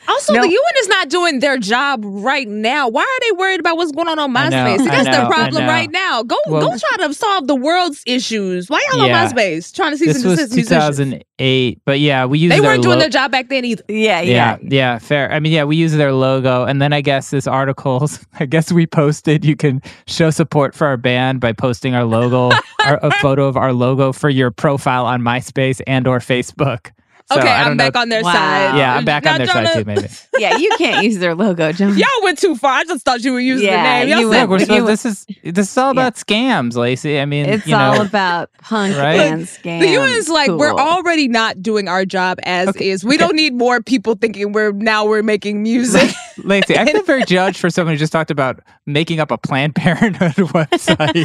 Also, 0.09 0.33
No. 0.33 0.43
the 0.43 0.49
UN 0.49 0.72
is 0.81 0.89
not 0.89 1.09
doing 1.11 1.39
their 1.41 1.59
job 1.59 2.01
right 2.05 2.49
now. 2.49 2.89
Why 2.89 3.03
are 3.03 3.20
they 3.20 3.37
worried 3.39 3.61
about 3.61 3.76
what's 3.76 3.93
going 3.93 4.09
on 4.09 4.18
on 4.18 4.35
I 4.37 4.49
know, 4.49 4.57
MySpace? 4.57 4.85
That's 4.87 5.05
know, 5.05 5.24
the 5.24 5.26
problem 5.35 5.64
right 5.66 5.91
now. 5.91 6.22
Go 6.22 6.37
Well- 6.49 6.62
go 6.70 6.76
try 6.79 7.07
to 7.07 7.14
solve 7.14 7.47
the 7.47 7.55
world's 7.55 8.03
issues. 8.07 8.68
Why 8.68 8.85
y'all 8.93 9.07
Yeah. 9.07 9.22
on 9.24 9.31
MySpace 9.31 9.72
trying 9.74 9.93
to 9.93 9.99
cease 9.99 10.09
This 10.09 10.16
and 10.22 10.31
was 10.31 10.39
desist 10.41 10.57
musicians? 10.57 10.97
2008, 10.97 11.79
but 11.85 12.01
yeah, 12.01 12.24
we 12.24 12.39
used 12.39 12.55
They 12.55 12.61
weren't 12.61 12.83
doing 12.83 12.95
lo- 12.97 13.01
their 13.01 13.09
job 13.11 13.31
back 13.31 13.49
then 13.49 13.64
either. 13.64 13.85
yeah, 13.89 14.20
yeah, 14.20 14.57
yeah, 14.62 14.99
fair. 14.99 15.31
I 15.33 15.39
mean, 15.41 15.53
yeah, 15.53 15.64
we 15.64 15.76
use 15.76 15.93
their 15.93 16.12
logo, 16.12 16.64
and 16.64 16.81
then 16.83 16.93
I 16.93 17.01
guess 17.01 17.31
this 17.31 17.47
articles. 17.47 18.24
I 18.41 18.47
guess 18.47 18.72
we 18.72 18.87
posted. 18.87 19.45
You 19.45 19.55
can 19.57 19.81
show 20.07 20.31
support 20.31 20.74
for 20.74 20.87
our 20.87 20.97
band 20.97 21.41
by 21.41 21.53
posting 21.53 21.95
our 21.95 22.05
logo, 22.05 22.51
our, 22.85 22.99
a 23.03 23.11
photo 23.20 23.47
of 23.47 23.57
our 23.57 23.72
logo 23.72 24.12
for 24.12 24.29
your 24.31 24.51
profile 24.51 25.07
on 25.07 25.20
MySpace 25.22 25.68
and 25.87 26.07
or 26.07 26.19
Facebook. 26.19 26.91
So, 27.31 27.39
okay, 27.39 27.47
I 27.47 27.64
don't 27.64 27.73
I'm 27.73 27.77
know- 27.77 27.85
back 27.91 27.97
on 28.01 28.09
their 28.09 28.23
Wow. 28.23 28.33
side. 28.33 28.79
Yeah, 28.79 28.95
I'm 28.97 29.05
back 29.05 29.25
Now, 29.25 29.33
on 29.33 29.39
their 29.39 29.47
side 29.49 29.75
too. 29.75 29.85
Maybe. 29.85 30.09
yeah, 30.39 30.57
you 30.57 30.71
can't 30.79 31.05
use 31.05 31.19
their 31.19 31.35
logo, 31.35 31.73
Jonah. 31.73 31.95
Y'all 31.95 32.09
went 32.23 32.39
too 32.39 32.57
far. 32.57 32.73
I 32.73 32.85
just 32.85 33.05
thought 33.05 33.23
you 33.23 33.35
were 33.35 33.41
using 33.41 33.66
Yeah, 33.66 33.77
the 33.77 34.07
name. 34.07 34.09
Y'all 34.09 34.21
you 34.21 34.33
said 34.33 34.41
Look, 34.41 34.51
we're 34.51 34.59
supposed, 34.61 34.87
this 34.87 35.05
is 35.05 35.27
this 35.45 35.71
is 35.71 35.77
all 35.77 35.91
about 35.91 36.14
scams, 36.14 36.73
Laci. 36.73 37.21
I 37.21 37.27
mean, 37.27 37.45
It's 37.45 37.66
you 37.66 37.73
know, 37.73 37.79
all 37.97 38.01
about 38.01 38.49
punk 38.62 38.97
Right? 38.97 39.21
and 39.21 39.43
scams. 39.43 39.81
The 39.81 39.89
UN 39.89 40.09
is 40.12 40.31
like, 40.31 40.51
we're 40.51 40.73
already 40.73 41.29
not 41.29 41.62
doing 41.62 41.87
our 41.87 42.07
job 42.07 42.39
as 42.45 42.75
is. 42.77 43.05
We 43.05 43.19
don't 43.19 43.37
need 43.37 43.53
more 43.53 43.83
people 43.83 44.14
thinking 44.14 44.53
we're 44.53 44.73
now 44.73 45.05
we're 45.05 45.23
making 45.23 45.62
music. 45.62 46.11
Laci. 46.39 46.76
I 46.76 46.84
feel 46.86 47.03
very 47.03 47.24
judged 47.24 47.59
for 47.59 47.70
someone 47.70 47.95
who 47.95 47.99
just 47.99 48.12
talked 48.12 48.30
about 48.30 48.61
making 48.86 49.20
up 49.20 49.30
a 49.30 49.39
Planned 49.39 49.74
Parenthood 49.74 50.32
website. 50.34 51.24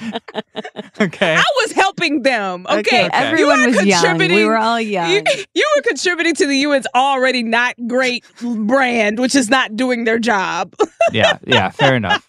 okay. 1.00 1.34
I 1.36 1.44
was 1.62 1.72
helping 1.72 2.22
them. 2.22 2.66
Okay, 2.66 2.78
Okay, 2.80 3.06
Okay. 3.06 3.10
everyone 3.16 3.60
You 3.60 3.64
are 3.66 3.76
was 3.76 3.86
young. 3.86 4.18
We 4.18 4.44
were 4.44 4.56
all 4.56 4.80
young. 4.80 5.10
You, 5.10 5.22
you 5.54 5.68
were 5.76 5.82
contributing 5.82 6.34
to 6.36 6.46
the 6.46 6.64
UN's 6.64 6.86
already 6.94 7.42
not 7.42 7.74
great 7.86 8.24
brand, 8.42 9.18
which 9.18 9.34
is 9.34 9.48
not 9.50 9.76
doing 9.76 10.04
their 10.04 10.18
job. 10.18 10.74
Yeah, 11.12 11.38
yeah, 11.46 11.70
fair 11.70 11.94
enough. 11.94 12.28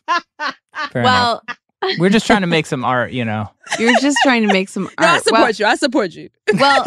Fair 0.91 1.01
enough. 1.01 1.03
well, 1.03 1.43
We're 1.99 2.09
just 2.09 2.25
trying 2.27 2.41
to 2.41 2.47
make 2.47 2.65
some 2.65 2.83
art, 2.85 3.11
you 3.11 3.25
know. 3.25 3.49
you're 3.79 3.99
just 3.99 4.17
trying 4.23 4.47
to 4.47 4.53
make 4.53 4.69
some 4.69 4.85
art. 4.85 4.99
No, 4.99 5.07
I 5.07 5.17
support 5.19 5.41
well, 5.41 5.51
you. 5.51 5.65
I 5.65 5.75
support 5.75 6.11
you. 6.11 6.29
well, 6.59 6.83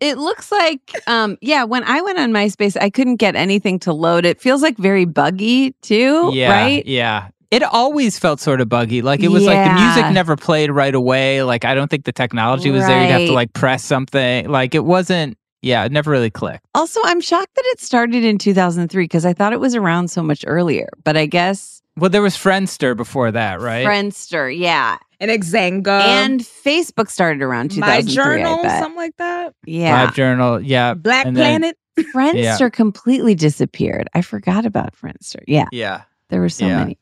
it 0.00 0.18
looks 0.18 0.50
like, 0.50 0.80
um, 1.06 1.36
yeah. 1.40 1.64
When 1.64 1.84
I 1.84 2.00
went 2.00 2.18
on 2.18 2.32
MySpace, 2.32 2.76
I 2.80 2.90
couldn't 2.90 3.16
get 3.16 3.36
anything 3.36 3.78
to 3.80 3.92
load. 3.92 4.24
It 4.24 4.40
feels 4.40 4.62
like 4.62 4.76
very 4.78 5.04
buggy 5.04 5.72
too, 5.82 6.30
yeah, 6.32 6.50
right? 6.50 6.86
Yeah. 6.86 7.28
It 7.50 7.62
always 7.64 8.16
felt 8.18 8.38
sort 8.38 8.60
of 8.60 8.68
buggy. 8.68 9.02
Like 9.02 9.20
it 9.20 9.28
was 9.28 9.44
like 9.44 9.68
the 9.68 9.74
music 9.74 10.12
never 10.12 10.36
played 10.36 10.70
right 10.70 10.94
away. 10.94 11.42
Like 11.42 11.64
I 11.64 11.74
don't 11.74 11.88
think 11.88 12.04
the 12.04 12.12
technology 12.12 12.70
was 12.70 12.86
there. 12.86 13.02
You'd 13.02 13.10
have 13.10 13.26
to 13.26 13.32
like 13.32 13.52
press 13.52 13.84
something. 13.84 14.48
Like 14.48 14.74
it 14.74 14.84
wasn't. 14.84 15.36
Yeah, 15.62 15.84
it 15.84 15.92
never 15.92 16.10
really 16.10 16.30
clicked. 16.30 16.64
Also, 16.74 17.00
I'm 17.04 17.20
shocked 17.20 17.54
that 17.54 17.64
it 17.66 17.80
started 17.80 18.24
in 18.24 18.38
2003 18.38 19.04
because 19.04 19.26
I 19.26 19.34
thought 19.34 19.52
it 19.52 19.60
was 19.60 19.74
around 19.74 20.08
so 20.08 20.22
much 20.22 20.42
earlier. 20.46 20.88
But 21.04 21.18
I 21.18 21.26
guess 21.26 21.82
Well, 21.98 22.08
there 22.08 22.22
was 22.22 22.34
Friendster 22.34 22.96
before 22.96 23.30
that, 23.32 23.60
right? 23.60 23.84
Friendster, 23.84 24.56
yeah, 24.56 24.96
And 25.20 25.30
Xanga. 25.30 26.00
and 26.00 26.40
Facebook 26.40 27.10
started 27.10 27.42
around 27.42 27.70
2003. 27.72 27.80
My 27.80 28.00
Journal, 28.14 28.58
I 28.58 28.62
bet. 28.62 28.82
something 28.82 28.96
like 28.96 29.16
that. 29.18 29.54
Yeah, 29.66 30.04
Live 30.04 30.14
Journal. 30.14 30.60
Yeah. 30.60 30.94
Black 30.94 31.26
and 31.26 31.36
then 31.36 31.60
Planet. 31.60 31.76
Friendster 32.14 32.72
completely 32.72 33.34
disappeared. 33.34 34.08
I 34.14 34.22
forgot 34.22 34.64
about 34.64 34.94
Friendster. 34.96 35.42
Yeah. 35.46 35.66
Yeah. 35.72 36.02
There 36.30 36.40
were 36.40 36.48
so 36.48 36.66
Yeah. 36.66 36.78
many. 36.78 36.98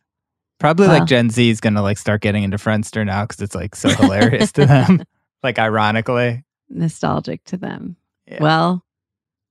Probably 0.59 0.89
Well. 0.89 0.99
like 0.99 1.09
Gen 1.09 1.31
Z 1.31 1.49
is 1.49 1.61
gonna 1.61 1.83
like 1.83 1.99
start 1.99 2.21
getting 2.21 2.43
into 2.43 2.57
Friendster 2.57 3.07
now 3.07 3.23
because 3.23 3.41
it's 3.41 3.55
like 3.55 3.77
so 3.77 3.89
hilarious 3.91 4.51
to 4.53 4.67
them. 4.67 5.03
Like 5.45 5.61
ironically. 5.61 6.43
Nostalgic 6.69 7.45
to 7.45 7.57
them. 7.57 7.95
Well, 8.41 8.85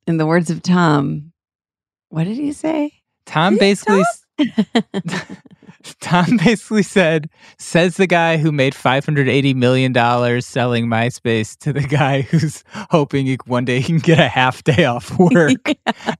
in 0.06 0.18
the 0.18 0.26
words 0.26 0.50
of 0.50 0.62
Tom, 0.62 1.32
what 2.10 2.26
did 2.26 2.36
he 2.36 2.52
say? 2.52 2.92
Tom 3.26 3.58
basically 3.58 4.04
Tom 4.38 4.66
basically 6.44 6.84
said, 6.84 7.30
says 7.58 7.98
the 7.98 8.08
guy 8.08 8.38
who 8.38 8.52
made 8.52 8.74
$580 8.74 9.56
million 9.56 9.94
selling 10.42 10.88
MySpace 10.88 11.58
to 11.60 11.74
the 11.74 11.82
guy 11.82 12.22
who's 12.32 12.64
hoping 12.90 13.26
he, 13.26 13.38
one 13.46 13.66
day 13.66 13.80
he 13.80 13.86
can 13.86 13.98
get 14.00 14.20
a 14.20 14.28
half 14.28 14.64
day 14.64 14.86
off 14.86 15.18
work. 15.20 15.74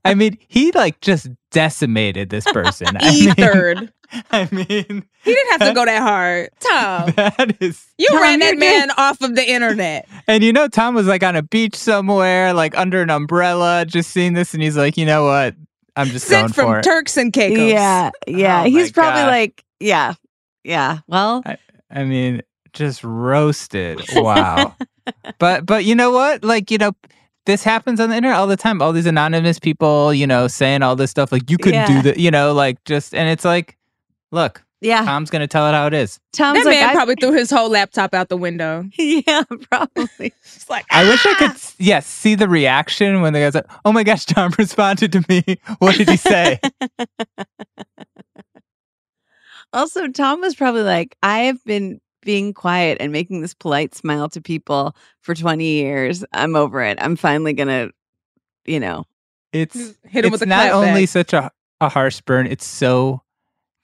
I 0.04 0.14
mean, 0.14 0.38
he 0.48 0.72
like 0.72 1.00
just 1.00 1.28
decimated 1.50 2.30
this 2.30 2.44
person. 2.52 2.88
I 3.00 3.34
mean- 3.36 3.90
I 4.30 4.48
mean, 4.50 5.04
He 5.22 5.34
didn't 5.34 5.50
have 5.60 5.68
to 5.68 5.74
go 5.74 5.84
that 5.84 6.00
hard. 6.00 6.48
Tom, 6.60 7.10
that 7.16 7.56
is. 7.60 7.86
you 7.98 8.08
Tom, 8.08 8.22
ran 8.22 8.38
that 8.40 8.56
man 8.56 8.90
off 8.92 9.20
of 9.20 9.34
the 9.34 9.46
internet. 9.46 10.08
And 10.26 10.42
you 10.42 10.50
know, 10.50 10.66
Tom 10.66 10.94
was 10.94 11.06
like 11.06 11.22
on 11.22 11.36
a 11.36 11.42
beach 11.42 11.74
somewhere, 11.76 12.54
like 12.54 12.74
under 12.78 13.02
an 13.02 13.10
umbrella, 13.10 13.84
just 13.86 14.10
seeing 14.10 14.32
this, 14.32 14.54
and 14.54 14.62
he's 14.62 14.78
like, 14.78 14.96
you 14.96 15.04
know 15.04 15.24
what? 15.24 15.54
I'm 15.98 16.06
just 16.08 16.30
going 16.30 16.44
Sent 16.44 16.54
for 16.54 16.62
from 16.62 16.76
it. 16.76 16.82
Turks 16.82 17.16
and 17.16 17.32
Caicos. 17.32 17.58
Yeah. 17.72 18.10
Yeah. 18.26 18.62
Oh 18.62 18.70
He's 18.70 18.92
probably 18.92 19.22
God. 19.22 19.28
like, 19.28 19.64
yeah. 19.80 20.14
Yeah. 20.64 20.98
Well, 21.06 21.42
I 21.90 22.04
mean, 22.04 22.42
just 22.72 23.02
roasted. 23.04 24.00
Wow. 24.14 24.74
but 25.38 25.64
but 25.66 25.84
you 25.84 25.94
know 25.94 26.10
what? 26.10 26.44
Like, 26.44 26.70
you 26.70 26.78
know, 26.78 26.92
this 27.46 27.64
happens 27.64 27.98
on 28.00 28.10
the 28.10 28.16
internet 28.16 28.38
all 28.38 28.46
the 28.46 28.56
time. 28.56 28.82
All 28.82 28.92
these 28.92 29.06
anonymous 29.06 29.58
people, 29.58 30.12
you 30.12 30.26
know, 30.26 30.48
saying 30.48 30.82
all 30.82 30.94
this 30.96 31.10
stuff 31.10 31.32
like 31.32 31.50
you 31.50 31.56
couldn't 31.58 31.74
Yeah. 31.80 31.86
do 31.86 32.02
that, 32.02 32.18
you 32.18 32.30
know, 32.30 32.52
like 32.52 32.82
just 32.84 33.14
and 33.14 33.28
it's 33.28 33.44
like, 33.44 33.76
look, 34.32 34.62
yeah. 34.80 35.04
Tom's 35.04 35.30
gonna 35.30 35.46
tell 35.48 35.66
it 35.68 35.72
how 35.72 35.86
it 35.86 35.94
is. 35.94 36.18
Tom's 36.32 36.60
that 36.60 36.66
like, 36.66 36.78
man 36.80 36.90
I- 36.90 36.92
probably 36.94 37.16
threw 37.16 37.32
his 37.32 37.50
whole 37.50 37.68
laptop 37.70 38.14
out 38.14 38.28
the 38.28 38.36
window. 38.36 38.84
yeah, 38.98 39.42
probably. 39.70 40.32
It's 40.44 40.68
like, 40.70 40.86
I 40.90 41.04
wish 41.08 41.24
I 41.26 41.34
could 41.34 41.50
ah! 41.50 41.70
yes, 41.78 42.06
see 42.06 42.34
the 42.34 42.48
reaction 42.48 43.20
when 43.20 43.32
the 43.32 43.40
guy's 43.40 43.54
like, 43.54 43.66
Oh 43.84 43.92
my 43.92 44.02
gosh, 44.04 44.24
Tom 44.26 44.52
responded 44.58 45.12
to 45.12 45.24
me. 45.28 45.42
What 45.78 45.96
did 45.96 46.08
he 46.08 46.16
say? 46.16 46.58
Also, 49.72 50.08
Tom 50.08 50.40
was 50.40 50.54
probably 50.54 50.82
like, 50.82 51.16
I 51.22 51.40
have 51.40 51.62
been 51.64 52.00
being 52.22 52.54
quiet 52.54 52.98
and 53.00 53.12
making 53.12 53.42
this 53.42 53.54
polite 53.54 53.94
smile 53.94 54.28
to 54.30 54.40
people 54.40 54.96
for 55.20 55.34
20 55.34 55.64
years. 55.64 56.24
I'm 56.32 56.56
over 56.56 56.82
it. 56.82 56.98
I'm 57.00 57.16
finally 57.16 57.52
going 57.52 57.68
to, 57.68 57.90
you 58.64 58.80
know, 58.80 59.04
It's 59.52 59.74
Hit 60.04 60.24
him 60.24 60.26
it's 60.26 60.30
with 60.32 60.42
a 60.42 60.46
not 60.46 60.70
only 60.72 61.02
back. 61.02 61.08
such 61.10 61.32
a, 61.32 61.50
a 61.80 61.88
harsh 61.88 62.20
burn, 62.22 62.46
it's 62.46 62.66
so 62.66 63.22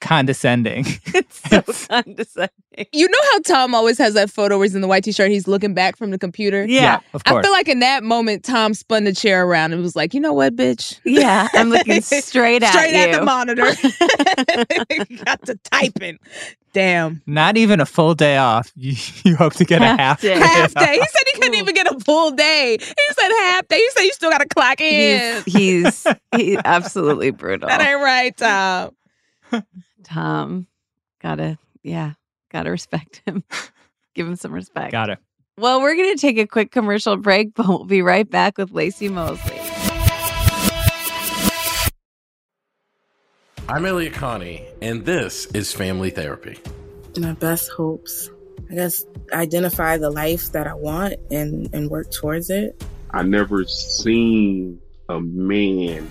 condescending. 0.01 0.84
it's 1.07 1.49
so 1.49 1.62
condescending. 1.88 2.51
You 2.92 3.09
know 3.09 3.18
how 3.32 3.38
Tom 3.40 3.74
always 3.74 3.99
has 3.99 4.14
that 4.14 4.30
photo 4.30 4.59
where 4.59 4.64
he's 4.64 4.74
in 4.74 4.80
the 4.80 4.88
white 4.88 5.05
t-shirt, 5.05 5.30
he's 5.30 5.47
looking 5.47 5.74
back 5.74 5.97
from 5.97 6.11
the 6.11 6.18
computer? 6.18 6.64
Yeah. 6.66 7.01
of 7.14 7.24
course. 7.24 7.38
I 7.38 7.42
feel 7.47 7.53
like 7.53 7.68
in 7.68 7.80
that 7.80 8.03
moment, 8.03 8.45
Tom 8.45 8.74
spun 8.74 9.05
the 9.05 9.14
chair 9.14 9.47
around 9.47 9.72
and 9.72 9.80
was 9.80 9.95
like, 9.95 10.12
you 10.12 10.20
know 10.20 10.32
what, 10.32 10.57
bitch? 10.57 10.99
Yeah, 11.05 11.49
I'm 11.55 11.70
looking 11.70 12.01
straight 12.03 12.62
at 12.62 12.72
Straight 12.72 12.95
at 12.95 13.11
you. 13.11 13.16
the 13.16 13.22
monitor. 13.22 13.62
Got 15.24 15.47
to 15.47 15.55
type 15.70 15.95
typing. 15.95 16.18
Damn. 16.72 17.22
Not 17.26 17.57
even 17.57 17.78
a 17.80 17.86
full 17.86 18.14
day 18.14 18.36
off. 18.36 18.72
You, 18.74 18.95
you 19.24 19.36
hope 19.36 19.55
to 19.55 19.64
get 19.64 19.80
a 19.80 19.84
Half 19.84 19.99
half 19.99 20.20
day. 20.22 20.38
Half 20.38 20.74
day. 20.74 20.95
He 20.95 20.99
said 20.99 21.22
he 21.32 21.40
couldn't 21.40 21.55
even 21.55 21.74
get 21.74 21.86
a 21.86 21.99
full 22.01 22.32
day. 22.32 22.76
He 22.80 23.14
said 23.14 23.28
half 23.28 23.68
day. 23.68 23.76
He 23.76 23.90
said 23.90 24.03
you 24.03 24.12
still 24.12 24.30
got 24.30 24.38
to 24.40 24.49
clock 24.49 24.80
in. 24.80 25.42
He's, 25.45 25.55
he's, 25.55 26.07
he's 26.34 26.59
absolutely 26.64 27.30
brutal. 27.30 27.68
that 27.68 27.80
ain't 27.80 28.01
right, 28.03 28.36
Tom. 28.36 28.90
Tom, 30.05 30.66
gotta, 31.20 31.59
yeah, 31.82 32.12
gotta 32.50 32.70
respect 32.70 33.22
him. 33.26 33.44
Give 34.14 34.26
him 34.26 34.36
some 34.36 34.52
respect. 34.52 34.92
Got 34.92 35.11
it. 35.11 35.18
Well, 35.57 35.80
we're 35.80 35.94
going 35.94 36.14
to 36.16 36.20
take 36.20 36.38
a 36.38 36.46
quick 36.46 36.72
commercial 36.72 37.16
break, 37.16 37.55
but 37.55 37.68
we'll 37.68 37.84
be 37.84 38.02
right 38.02 38.28
back 38.28 38.59
with 38.59 38.72
Laci 38.72 39.11
Mosley. 39.11 39.61
I'm 43.68 43.86
Elliott 43.86 44.14
Connie, 44.14 44.66
and 44.82 45.05
this 45.05 45.46
is 45.46 45.72
Family 45.72 46.11
Therapy. 46.11 46.59
My 47.16 47.32
best 47.32 47.70
hopes. 47.70 48.30
I 48.70 48.74
guess 48.74 49.05
identify 49.32 49.96
the 49.96 50.11
life 50.11 50.52
that 50.52 50.66
I 50.66 50.74
want 50.74 51.14
and, 51.30 51.72
and 51.72 51.88
work 51.88 52.11
towards 52.11 52.50
it. 52.50 52.84
I 53.12 53.22
never 53.22 53.64
seen 53.64 54.80
a 55.09 55.20
man 55.20 56.11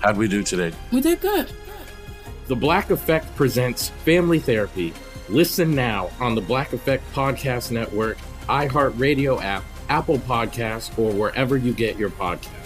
how'd 0.00 0.16
we 0.16 0.28
do 0.28 0.42
today? 0.42 0.72
We 0.92 1.00
did 1.00 1.20
good. 1.20 1.50
The 2.46 2.56
Black 2.56 2.90
Effect 2.90 3.34
presents 3.36 3.90
Family 4.04 4.38
Therapy. 4.40 4.92
Listen 5.28 5.74
now 5.74 6.10
on 6.18 6.34
the 6.34 6.40
Black 6.40 6.72
Effect 6.72 7.04
Podcast 7.12 7.70
Network, 7.70 8.18
iHeartRadio 8.48 9.40
app, 9.42 9.62
Apple 9.88 10.18
Podcasts, 10.18 10.98
or 10.98 11.12
wherever 11.12 11.56
you 11.56 11.72
get 11.72 11.96
your 11.96 12.10
podcasts. 12.10 12.60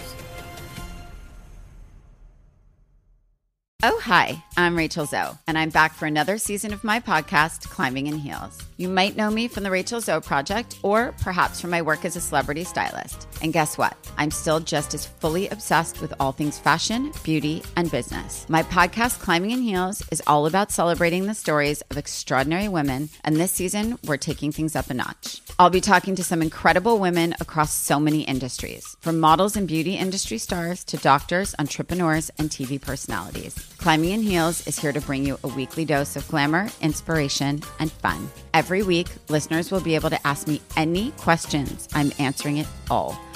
Oh, 3.83 3.99
hi, 3.99 4.43
I'm 4.57 4.75
Rachel 4.75 5.05
Zoe, 5.05 5.37
and 5.45 5.59
I'm 5.59 5.69
back 5.69 5.93
for 5.93 6.07
another 6.07 6.39
season 6.39 6.73
of 6.73 6.83
my 6.83 6.99
podcast, 6.99 7.69
Climbing 7.69 8.07
in 8.07 8.17
Heels. 8.17 8.59
You 8.77 8.89
might 8.89 9.15
know 9.15 9.29
me 9.29 9.47
from 9.47 9.61
the 9.61 9.69
Rachel 9.69 10.01
Zoe 10.01 10.21
Project, 10.21 10.79
or 10.81 11.13
perhaps 11.21 11.61
from 11.61 11.69
my 11.69 11.83
work 11.83 12.03
as 12.03 12.15
a 12.15 12.21
celebrity 12.21 12.63
stylist. 12.63 13.27
And 13.45 13.53
guess 13.53 13.77
what? 13.77 13.95
I'm 14.17 14.31
still 14.31 14.59
just 14.59 14.95
as 14.95 15.05
fully 15.05 15.47
obsessed 15.49 16.01
with 16.01 16.11
all 16.19 16.31
things 16.31 16.57
fashion, 16.57 17.11
beauty, 17.21 17.61
and 17.75 17.91
business. 17.91 18.43
My 18.49 18.63
podcast, 18.63 19.19
Climbing 19.19 19.51
in 19.51 19.61
Heels, 19.61 20.01
is 20.11 20.23
all 20.25 20.47
about 20.47 20.71
celebrating 20.71 21.27
the 21.27 21.35
stories 21.35 21.81
of 21.91 21.97
extraordinary 21.97 22.67
women, 22.67 23.09
and 23.23 23.35
this 23.35 23.51
season, 23.51 23.99
we're 24.03 24.17
taking 24.17 24.51
things 24.51 24.75
up 24.75 24.89
a 24.89 24.95
notch. 24.95 25.43
I'll 25.59 25.69
be 25.69 25.79
talking 25.79 26.15
to 26.15 26.23
some 26.23 26.41
incredible 26.41 26.97
women 26.97 27.35
across 27.39 27.71
so 27.71 27.99
many 27.99 28.23
industries, 28.23 28.97
from 28.99 29.19
models 29.19 29.55
and 29.55 29.67
beauty 29.67 29.93
industry 29.93 30.39
stars 30.39 30.83
to 30.85 30.97
doctors, 30.97 31.53
entrepreneurs, 31.59 32.31
and 32.39 32.49
TV 32.49 32.81
personalities. 32.81 33.53
Climbing 33.77 34.09
in 34.09 34.21
Heels 34.23 34.65
is 34.65 34.79
here 34.79 34.91
to 34.91 35.01
bring 35.01 35.23
you 35.23 35.37
a 35.43 35.49
weekly 35.49 35.85
dose 35.85 36.15
of 36.15 36.27
glamour, 36.29 36.67
inspiration, 36.81 37.61
and 37.79 37.91
fun. 37.91 38.27
Every 38.55 38.81
week, 38.81 39.07
listeners 39.29 39.69
will 39.69 39.81
be 39.81 39.93
able 39.93 40.09
to 40.09 40.27
ask 40.27 40.47
me 40.47 40.61
any 40.75 41.11
questions. 41.11 41.87
I'm 41.93 42.11
answering 42.17 42.57
it 42.57 42.67
all. 42.89 43.15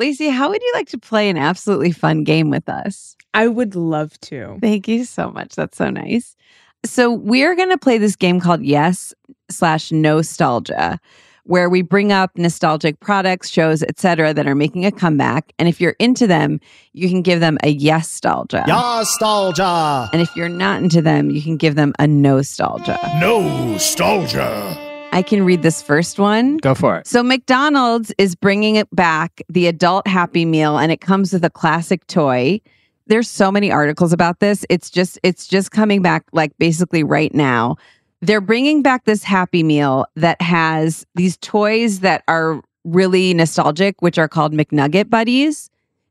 Laci, 0.00 0.32
how 0.32 0.48
would 0.48 0.62
you 0.62 0.72
like 0.74 0.88
to 0.88 0.98
play 0.98 1.28
an 1.28 1.36
absolutely 1.36 1.90
fun 1.90 2.22
game 2.22 2.50
with 2.50 2.68
us? 2.68 3.16
I 3.34 3.48
would 3.48 3.74
love 3.74 4.18
to. 4.20 4.56
Thank 4.60 4.86
you 4.86 5.04
so 5.04 5.30
much. 5.30 5.56
That's 5.56 5.76
so 5.76 5.90
nice. 5.90 6.36
So 6.84 7.12
we're 7.12 7.56
going 7.56 7.70
to 7.70 7.78
play 7.78 7.98
this 7.98 8.14
game 8.14 8.38
called 8.38 8.62
Yes 8.62 9.12
slash 9.50 9.90
Nostalgia, 9.90 11.00
where 11.42 11.68
we 11.68 11.82
bring 11.82 12.12
up 12.12 12.30
nostalgic 12.36 13.00
products, 13.00 13.48
shows, 13.48 13.82
etc., 13.82 14.32
that 14.34 14.46
are 14.46 14.54
making 14.54 14.86
a 14.86 14.92
comeback. 14.92 15.52
And 15.58 15.68
if 15.68 15.80
you're 15.80 15.96
into 15.98 16.28
them, 16.28 16.60
you 16.92 17.08
can 17.08 17.22
give 17.22 17.40
them 17.40 17.58
a 17.64 17.70
yes 17.70 18.06
nostalgia. 18.06 18.64
Nostalgia. 18.68 20.10
And 20.12 20.22
if 20.22 20.34
you're 20.36 20.48
not 20.48 20.80
into 20.80 21.02
them, 21.02 21.30
you 21.30 21.42
can 21.42 21.56
give 21.56 21.74
them 21.74 21.92
a 21.98 22.06
nostalgia. 22.06 22.98
No 23.20 23.40
nostalgia. 23.66 24.87
I 25.18 25.22
can 25.22 25.44
read 25.44 25.62
this 25.62 25.82
first 25.82 26.20
one. 26.20 26.58
Go 26.58 26.76
for 26.76 26.96
it. 26.96 27.08
So 27.08 27.24
McDonald's 27.24 28.12
is 28.18 28.36
bringing 28.36 28.76
it 28.76 28.88
back, 28.94 29.42
the 29.48 29.66
adult 29.66 30.06
Happy 30.06 30.44
Meal, 30.44 30.78
and 30.78 30.92
it 30.92 31.00
comes 31.00 31.32
with 31.32 31.44
a 31.44 31.50
classic 31.50 32.06
toy. 32.06 32.60
There's 33.08 33.28
so 33.28 33.50
many 33.50 33.72
articles 33.72 34.12
about 34.12 34.38
this. 34.38 34.64
It's 34.70 34.90
just 34.90 35.18
it's 35.24 35.48
just 35.48 35.72
coming 35.72 36.02
back 36.02 36.22
like 36.30 36.56
basically 36.58 37.02
right 37.02 37.34
now. 37.34 37.78
They're 38.22 38.40
bringing 38.40 38.80
back 38.80 39.06
this 39.06 39.24
Happy 39.24 39.64
Meal 39.64 40.06
that 40.14 40.40
has 40.40 41.04
these 41.16 41.36
toys 41.38 41.98
that 41.98 42.22
are 42.28 42.62
really 42.84 43.34
nostalgic, 43.34 44.00
which 44.00 44.18
are 44.18 44.28
called 44.28 44.52
McNugget 44.52 45.10
Buddies. 45.10 45.68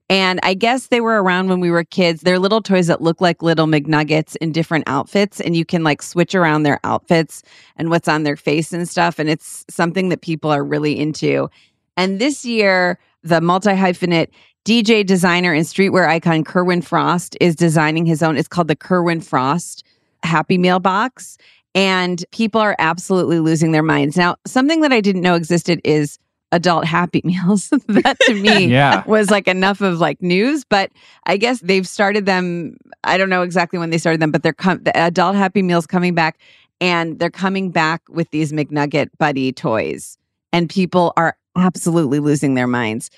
And 0.09 0.39
I 0.41 0.53
guess 0.53 0.87
they 0.87 1.01
were 1.01 1.21
around 1.21 1.49
when 1.49 1.59
we 1.59 1.69
were 1.69 1.83
kids. 1.83 2.21
They're 2.21 2.39
little 2.39 2.61
toys 2.61 2.87
that 2.87 3.01
look 3.01 3.19
like 3.19 3.41
little 3.41 3.65
McNuggets 3.65 4.37
in 4.37 4.53
different 4.53 4.85
outfits, 4.87 5.41
and 5.41 5.55
you 5.55 5.65
can 5.65 5.83
like 5.83 6.01
switch 6.01 6.33
around 6.33 6.63
their 6.63 6.79
outfits 6.85 7.43
and 7.75 7.89
what's 7.89 8.07
on 8.07 8.23
their 8.23 8.37
face 8.37 8.71
and 8.71 8.87
stuff. 8.87 9.19
And 9.19 9.29
it's 9.29 9.65
something 9.69 10.09
that 10.09 10.21
people 10.21 10.49
are 10.49 10.63
really 10.63 10.97
into. 10.97 11.49
And 11.97 12.19
this 12.19 12.45
year, 12.45 12.99
the 13.23 13.41
multi 13.41 13.71
hyphenate 13.71 14.29
DJ 14.63 15.05
designer 15.05 15.53
and 15.53 15.65
streetwear 15.65 16.07
icon 16.07 16.43
Kerwin 16.43 16.81
Frost 16.81 17.35
is 17.41 17.55
designing 17.55 18.05
his 18.05 18.23
own. 18.23 18.37
It's 18.37 18.47
called 18.47 18.69
the 18.69 18.75
Kerwin 18.75 19.19
Frost 19.19 19.83
Happy 20.23 20.57
Meal 20.57 20.79
Box. 20.79 21.37
And 21.75 22.23
people 22.31 22.61
are 22.61 22.75
absolutely 22.79 23.39
losing 23.39 23.71
their 23.71 23.83
minds. 23.83 24.17
Now, 24.17 24.37
something 24.45 24.81
that 24.81 24.91
I 24.91 25.01
didn't 25.01 25.21
know 25.21 25.35
existed 25.35 25.79
is 25.83 26.17
adult 26.51 26.85
happy 26.85 27.21
meals. 27.25 27.69
That 27.87 28.17
to 28.21 28.33
me 28.33 28.67
Yeah. 28.71 29.03
was 29.05 29.29
like 29.29 29.47
enough 29.47 29.81
of 29.81 29.99
like 29.99 30.21
news 30.21 30.63
but 30.63 30.91
i 31.25 31.35
guess 31.37 31.59
they've 31.61 31.87
started 31.87 32.25
them 32.25 32.77
i 33.03 33.17
don't 33.17 33.29
know 33.29 33.41
exactly 33.41 33.77
when 33.79 33.89
they 33.89 33.97
started 33.97 34.21
them 34.21 34.31
but 34.31 34.43
they're 34.43 34.53
com- 34.53 34.81
the 34.83 34.95
adult 34.95 35.35
happy 35.35 35.61
meals 35.61 35.85
coming 35.85 36.15
back 36.15 36.37
and 36.79 37.19
they're 37.19 37.29
coming 37.29 37.69
back 37.71 38.01
with 38.09 38.29
these 38.31 38.51
mcnugget 38.53 39.09
buddy 39.17 39.51
toys 39.51 40.17
and 40.53 40.69
people 40.69 41.11
are 41.17 41.35
absolutely 41.57 42.19
losing 42.19 42.53
their 42.53 42.67
minds. 42.67 43.09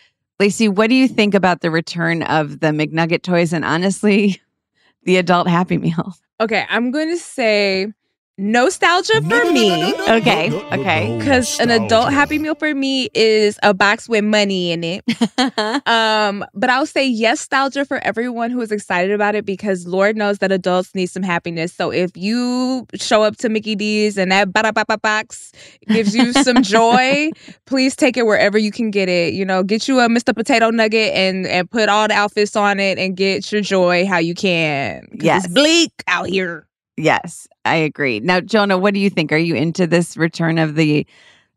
Laci 0.41 0.67
what 0.69 0.89
do 0.89 0.95
you 0.95 1.07
think 1.07 1.34
about 1.36 1.61
the 1.61 1.69
return 1.69 2.23
of 2.23 2.61
the 2.61 2.67
mcnugget 2.67 3.21
toys 3.21 3.53
and 3.53 3.63
honestly 3.65 4.41
the 5.03 5.17
adult 5.17 5.47
happy 5.47 5.77
meal 5.77 6.15
Okay, 6.41 6.65
I'm 6.69 6.89
going 6.91 7.09
to 7.09 7.17
say 7.17 7.91
nostalgia 8.39 9.21
for 9.21 9.51
me. 9.51 9.93
okay 10.09 10.51
okay 10.71 11.17
Because 11.19 11.59
an 11.59 11.69
adult 11.69 12.13
Happy 12.13 12.39
Meal 12.39 12.55
for 12.55 12.73
me 12.73 13.09
is 13.13 13.59
a 13.63 13.73
box 13.73 14.07
with 14.07 14.23
money 14.23 14.71
in 14.71 14.83
it. 14.83 15.03
um, 15.87 16.45
but 16.53 16.69
I'll 16.69 16.85
say 16.85 17.05
yes, 17.07 17.49
nostalgia 17.49 17.85
for 17.85 17.97
everyone 18.03 18.51
who 18.51 18.61
is 18.61 18.71
excited 18.71 19.11
about 19.11 19.33
it 19.33 19.45
because 19.45 19.87
Lord 19.87 20.15
knows 20.15 20.37
that 20.39 20.51
adults 20.51 20.93
need 20.93 21.07
some 21.07 21.23
happiness. 21.23 21.73
So 21.73 21.91
if 21.91 22.15
you 22.15 22.85
show 22.95 23.23
up 23.23 23.37
to 23.37 23.49
Mickey 23.49 23.75
D's 23.75 24.17
and 24.17 24.31
that 24.31 24.53
ba 24.53 24.71
ba 24.71 24.97
box 24.97 25.51
gives 25.87 26.15
you 26.15 26.31
some 26.33 26.61
joy, 26.63 27.31
please 27.65 27.95
take 27.95 28.17
it 28.17 28.25
wherever 28.25 28.57
you 28.57 28.71
can 28.71 28.91
get 28.91 29.09
it. 29.09 29.33
You 29.33 29.45
know, 29.45 29.63
get 29.63 29.87
you 29.87 29.99
a 29.99 30.07
Mr. 30.07 30.35
Potato 30.35 30.69
Nugget 30.69 31.13
and 31.13 31.47
and 31.47 31.69
put 31.69 31.89
all 31.89 32.07
the 32.07 32.13
outfits 32.13 32.55
on 32.55 32.79
it 32.79 32.99
and 32.99 33.17
get 33.17 33.51
your 33.51 33.61
joy 33.61 34.05
how 34.05 34.19
you 34.19 34.35
can. 34.35 35.07
Yes. 35.13 35.45
it's 35.45 35.53
bleak 35.53 35.91
out 36.07 36.27
here. 36.27 36.67
Yes, 36.99 37.47
I 37.63 37.75
agree. 37.75 38.19
Now, 38.19 38.41
Jonah, 38.41 38.77
what 38.77 38.93
do 38.93 38.99
you 38.99 39.09
think? 39.09 39.31
Are 39.31 39.37
you 39.37 39.55
into 39.55 39.87
this 39.87 40.17
return 40.17 40.57
of 40.57 40.75
the 40.75 41.07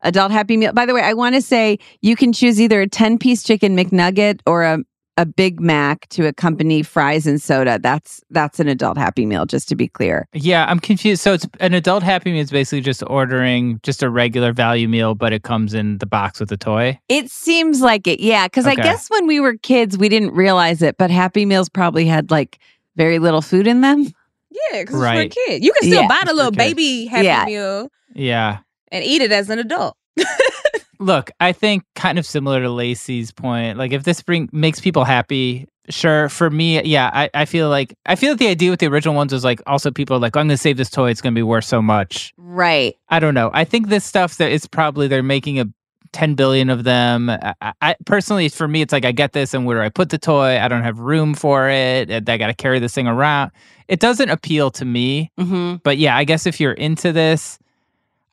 adult 0.01 0.31
happy 0.31 0.55
meal? 0.55 0.71
By 0.71 0.85
the 0.85 0.93
way, 0.93 1.01
I 1.01 1.13
want 1.13 1.35
to 1.35 1.41
say 1.41 1.79
you 2.01 2.15
can 2.15 2.31
choose 2.31 2.61
either 2.61 2.81
a 2.81 2.87
10 2.87 3.17
piece 3.17 3.43
chicken 3.43 3.75
McNugget 3.75 4.39
or 4.47 4.63
a, 4.63 4.79
a 5.17 5.25
Big 5.25 5.59
Mac 5.59 6.07
to 6.09 6.25
accompany 6.27 6.81
fries 6.81 7.27
and 7.27 7.41
soda. 7.41 7.77
That's 7.77 8.23
that's 8.29 8.61
an 8.61 8.69
adult 8.69 8.97
happy 8.97 9.25
meal, 9.25 9.45
just 9.45 9.67
to 9.67 9.75
be 9.75 9.89
clear. 9.89 10.29
Yeah, 10.31 10.65
I'm 10.69 10.79
confused. 10.79 11.21
So 11.21 11.33
it's 11.33 11.45
an 11.59 11.73
adult 11.73 12.03
Happy 12.03 12.31
Meal 12.31 12.41
is 12.41 12.49
basically 12.49 12.81
just 12.81 13.03
ordering 13.07 13.81
just 13.83 14.01
a 14.01 14.09
regular 14.09 14.53
value 14.53 14.87
meal, 14.87 15.13
but 15.13 15.33
it 15.33 15.43
comes 15.43 15.73
in 15.73 15.97
the 15.97 16.05
box 16.05 16.39
with 16.39 16.53
a 16.53 16.57
toy. 16.57 16.97
It 17.09 17.29
seems 17.29 17.81
like 17.81 18.07
it, 18.07 18.21
yeah. 18.21 18.47
Because 18.47 18.65
I 18.65 18.75
guess 18.75 19.09
when 19.09 19.27
we 19.27 19.41
were 19.41 19.55
kids, 19.57 19.97
we 19.97 20.07
didn't 20.07 20.31
realize 20.31 20.81
it, 20.81 20.97
but 20.97 21.11
Happy 21.11 21.45
Meals 21.45 21.67
probably 21.67 22.05
had 22.05 22.31
like 22.31 22.59
very 22.95 23.19
little 23.19 23.41
food 23.41 23.67
in 23.67 23.81
them. 23.81 24.13
Yeah, 24.71 24.81
because 24.83 24.95
Right. 24.95 25.25
it's 25.27 25.35
for 25.35 25.41
a 25.41 25.45
kid. 25.47 25.63
You 25.63 25.73
can 25.73 25.83
still 25.89 26.01
Yeah. 26.03 26.07
buy 26.07 26.21
the 26.25 26.33
little 26.33 26.51
baby 26.51 27.05
Happy 27.05 27.25
Yeah. 27.25 27.45
Meal 27.45 27.87
Yeah. 28.13 28.57
and 28.91 29.03
eat 29.03 29.21
it 29.21 29.31
as 29.31 29.49
an 29.49 29.59
adult. 29.59 29.95
Look, 30.99 31.31
I 31.39 31.51
think 31.51 31.83
kind 31.95 32.17
of 32.17 32.25
similar 32.25 32.61
to 32.61 32.67
Laci's 32.69 33.31
point. 33.31 33.77
Like 33.77 33.91
if 33.91 34.03
this 34.03 34.21
bring 34.21 34.47
makes 34.53 34.79
people 34.79 35.03
happy, 35.03 35.67
sure. 35.89 36.29
For 36.29 36.49
me, 36.49 36.81
yeah, 36.83 37.09
I, 37.13 37.29
I 37.33 37.45
feel 37.45 37.67
like 37.67 37.93
I 38.05 38.15
feel 38.15 38.31
like 38.31 38.39
the 38.39 38.47
idea 38.47 38.69
with 38.69 38.79
the 38.79 38.87
original 38.87 39.13
ones 39.15 39.33
was 39.33 39.43
like 39.43 39.61
also 39.67 39.91
people 39.91 40.15
are 40.15 40.19
like, 40.19 40.37
I'm 40.37 40.43
gonna 40.47 40.55
save 40.57 40.77
this 40.77 40.89
toy, 40.89 41.09
it's 41.09 41.19
gonna 41.19 41.33
be 41.35 41.43
worth 41.43 41.65
so 41.65 41.81
much. 41.81 42.33
Right. 42.37 42.95
I 43.09 43.19
don't 43.19 43.33
know. 43.33 43.51
I 43.53 43.65
think 43.65 43.89
this 43.89 44.05
stuff 44.05 44.37
that 44.37 44.51
is 44.51 44.65
probably 44.67 45.07
they're 45.07 45.23
making 45.23 45.59
a 45.59 45.65
10 46.13 46.35
billion 46.35 46.69
of 46.69 46.83
them. 46.83 47.29
I, 47.29 47.53
I- 47.81 47.95
personally, 48.05 48.47
for 48.49 48.67
me, 48.67 48.81
it's 48.81 48.93
like 48.93 49.05
I 49.05 49.11
get 49.11 49.33
this, 49.33 49.53
and 49.53 49.65
where 49.65 49.77
do 49.77 49.83
I 49.83 49.89
put 49.89 50.09
the 50.09 50.17
toy? 50.17 50.59
I 50.59 50.67
don't 50.67 50.83
have 50.83 50.99
room 50.99 51.33
for 51.33 51.69
it. 51.69 52.09
and 52.09 52.29
I 52.29 52.37
got 52.37 52.47
to 52.47 52.53
carry 52.53 52.79
this 52.79 52.93
thing 52.93 53.07
around. 53.07 53.51
It 53.87 53.99
doesn't 53.99 54.29
appeal 54.29 54.71
to 54.71 54.85
me. 54.85 55.31
Mm-hmm. 55.39 55.75
But 55.83 55.97
yeah, 55.97 56.15
I 56.15 56.23
guess 56.23 56.45
if 56.45 56.59
you're 56.59 56.71
into 56.73 57.11
this, 57.11 57.59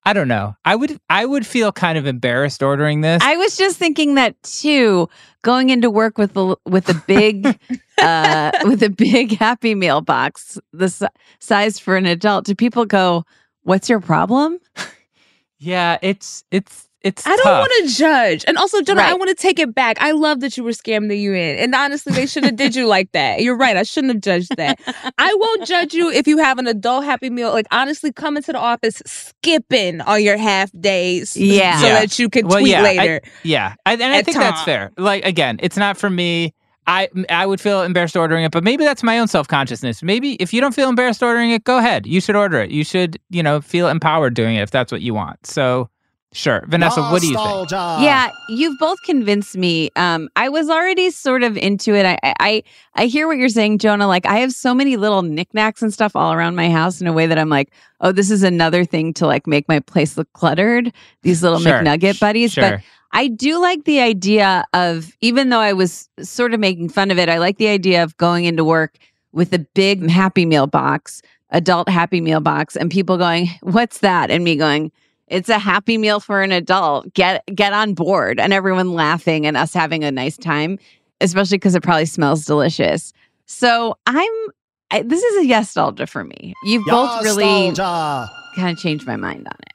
I 0.05 0.13
don't 0.13 0.29
know. 0.29 0.55
I 0.65 0.77
would 0.77 0.99
I 1.11 1.27
would 1.27 1.45
feel 1.47 1.73
kind 1.73 1.99
of 1.99 2.07
embarrassed 2.07 2.63
ordering 2.63 3.01
this. 3.03 3.23
I 3.23 3.37
was 3.37 3.57
just 3.59 3.77
thinking 3.77 4.15
that 4.15 4.41
too. 4.43 5.09
Going 5.43 5.71
into 5.71 5.91
work 5.91 6.17
with 6.19 6.33
the 6.35 6.57
with 6.67 6.89
a 6.89 6.95
big 7.07 7.47
uh 7.99 8.51
with 8.65 8.83
a 8.83 8.89
big 8.91 9.37
happy 9.39 9.75
meal 9.75 10.01
box, 10.01 10.59
the 10.73 10.89
si- 10.89 11.07
size 11.41 11.79
for 11.79 11.97
an 11.97 12.07
adult. 12.07 12.47
Do 12.47 12.55
people 12.55 12.87
go, 12.87 13.25
"What's 13.63 13.91
your 13.91 14.01
problem?" 14.01 14.59
yeah, 15.59 15.99
it's 16.03 16.45
it's 16.51 16.89
it's. 17.03 17.27
I 17.27 17.35
don't 17.37 17.59
want 17.59 17.73
to 17.89 17.95
judge. 17.95 18.45
And 18.47 18.57
also, 18.59 18.83
Jonah, 18.83 19.03
I 19.03 19.15
want 19.15 19.29
to 19.29 19.35
take 19.35 19.59
it 19.59 19.75
back. 19.75 19.97
I 20.01 20.13
love 20.13 20.41
that 20.41 20.57
you 20.57 20.65
were 20.65 20.71
scammed 20.73 21.09
the 21.09 21.17
UN. 21.19 21.59
And 21.59 21.75
honestly, 21.75 22.13
they 22.13 22.27
should 22.27 22.45
have 22.45 22.57
did 22.57 22.75
you 22.77 22.87
like 22.87 23.13
that. 23.13 23.43
You're 23.43 23.57
right. 23.57 23.77
I 23.77 23.83
shouldn't 23.85 24.13
have 24.13 24.23
judged 24.23 24.57
that. 24.57 24.79
I 25.19 25.35
won't 25.35 25.67
judge 25.67 25.95
you 25.95 26.11
if 26.11 26.27
you 26.27 26.39
have 26.39 26.59
an 26.59 26.67
adult 26.67 27.05
happy 27.05 27.31
meal. 27.31 27.53
Like 27.53 27.67
honestly, 27.71 28.13
come 28.13 28.37
into 28.37 28.53
the 28.53 28.59
office 28.59 29.01
skipping 29.07 30.01
on 30.03 30.23
your 30.23 30.37
half 30.37 30.71
days. 30.81 31.37
Yeah. 31.37 31.79
So 31.81 31.87
Yeah. 31.87 31.93
that 32.01 32.19
you 32.19 32.29
can 32.29 32.47
Well, 32.47 32.59
tweet 32.61 32.73
yeah, 32.73 32.81
I- 32.81 32.83
later. 32.83 33.21
Yeah, 33.43 33.75
I, 33.87 33.93
and 33.95 34.03
I 34.03 34.23
think 34.23 34.37
that's 34.37 34.63
fair. 34.63 34.93
Like 34.99 35.25
again, 35.25 35.59
it's 35.63 35.77
not 35.77 35.97
for 35.97 36.11
me. 36.11 36.55
I 36.87 37.09
I 37.29 37.47
would 37.47 37.61
feel 37.61 37.83
embarrassed 37.83 38.17
ordering 38.17 38.45
it, 38.45 38.51
but 38.53 38.65
maybe 38.65 38.85
that's 38.85 39.03
my 39.03 39.19
own 39.19 39.29
self 39.29 39.47
consciousness. 39.49 40.03
Maybe 40.03 40.33
if 40.35 40.53
you 40.53 40.61
don't 40.61 40.75
feel 40.75 40.89
embarrassed 40.89 41.23
ordering 41.23 41.51
it, 41.51 41.63
go 41.65 41.79
ahead. 41.79 42.07
You 42.07 42.21
should 42.21 42.37
order 42.37 42.59
it. 42.61 42.71
You 42.71 42.85
should 42.85 43.19
you 43.31 43.43
know 43.43 43.61
feel 43.61 43.89
empowered 43.89 44.35
doing 44.35 44.57
it 44.57 44.63
if 44.63 44.71
that's 44.71 44.91
what 44.91 45.01
you 45.03 45.15
want. 45.15 45.47
So 45.47 45.89
sure, 46.33 46.65
Vanessa, 46.69 47.03
what 47.03 47.21
do 47.21 47.29
you 47.29 47.35
think? 47.37 47.45
Nostalgia. 47.49 48.05
yeah, 48.05 48.31
you've 48.49 48.79
both 48.79 48.99
convinced 49.05 49.57
me. 49.57 49.91
Um, 49.97 50.29
I 50.37 50.49
was 50.49 50.69
already 50.71 51.11
sort 51.11 51.43
of 51.43 51.57
into 51.57 51.95
it. 51.95 52.07
I, 52.07 52.19
I- 52.23 52.35
I 52.41 52.63
I 52.95 53.07
hear 53.07 53.27
what 53.27 53.37
you're 53.37 53.49
saying, 53.49 53.79
Jonah. 53.79 54.07
Like 54.07 54.27
I 54.27 54.39
have 54.39 54.53
so 54.53 54.75
many 54.75 54.97
little 54.97 55.23
knickknacks 55.23 55.83
and 55.83 55.93
stuff 55.93 56.15
all 56.17 56.33
around 56.33 56.55
my 56.57 56.71
house 56.71 57.01
in 57.01 57.07
a 57.07 57.13
way 57.13 57.27
that 57.27 57.39
I'm 57.39 57.49
like, 57.49 57.71
oh, 58.01 58.13
this 58.13 58.31
is 58.31 58.43
another 58.43 58.85
thing 58.85 59.13
to 59.15 59.27
like 59.27 59.47
make 59.47 59.69
my 59.69 59.81
place 59.81 60.17
look 60.17 60.33
cluttered. 60.33 60.93
These 61.23 61.43
little 61.43 61.59
Sure. 61.61 61.73
McNugget 61.81 62.19
buddies, 62.21 62.55
but 62.55 62.81
I 63.13 63.29
do 63.29 63.61
like 63.61 63.85
the 63.85 64.01
idea 64.01 64.65
of, 64.73 65.13
even 65.21 65.49
though 65.49 65.59
I 65.61 65.73
was 65.73 66.09
sort 66.23 66.55
of 66.55 66.61
making 66.61 66.91
fun 66.91 67.11
of 67.11 67.19
it, 67.19 67.29
I 67.29 67.39
like 67.39 67.59
the 67.59 67.67
idea 67.69 68.03
of 68.05 68.17
going 68.19 68.45
into 68.45 68.63
work 68.65 68.99
with 69.33 69.53
a 69.53 69.59
big 69.59 70.09
Happy 70.09 70.47
Meal 70.47 70.67
box, 70.69 71.21
adult 71.51 71.89
Happy 71.89 72.21
Meal 72.21 72.41
box, 72.41 72.77
and 72.77 72.91
people 72.91 73.19
going, 73.19 73.49
"What's 73.63 73.99
that?" 73.99 74.31
and 74.31 74.45
me 74.45 74.55
going, 74.57 74.93
"It's 75.31 75.49
a 75.49 75.59
Happy 75.59 75.97
Meal 75.97 76.21
for 76.21 76.43
an 76.43 76.53
adult. 76.53 77.13
Get 77.15 77.43
get 77.55 77.73
on 77.73 77.95
board!" 77.95 78.39
and 78.39 78.53
everyone 78.53 78.93
laughing 78.93 79.47
and 79.47 79.57
us 79.57 79.73
having 79.73 80.05
a 80.05 80.11
nice 80.11 80.37
time, 80.37 80.79
especially 81.21 81.57
because 81.57 81.75
it 81.75 81.83
probably 81.83 82.07
smells 82.07 82.45
delicious. 82.45 83.13
So 83.47 83.97
I'm. 84.07 84.33
I, 84.93 85.03
this 85.03 85.23
is 85.23 85.45
a 85.45 85.47
yes 85.47 85.67
nostalgia 85.67 86.07
for 86.09 86.25
me. 86.25 86.53
You've 86.65 86.85
both 86.85 87.23
really 87.23 87.73
kind 87.77 88.77
of 88.77 88.79
changed 88.79 89.07
my 89.07 89.15
mind 89.17 89.47
on 89.47 89.57
it. 89.63 89.73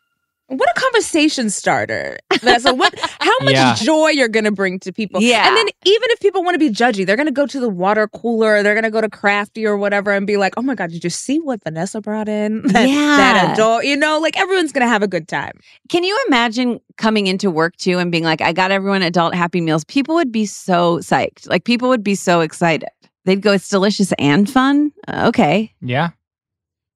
What 0.47 0.69
a 0.69 0.79
conversation 0.79 1.49
starter. 1.49 2.17
Vanessa, 2.39 2.73
what 2.75 2.93
how 2.99 3.31
much 3.41 3.53
Yeah. 3.55 3.75
joy 3.75 4.09
you're 4.09 4.27
gonna 4.27 4.51
bring 4.51 4.79
to 4.81 4.93
people. 4.93 5.21
Yeah. 5.21 5.47
And 5.47 5.57
then 5.57 5.65
even 5.85 6.09
if 6.11 6.19
people 6.19 6.43
want 6.43 6.55
to 6.55 6.59
be 6.59 6.69
judgy, 6.69 7.05
they're 7.05 7.15
gonna 7.15 7.31
go 7.31 7.45
to 7.47 7.59
the 7.59 7.69
water 7.69 8.07
cooler, 8.07 8.61
they're 8.63 8.75
gonna 8.75 8.91
go 8.91 9.01
to 9.01 9.09
crafty 9.09 9.65
or 9.65 9.75
whatever 9.77 10.11
and 10.11 10.27
be 10.27 10.37
like, 10.37 10.53
Oh 10.57 10.61
my 10.61 10.75
god, 10.75 10.91
did 10.91 11.03
you 11.03 11.09
see 11.09 11.39
what 11.39 11.63
Vanessa 11.63 12.01
brought 12.01 12.29
in? 12.29 12.61
That, 12.67 12.87
Yeah. 12.89 13.17
that 13.17 13.53
adult, 13.53 13.85
you 13.85 13.95
know, 13.95 14.19
like 14.19 14.37
everyone's 14.39 14.71
gonna 14.71 14.87
have 14.87 15.01
a 15.03 15.07
good 15.07 15.27
time. 15.27 15.53
Can 15.89 16.03
you 16.03 16.17
imagine 16.27 16.79
coming 16.97 17.27
into 17.27 17.49
work 17.49 17.75
too 17.77 17.97
and 17.99 18.11
being 18.11 18.23
like, 18.23 18.41
I 18.41 18.53
got 18.53 18.71
everyone 18.71 19.01
adult 19.01 19.33
happy 19.35 19.61
meals? 19.61 19.83
People 19.85 20.15
would 20.15 20.31
be 20.31 20.45
so 20.45 20.97
psyched. 20.99 21.49
Like 21.49 21.63
people 21.63 21.89
would 21.89 22.03
be 22.03 22.15
so 22.15 22.41
excited. 22.41 22.89
They'd 23.25 23.41
go, 23.41 23.53
it's 23.53 23.69
delicious 23.69 24.13
and 24.19 24.47
fun. 24.47 24.91
Uh, 25.07 25.25
okay. 25.29 25.73
Yeah. 25.81 26.09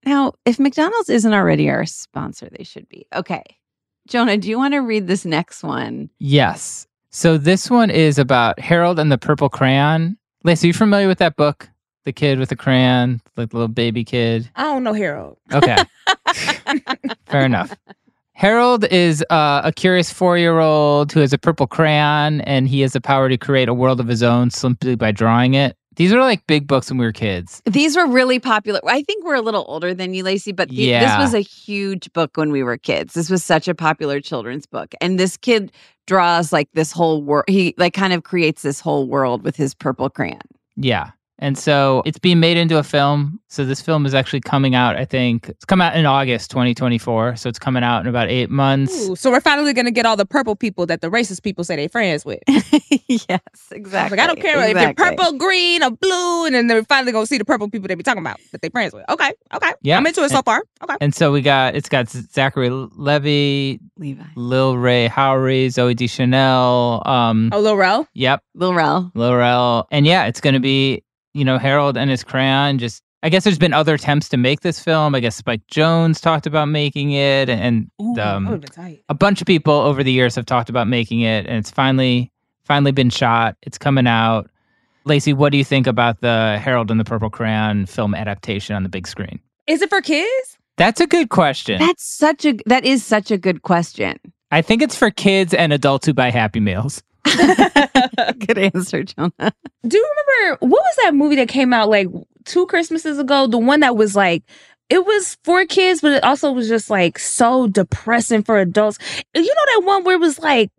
Now, 0.06 0.34
if 0.46 0.60
McDonald's 0.60 1.10
isn't 1.10 1.34
already 1.34 1.70
our 1.70 1.86
sponsor, 1.86 2.50
they 2.52 2.64
should 2.64 2.88
be. 2.90 3.06
Okay. 3.14 3.44
Jonah, 4.08 4.38
do 4.38 4.50
you 4.50 4.58
want 4.58 4.74
to 4.74 4.80
read 4.80 5.08
this 5.08 5.26
next 5.26 5.64
one? 5.64 6.10
Yes. 6.20 6.88
So 7.12 7.38
this 7.38 7.70
one 7.70 7.90
is 7.90 8.18
about 8.18 8.60
Harold 8.60 9.00
and 9.00 9.12
the 9.12 9.18
Purple 9.18 9.50
Crayon. 9.50 10.18
Laci, 10.46 10.64
are 10.64 10.68
you 10.68 10.74
familiar 10.74 11.08
with 11.08 11.18
that 11.20 11.36
book? 11.36 11.70
The 12.06 12.14
kid 12.14 12.40
with 12.40 12.50
the 12.50 12.56
crayon, 12.56 13.22
like 13.36 13.50
the 13.50 13.58
little 13.58 13.68
baby 13.68 14.04
kid. 14.04 14.50
I 14.56 14.64
don't 14.64 14.84
know 14.84 14.94
Harold. 14.94 15.38
Okay. 15.52 15.76
Fair 17.26 17.46
enough. 17.46 17.76
Harold 18.34 18.86
is 18.86 19.24
uh, 19.30 19.62
a 19.66 19.74
curious 19.74 20.14
four 20.14 20.38
year 20.38 20.60
old 20.60 21.12
who 21.12 21.20
has 21.20 21.34
a 21.34 21.38
purple 21.38 21.68
crayon 21.68 22.40
and 22.42 22.70
he 22.70 22.80
has 22.82 22.94
the 22.94 23.02
power 23.02 23.28
to 23.28 23.38
create 23.38 23.68
a 23.68 23.74
world 23.74 24.00
of 24.00 24.08
his 24.08 24.24
own 24.24 24.50
simply 24.50 24.96
by 24.96 25.12
drawing 25.12 25.56
it. 25.56 25.76
These 25.96 26.14
were 26.14 26.20
like 26.22 26.46
big 26.48 26.66
books 26.68 26.90
when 26.90 26.98
we 26.98 27.06
were 27.06 27.12
kids. 27.12 27.62
These 27.66 27.98
were 27.98 28.08
really 28.08 28.40
popular. 28.40 28.80
I 28.86 29.02
think 29.04 29.26
we're 29.26 29.36
a 29.36 29.42
little 29.42 29.66
older 29.68 29.94
than 29.94 30.14
you, 30.14 30.24
Laci, 30.24 30.56
but 30.56 30.70
the- 30.70 30.76
this 31.18 31.18
was 31.20 31.34
a 31.34 31.40
huge 31.42 32.12
book 32.14 32.38
when 32.38 32.52
we 32.52 32.64
were 32.64 32.78
kids. 32.78 33.14
This 33.14 33.30
was 33.30 33.44
such 33.44 33.68
a 33.68 33.76
popular 33.76 34.22
children's 34.22 34.66
book. 34.66 34.94
And 35.02 35.20
this 35.20 35.36
kid 35.36 35.72
draws 36.08 36.54
like 36.54 36.70
this 36.74 36.92
whole 36.92 37.22
world. 37.22 37.46
He 37.48 37.74
like 37.78 37.94
kind 37.94 38.14
of 38.14 38.24
creates 38.24 38.62
this 38.62 38.80
whole 38.80 39.08
world 39.08 39.44
with 39.44 39.56
his 39.56 39.74
purple 39.76 40.10
crayon. 40.10 40.40
Yeah. 40.78 41.12
And 41.42 41.58
so 41.58 42.04
it's 42.06 42.20
being 42.20 42.40
made 42.40 42.58
into 42.58 42.78
a 42.78 42.84
film. 42.84 43.40
So 43.48 43.64
this 43.66 43.82
film 43.82 44.06
is 44.06 44.14
actually 44.14 44.42
coming 44.42 44.76
out, 44.76 44.96
I 44.98 45.06
think. 45.06 45.50
It's 45.50 45.66
come 45.66 45.80
out 45.82 45.96
in 45.96 46.06
August 46.06 46.52
2024. 46.52 47.38
So 47.38 47.48
it's 47.50 47.58
coming 47.58 47.82
out 47.82 48.02
in 48.02 48.08
about 48.08 48.30
eight 48.30 48.50
months. 48.50 49.08
Ooh, 49.08 49.16
so 49.16 49.32
we're 49.32 49.40
finally 49.42 49.74
gonna 49.74 49.90
get 49.92 50.06
all 50.06 50.18
the 50.18 50.26
purple 50.26 50.56
people 50.56 50.86
that 50.88 51.00
the 51.02 51.10
racist 51.10 51.42
people 51.42 51.64
say 51.64 51.76
they're 51.78 51.88
friends 51.90 52.26
with. 52.26 52.40
yes, 52.48 53.40
exactly. 53.72 54.18
Like 54.18 54.24
I 54.24 54.28
don't 54.28 54.40
care 54.42 54.60
if 54.64 54.70
Exactly. 54.72 55.06
you're 55.06 55.16
purple, 55.16 55.38
green, 55.38 55.82
or 55.84 55.92
blue, 55.92 56.46
and 56.46 56.54
then 56.56 56.68
they're 56.68 56.84
finally 56.84 57.12
gonna 57.12 57.26
see 57.26 57.38
the 57.38 57.46
purple 57.46 57.70
people 57.70 57.88
they 57.88 57.96
be 57.96 58.04
talking 58.04 58.22
about 58.22 58.38
that 58.52 58.62
they're 58.62 58.70
friends 58.72 58.94
with. 58.94 59.06
Okay, 59.10 59.32
okay. 59.54 59.74
Yeah. 59.82 59.98
I'm 59.98 60.06
into 60.06 60.24
it 60.24 60.30
so 60.32 60.42
far. 60.42 60.64
Okay. 60.84 60.96
And 61.02 61.16
so 61.16 61.32
we 61.32 61.42
got, 61.42 61.76
it's 61.76 61.90
got 61.90 62.10
Zachary 62.10 62.70
Levy, 62.70 63.80
Levi. 63.98 64.24
Lil 64.36 64.78
Ray 64.78 65.08
Howery, 65.08 65.68
Zooey 65.68 65.96
Deschanel. 65.96 67.02
Um, 67.06 67.50
Oh, 67.54 67.60
Lil 67.60 67.76
Rel? 67.78 68.08
Yep. 68.14 68.44
Lil 68.56 68.74
Rel. 68.74 69.12
Lil 69.16 69.36
Rel. 69.36 69.88
And 69.92 70.06
yeah, 70.06 70.26
it's 70.26 70.42
going 70.42 70.54
to 70.54 70.60
be, 70.60 71.04
you 71.34 71.46
know, 71.46 71.58
Harold 71.58 71.98
and 71.98 72.10
his 72.10 72.24
crayon. 72.24 72.78
Just, 72.78 73.04
I 73.24 73.30
guess 73.30 73.44
there's 73.44 73.60
been 73.60 73.74
other 73.74 73.96
attempts 73.96 74.30
to 74.30 74.38
make 74.38 74.62
this 74.62 74.80
film. 74.80 75.16
I 75.16 75.20
guess 75.20 75.36
Spike 75.36 75.66
Jonze 75.68 76.22
talked 76.22 76.48
about 76.48 76.68
making 76.68 77.12
it, 77.12 77.50
and 77.50 77.90
Ooh, 78.02 78.16
um, 78.20 78.46
would've 78.46 78.62
been 78.62 78.72
tight. 78.72 79.04
a 79.10 79.14
bunch 79.14 79.42
of 79.42 79.48
people 79.48 79.74
over 79.74 80.04
the 80.04 80.12
years 80.12 80.36
have 80.36 80.46
talked 80.46 80.70
about 80.70 80.88
making 80.88 81.22
it, 81.22 81.46
and 81.46 81.58
it's 81.58 81.72
finally, 81.72 82.32
finally 82.64 82.92
been 82.92 83.10
shot. 83.10 83.56
It's 83.64 83.78
coming 83.78 84.08
out. 84.08 84.50
Laci, 85.06 85.34
what 85.34 85.52
do 85.52 85.58
you 85.58 85.64
think 85.64 85.88
about 85.88 86.22
the 86.22 86.60
Harold 86.62 86.92
and 86.92 87.00
the 87.00 87.06
Purple 87.06 87.30
Crayon 87.30 87.86
film 87.86 88.14
adaptation 88.14 88.76
on 88.76 88.84
the 88.84 88.90
big 88.90 89.08
screen? 89.08 89.40
Is 89.66 89.82
it 89.82 89.90
for 89.90 90.02
kids? 90.02 90.58
That's 90.78 91.02
a 91.02 91.08
good 91.08 91.30
question. 91.30 91.80
That's 91.80 92.04
such 92.04 92.46
a 92.46 92.58
that 92.66 92.86
is 92.86 93.04
such 93.06 93.32
a 93.32 93.38
good 93.38 93.64
question. 93.64 94.18
I 94.52 94.62
think 94.62 94.82
it's 94.82 94.96
for 94.96 95.12
kids 95.12 95.54
and 95.54 95.74
adults 95.74 96.06
who 96.06 96.14
buy 96.14 96.32
Happy 96.32 96.60
Meals. 96.60 97.04
Good 98.46 98.58
answer, 98.58 99.04
Jonah. 99.04 99.54
Do 99.88 99.98
you 99.98 100.14
remember 100.40 100.58
what 100.66 100.82
was 100.82 100.96
that 101.04 101.16
movie 101.16 101.36
that 101.38 101.50
came 101.50 101.74
out 101.74 101.90
like 101.90 102.08
two 102.46 102.66
Christmases 102.68 103.20
ago? 103.20 103.48
The 103.48 103.58
one 103.58 103.82
that 103.82 103.96
was 103.96 104.16
like 104.16 104.44
it 104.90 105.06
was 105.06 105.38
for 105.44 105.66
kids, 105.66 106.02
but 106.02 106.12
it 106.14 106.24
also 106.24 106.52
was 106.52 106.68
just 106.68 106.90
like 106.90 107.20
so 107.20 107.68
depressing 107.68 108.44
for 108.44 108.58
adults. 108.60 108.98
You 109.36 109.42
know 109.44 109.48
that 109.76 109.82
one 109.86 110.04
where 110.04 110.16
it 110.16 110.20
was 110.20 110.40
like 110.40 110.72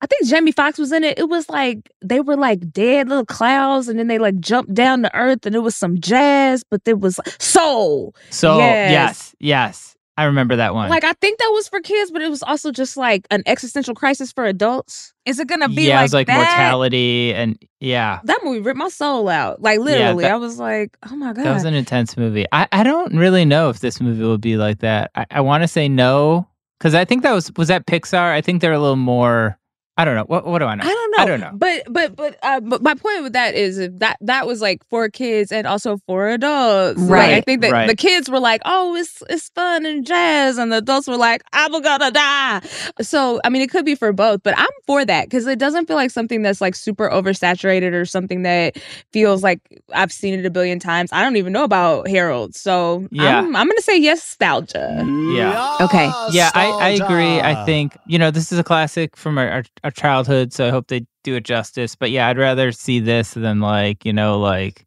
I 0.00 0.06
think 0.06 0.26
Jamie 0.26 0.52
Foxx 0.52 0.78
was 0.78 0.92
in 0.92 1.02
it. 1.02 1.18
It 1.18 1.30
was 1.30 1.48
like 1.48 1.90
they 2.02 2.20
were 2.20 2.36
like 2.36 2.70
dead 2.72 3.08
little 3.08 3.24
clouds, 3.24 3.88
and 3.88 3.98
then 3.98 4.06
they 4.06 4.18
like 4.18 4.38
jumped 4.38 4.74
down 4.74 5.02
to 5.02 5.16
earth, 5.16 5.46
and 5.46 5.54
it 5.54 5.60
was 5.60 5.74
some 5.74 5.98
jazz, 5.98 6.62
but 6.62 6.84
there 6.84 6.96
was 6.96 7.18
soul. 7.38 8.14
So, 8.28 8.58
Yes. 8.58 8.90
yes, 8.90 9.34
yes. 9.40 9.93
I 10.16 10.24
remember 10.24 10.56
that 10.56 10.74
one. 10.74 10.90
Like 10.90 11.02
I 11.04 11.12
think 11.14 11.38
that 11.38 11.50
was 11.52 11.66
for 11.68 11.80
kids, 11.80 12.10
but 12.12 12.22
it 12.22 12.28
was 12.30 12.42
also 12.42 12.70
just 12.70 12.96
like 12.96 13.26
an 13.30 13.42
existential 13.46 13.94
crisis 13.94 14.30
for 14.32 14.44
adults. 14.44 15.12
Is 15.24 15.40
it 15.40 15.48
gonna 15.48 15.68
be 15.68 15.74
like 15.74 15.84
that? 15.84 15.88
yeah, 15.88 15.94
like 15.96 16.00
it 16.00 16.04
was 16.04 16.12
like 16.14 16.26
that? 16.28 16.36
mortality 16.36 17.34
and 17.34 17.58
yeah. 17.80 18.20
That 18.24 18.40
movie 18.44 18.60
ripped 18.60 18.78
my 18.78 18.88
soul 18.90 19.28
out. 19.28 19.60
Like 19.60 19.80
literally, 19.80 20.22
that- 20.22 20.32
I 20.32 20.36
was 20.36 20.58
like, 20.58 20.96
"Oh 21.10 21.16
my 21.16 21.32
god!" 21.32 21.44
That 21.44 21.54
was 21.54 21.64
an 21.64 21.74
intense 21.74 22.16
movie. 22.16 22.46
I, 22.52 22.68
I 22.70 22.84
don't 22.84 23.16
really 23.16 23.44
know 23.44 23.70
if 23.70 23.80
this 23.80 24.00
movie 24.00 24.22
will 24.22 24.38
be 24.38 24.56
like 24.56 24.78
that. 24.80 25.10
I, 25.16 25.26
I 25.30 25.40
want 25.40 25.62
to 25.64 25.68
say 25.68 25.88
no 25.88 26.46
because 26.78 26.94
I 26.94 27.04
think 27.04 27.22
that 27.24 27.32
was 27.32 27.50
was 27.56 27.68
that 27.68 27.86
Pixar. 27.86 28.32
I 28.32 28.40
think 28.40 28.60
they're 28.60 28.72
a 28.72 28.78
little 28.78 28.96
more. 28.96 29.58
I 29.96 30.04
don't 30.04 30.14
know. 30.16 30.24
What 30.24 30.46
what 30.46 30.58
do 30.60 30.64
I 30.66 30.74
know? 30.76 30.84
I 30.84 30.88
don't 31.16 31.40
know. 31.40 31.46
I 31.46 31.50
don't 31.50 31.52
know. 31.52 31.58
But 31.58 31.92
but 31.92 32.16
but 32.16 32.38
uh, 32.42 32.60
but 32.60 32.82
my 32.82 32.94
point 32.94 33.22
with 33.22 33.32
that 33.32 33.54
is 33.54 33.78
if 33.78 33.98
that 33.98 34.18
that 34.20 34.46
was 34.46 34.60
like 34.60 34.82
for 34.88 35.08
kids 35.08 35.50
and 35.50 35.66
also 35.66 35.98
for 36.06 36.28
adults. 36.28 37.00
Like, 37.00 37.30
I 37.30 37.40
think 37.40 37.62
that 37.62 37.72
right. 37.72 37.86
the 37.88 37.96
kids 37.96 38.28
were 38.28 38.40
like, 38.40 38.60
"Oh, 38.64 38.94
it's 38.94 39.22
it's 39.30 39.48
fun 39.50 39.86
and 39.86 40.06
jazz," 40.06 40.58
and 40.58 40.70
the 40.70 40.78
adults 40.78 41.08
were 41.08 41.16
like, 41.16 41.42
"I'm 41.52 41.72
gonna 41.80 42.10
die." 42.10 42.60
So 43.00 43.40
I 43.44 43.48
mean, 43.48 43.62
it 43.62 43.70
could 43.70 43.84
be 43.84 43.94
for 43.94 44.12
both, 44.12 44.42
but 44.42 44.54
I'm 44.56 44.66
for 44.86 45.04
that 45.04 45.26
because 45.26 45.46
it 45.46 45.58
doesn't 45.58 45.86
feel 45.86 45.96
like 45.96 46.10
something 46.10 46.42
that's 46.42 46.60
like 46.60 46.74
super 46.74 47.08
oversaturated 47.08 47.92
or 47.92 48.04
something 48.04 48.42
that 48.42 48.76
feels 49.12 49.42
like 49.42 49.60
I've 49.92 50.12
seen 50.12 50.38
it 50.38 50.44
a 50.44 50.50
billion 50.50 50.78
times. 50.78 51.10
I 51.12 51.22
don't 51.22 51.36
even 51.36 51.52
know 51.52 51.64
about 51.64 52.08
Harold, 52.08 52.54
so 52.54 53.06
Yeah. 53.10 53.38
I'm, 53.38 53.56
I'm 53.56 53.68
gonna 53.68 53.80
say 53.80 53.98
yes, 53.98 54.34
nostalgia. 54.40 55.04
Yeah. 55.36 55.76
Okay. 55.80 56.10
Yeah, 56.32 56.50
I, 56.54 56.66
I 56.72 56.88
agree. 56.90 57.40
I 57.40 57.64
think, 57.64 57.96
you 58.06 58.18
know, 58.18 58.30
this 58.30 58.52
is 58.52 58.58
a 58.58 58.64
classic 58.64 59.16
from 59.16 59.38
our, 59.38 59.48
our, 59.48 59.64
our 59.84 59.90
childhood, 59.90 60.52
so 60.52 60.66
I 60.66 60.70
hope 60.70 60.88
they 60.88 61.03
do 61.22 61.34
it 61.36 61.44
justice. 61.44 61.94
But 61.94 62.10
yeah, 62.10 62.28
I'd 62.28 62.38
rather 62.38 62.72
see 62.72 63.00
this 63.00 63.34
than 63.34 63.60
like, 63.60 64.04
you 64.04 64.12
know, 64.12 64.38
like 64.38 64.86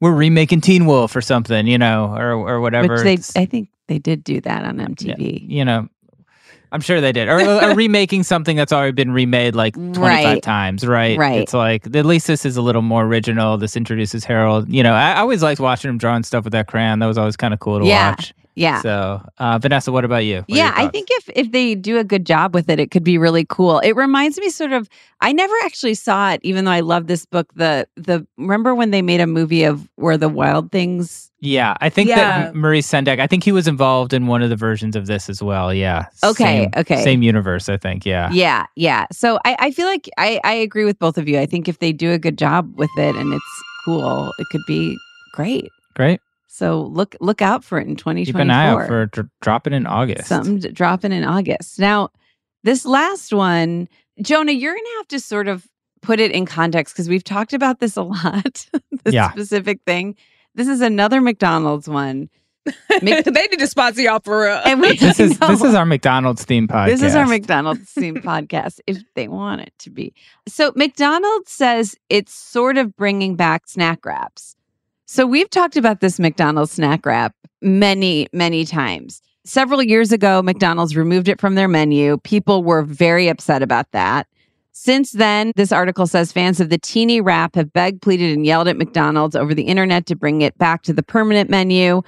we're 0.00 0.14
remaking 0.14 0.60
Teen 0.60 0.86
Wolf 0.86 1.14
or 1.16 1.20
something, 1.20 1.66
you 1.66 1.78
know, 1.78 2.14
or 2.16 2.32
or 2.32 2.60
whatever. 2.60 2.94
Which 2.94 3.02
they 3.04 3.12
It's- 3.14 3.32
I 3.36 3.44
think 3.46 3.68
they 3.88 3.98
did 3.98 4.24
do 4.24 4.40
that 4.42 4.64
on 4.64 4.76
MTV. 4.78 5.44
you 5.48 5.64
know, 5.64 5.88
I'm 6.70 6.80
sure 6.80 7.00
they 7.02 7.12
did. 7.12 7.28
Or, 7.28 7.40
or 7.40 7.74
remaking 7.74 8.22
something 8.22 8.56
that's 8.56 8.72
already 8.72 8.92
been 8.92 9.12
remade 9.12 9.54
like 9.54 9.74
25 9.74 9.98
Right. 10.00 10.42
times, 10.42 10.86
right? 10.86 11.18
Right. 11.18 11.40
It's 11.42 11.52
like, 11.52 11.84
at 11.94 12.06
least 12.06 12.26
this 12.26 12.46
is 12.46 12.56
a 12.56 12.62
little 12.62 12.80
more 12.80 13.04
original. 13.04 13.58
This 13.58 13.76
introduces 13.76 14.24
Harold. 14.24 14.68
You 14.72 14.82
know, 14.82 14.94
I, 14.94 15.12
I 15.12 15.18
always 15.20 15.42
liked 15.42 15.60
watching 15.60 15.90
him 15.90 15.98
drawing 15.98 16.22
stuff 16.22 16.44
with 16.44 16.52
that 16.54 16.68
crayon. 16.68 17.00
That 17.00 17.06
was 17.06 17.18
always 17.18 17.36
kind 17.36 17.52
of 17.52 17.60
cool 17.60 17.80
to 17.80 17.84
Yeah. 17.86 18.10
watch. 18.12 18.32
Yeah. 18.54 18.82
So, 18.82 19.22
uh, 19.38 19.58
Vanessa, 19.58 19.90
what 19.92 20.04
about 20.04 20.24
you? 20.24 20.38
What 20.40 20.50
yeah, 20.50 20.72
I 20.76 20.88
think 20.88 21.08
if 21.10 21.30
if 21.34 21.52
they 21.52 21.74
do 21.74 21.98
a 21.98 22.04
good 22.04 22.26
job 22.26 22.54
with 22.54 22.68
it, 22.68 22.78
it 22.78 22.90
could 22.90 23.04
be 23.04 23.16
really 23.16 23.46
cool. 23.48 23.78
It 23.80 23.96
reminds 23.96 24.38
me 24.38 24.50
sort 24.50 24.72
of 24.72 24.88
I 25.20 25.32
never 25.32 25.54
actually 25.64 25.94
saw 25.94 26.32
it, 26.32 26.40
even 26.42 26.64
though 26.64 26.70
I 26.72 26.80
love 26.80 27.06
this 27.06 27.24
book. 27.24 27.52
The 27.54 27.86
the 27.96 28.26
remember 28.36 28.74
when 28.74 28.90
they 28.90 29.00
made 29.02 29.20
a 29.20 29.26
movie 29.26 29.64
of 29.64 29.88
where 29.96 30.18
the 30.18 30.28
wild 30.28 30.70
things 30.70 31.30
Yeah, 31.40 31.76
I 31.80 31.88
think 31.88 32.08
Yeah. 32.08 32.16
that 32.16 32.54
Maurice 32.54 32.86
Sendak, 32.90 33.18
I 33.20 33.26
think 33.26 33.42
he 33.42 33.52
was 33.52 33.66
involved 33.66 34.12
in 34.12 34.26
one 34.26 34.42
of 34.42 34.50
the 34.50 34.56
versions 34.56 34.96
of 34.96 35.06
this 35.06 35.28
as 35.30 35.42
well. 35.42 35.72
Yeah. 35.72 36.06
Okay, 36.22 36.44
Same- 36.64 36.70
okay. 36.76 37.02
Same 37.02 37.22
universe, 37.22 37.68
I 37.68 37.76
think. 37.78 38.04
Yeah. 38.04 38.30
Yeah, 38.32 38.66
yeah. 38.76 39.06
So 39.12 39.38
I, 39.44 39.56
I 39.58 39.70
feel 39.70 39.86
like 39.86 40.08
I, 40.18 40.40
I 40.44 40.52
agree 40.52 40.84
with 40.84 40.98
both 40.98 41.16
of 41.18 41.26
you. 41.28 41.40
I 41.40 41.46
think 41.46 41.68
if 41.68 41.78
they 41.78 41.92
do 41.92 42.12
a 42.12 42.18
good 42.18 42.36
job 42.38 42.70
with 42.76 42.90
it 42.98 43.16
and 43.16 43.32
it's 43.32 43.62
cool, 43.84 44.30
it 44.38 44.46
could 44.52 44.62
be 44.68 44.96
great. 45.32 45.68
Great. 45.94 46.20
So 46.54 46.82
look 46.82 47.16
look 47.18 47.40
out 47.40 47.64
for 47.64 47.78
it 47.80 47.88
in 47.88 47.96
2024. 47.96 48.32
Keep 48.32 48.40
an 48.42 48.50
eye 48.50 48.66
out 48.68 48.86
for 48.86 49.06
dr- 49.06 49.30
dropping 49.40 49.72
in 49.72 49.86
August. 49.86 50.26
something 50.28 50.58
dropping 50.72 51.10
in 51.12 51.24
August. 51.24 51.78
Now, 51.78 52.10
this 52.62 52.84
last 52.84 53.32
one, 53.32 53.88
Jonah, 54.20 54.52
you're 54.52 54.74
gonna 54.74 54.96
have 54.98 55.08
to 55.08 55.18
sort 55.20 55.48
of 55.48 55.66
put 56.02 56.20
it 56.20 56.30
in 56.30 56.44
context 56.44 56.94
because 56.94 57.08
we've 57.08 57.24
talked 57.24 57.54
about 57.54 57.80
this 57.80 57.96
a 57.96 58.02
lot. 58.16 58.66
this 59.04 59.14
Yeah. 59.14 59.30
specific 59.30 59.80
thing. 59.86 60.14
This 60.54 60.68
is 60.68 60.82
another 60.82 61.22
McDonald's 61.22 61.88
one. 61.88 62.28
Mc- 63.02 63.24
they 63.24 63.46
need 63.46 63.58
to 63.58 63.66
sponsor 63.66 64.02
y'all 64.02 64.20
for 64.20 64.42
real. 64.42 64.60
and 64.66 64.78
we 64.82 64.94
This 64.98 65.18
is 65.20 65.40
know. 65.40 65.48
this 65.48 65.64
is 65.64 65.74
our 65.74 65.86
McDonald's 65.86 66.44
theme 66.44 66.68
podcast. 66.68 66.86
This 66.88 67.02
is 67.02 67.14
our 67.16 67.26
McDonald's 67.26 67.90
theme 67.90 68.16
podcast, 68.16 68.78
if 68.86 68.98
they 69.14 69.26
want 69.26 69.62
it 69.62 69.72
to 69.78 69.90
be. 69.90 70.12
So, 70.46 70.70
McDonald's 70.76 71.50
says 71.50 71.96
it's 72.10 72.34
sort 72.34 72.76
of 72.76 72.94
bringing 72.94 73.36
back 73.36 73.66
snack 73.68 74.04
wraps. 74.04 74.54
So, 75.12 75.26
we've 75.26 75.50
talked 75.50 75.76
about 75.76 76.00
this 76.00 76.18
McDonald's 76.18 76.72
snack 76.72 77.04
wrap 77.04 77.34
many, 77.60 78.28
many 78.32 78.64
times. 78.64 79.20
Several 79.44 79.82
years 79.82 80.10
ago, 80.10 80.40
McDonald's 80.40 80.96
removed 80.96 81.28
it 81.28 81.38
from 81.38 81.54
their 81.54 81.68
menu. 81.68 82.16
People 82.24 82.64
were 82.64 82.80
very 82.80 83.28
upset 83.28 83.62
about 83.62 83.92
that. 83.92 84.26
Since 84.72 85.10
then, 85.10 85.52
this 85.54 85.70
article 85.70 86.06
says 86.06 86.32
fans 86.32 86.60
of 86.60 86.70
the 86.70 86.78
teeny 86.78 87.20
wrap 87.20 87.56
have 87.56 87.74
begged, 87.74 88.00
pleaded, 88.00 88.34
and 88.34 88.46
yelled 88.46 88.68
at 88.68 88.78
McDonald's 88.78 89.36
over 89.36 89.52
the 89.52 89.64
internet 89.64 90.06
to 90.06 90.16
bring 90.16 90.40
it 90.40 90.56
back 90.56 90.82
to 90.84 90.94
the 90.94 91.02
permanent 91.02 91.50
menu. 91.50 92.00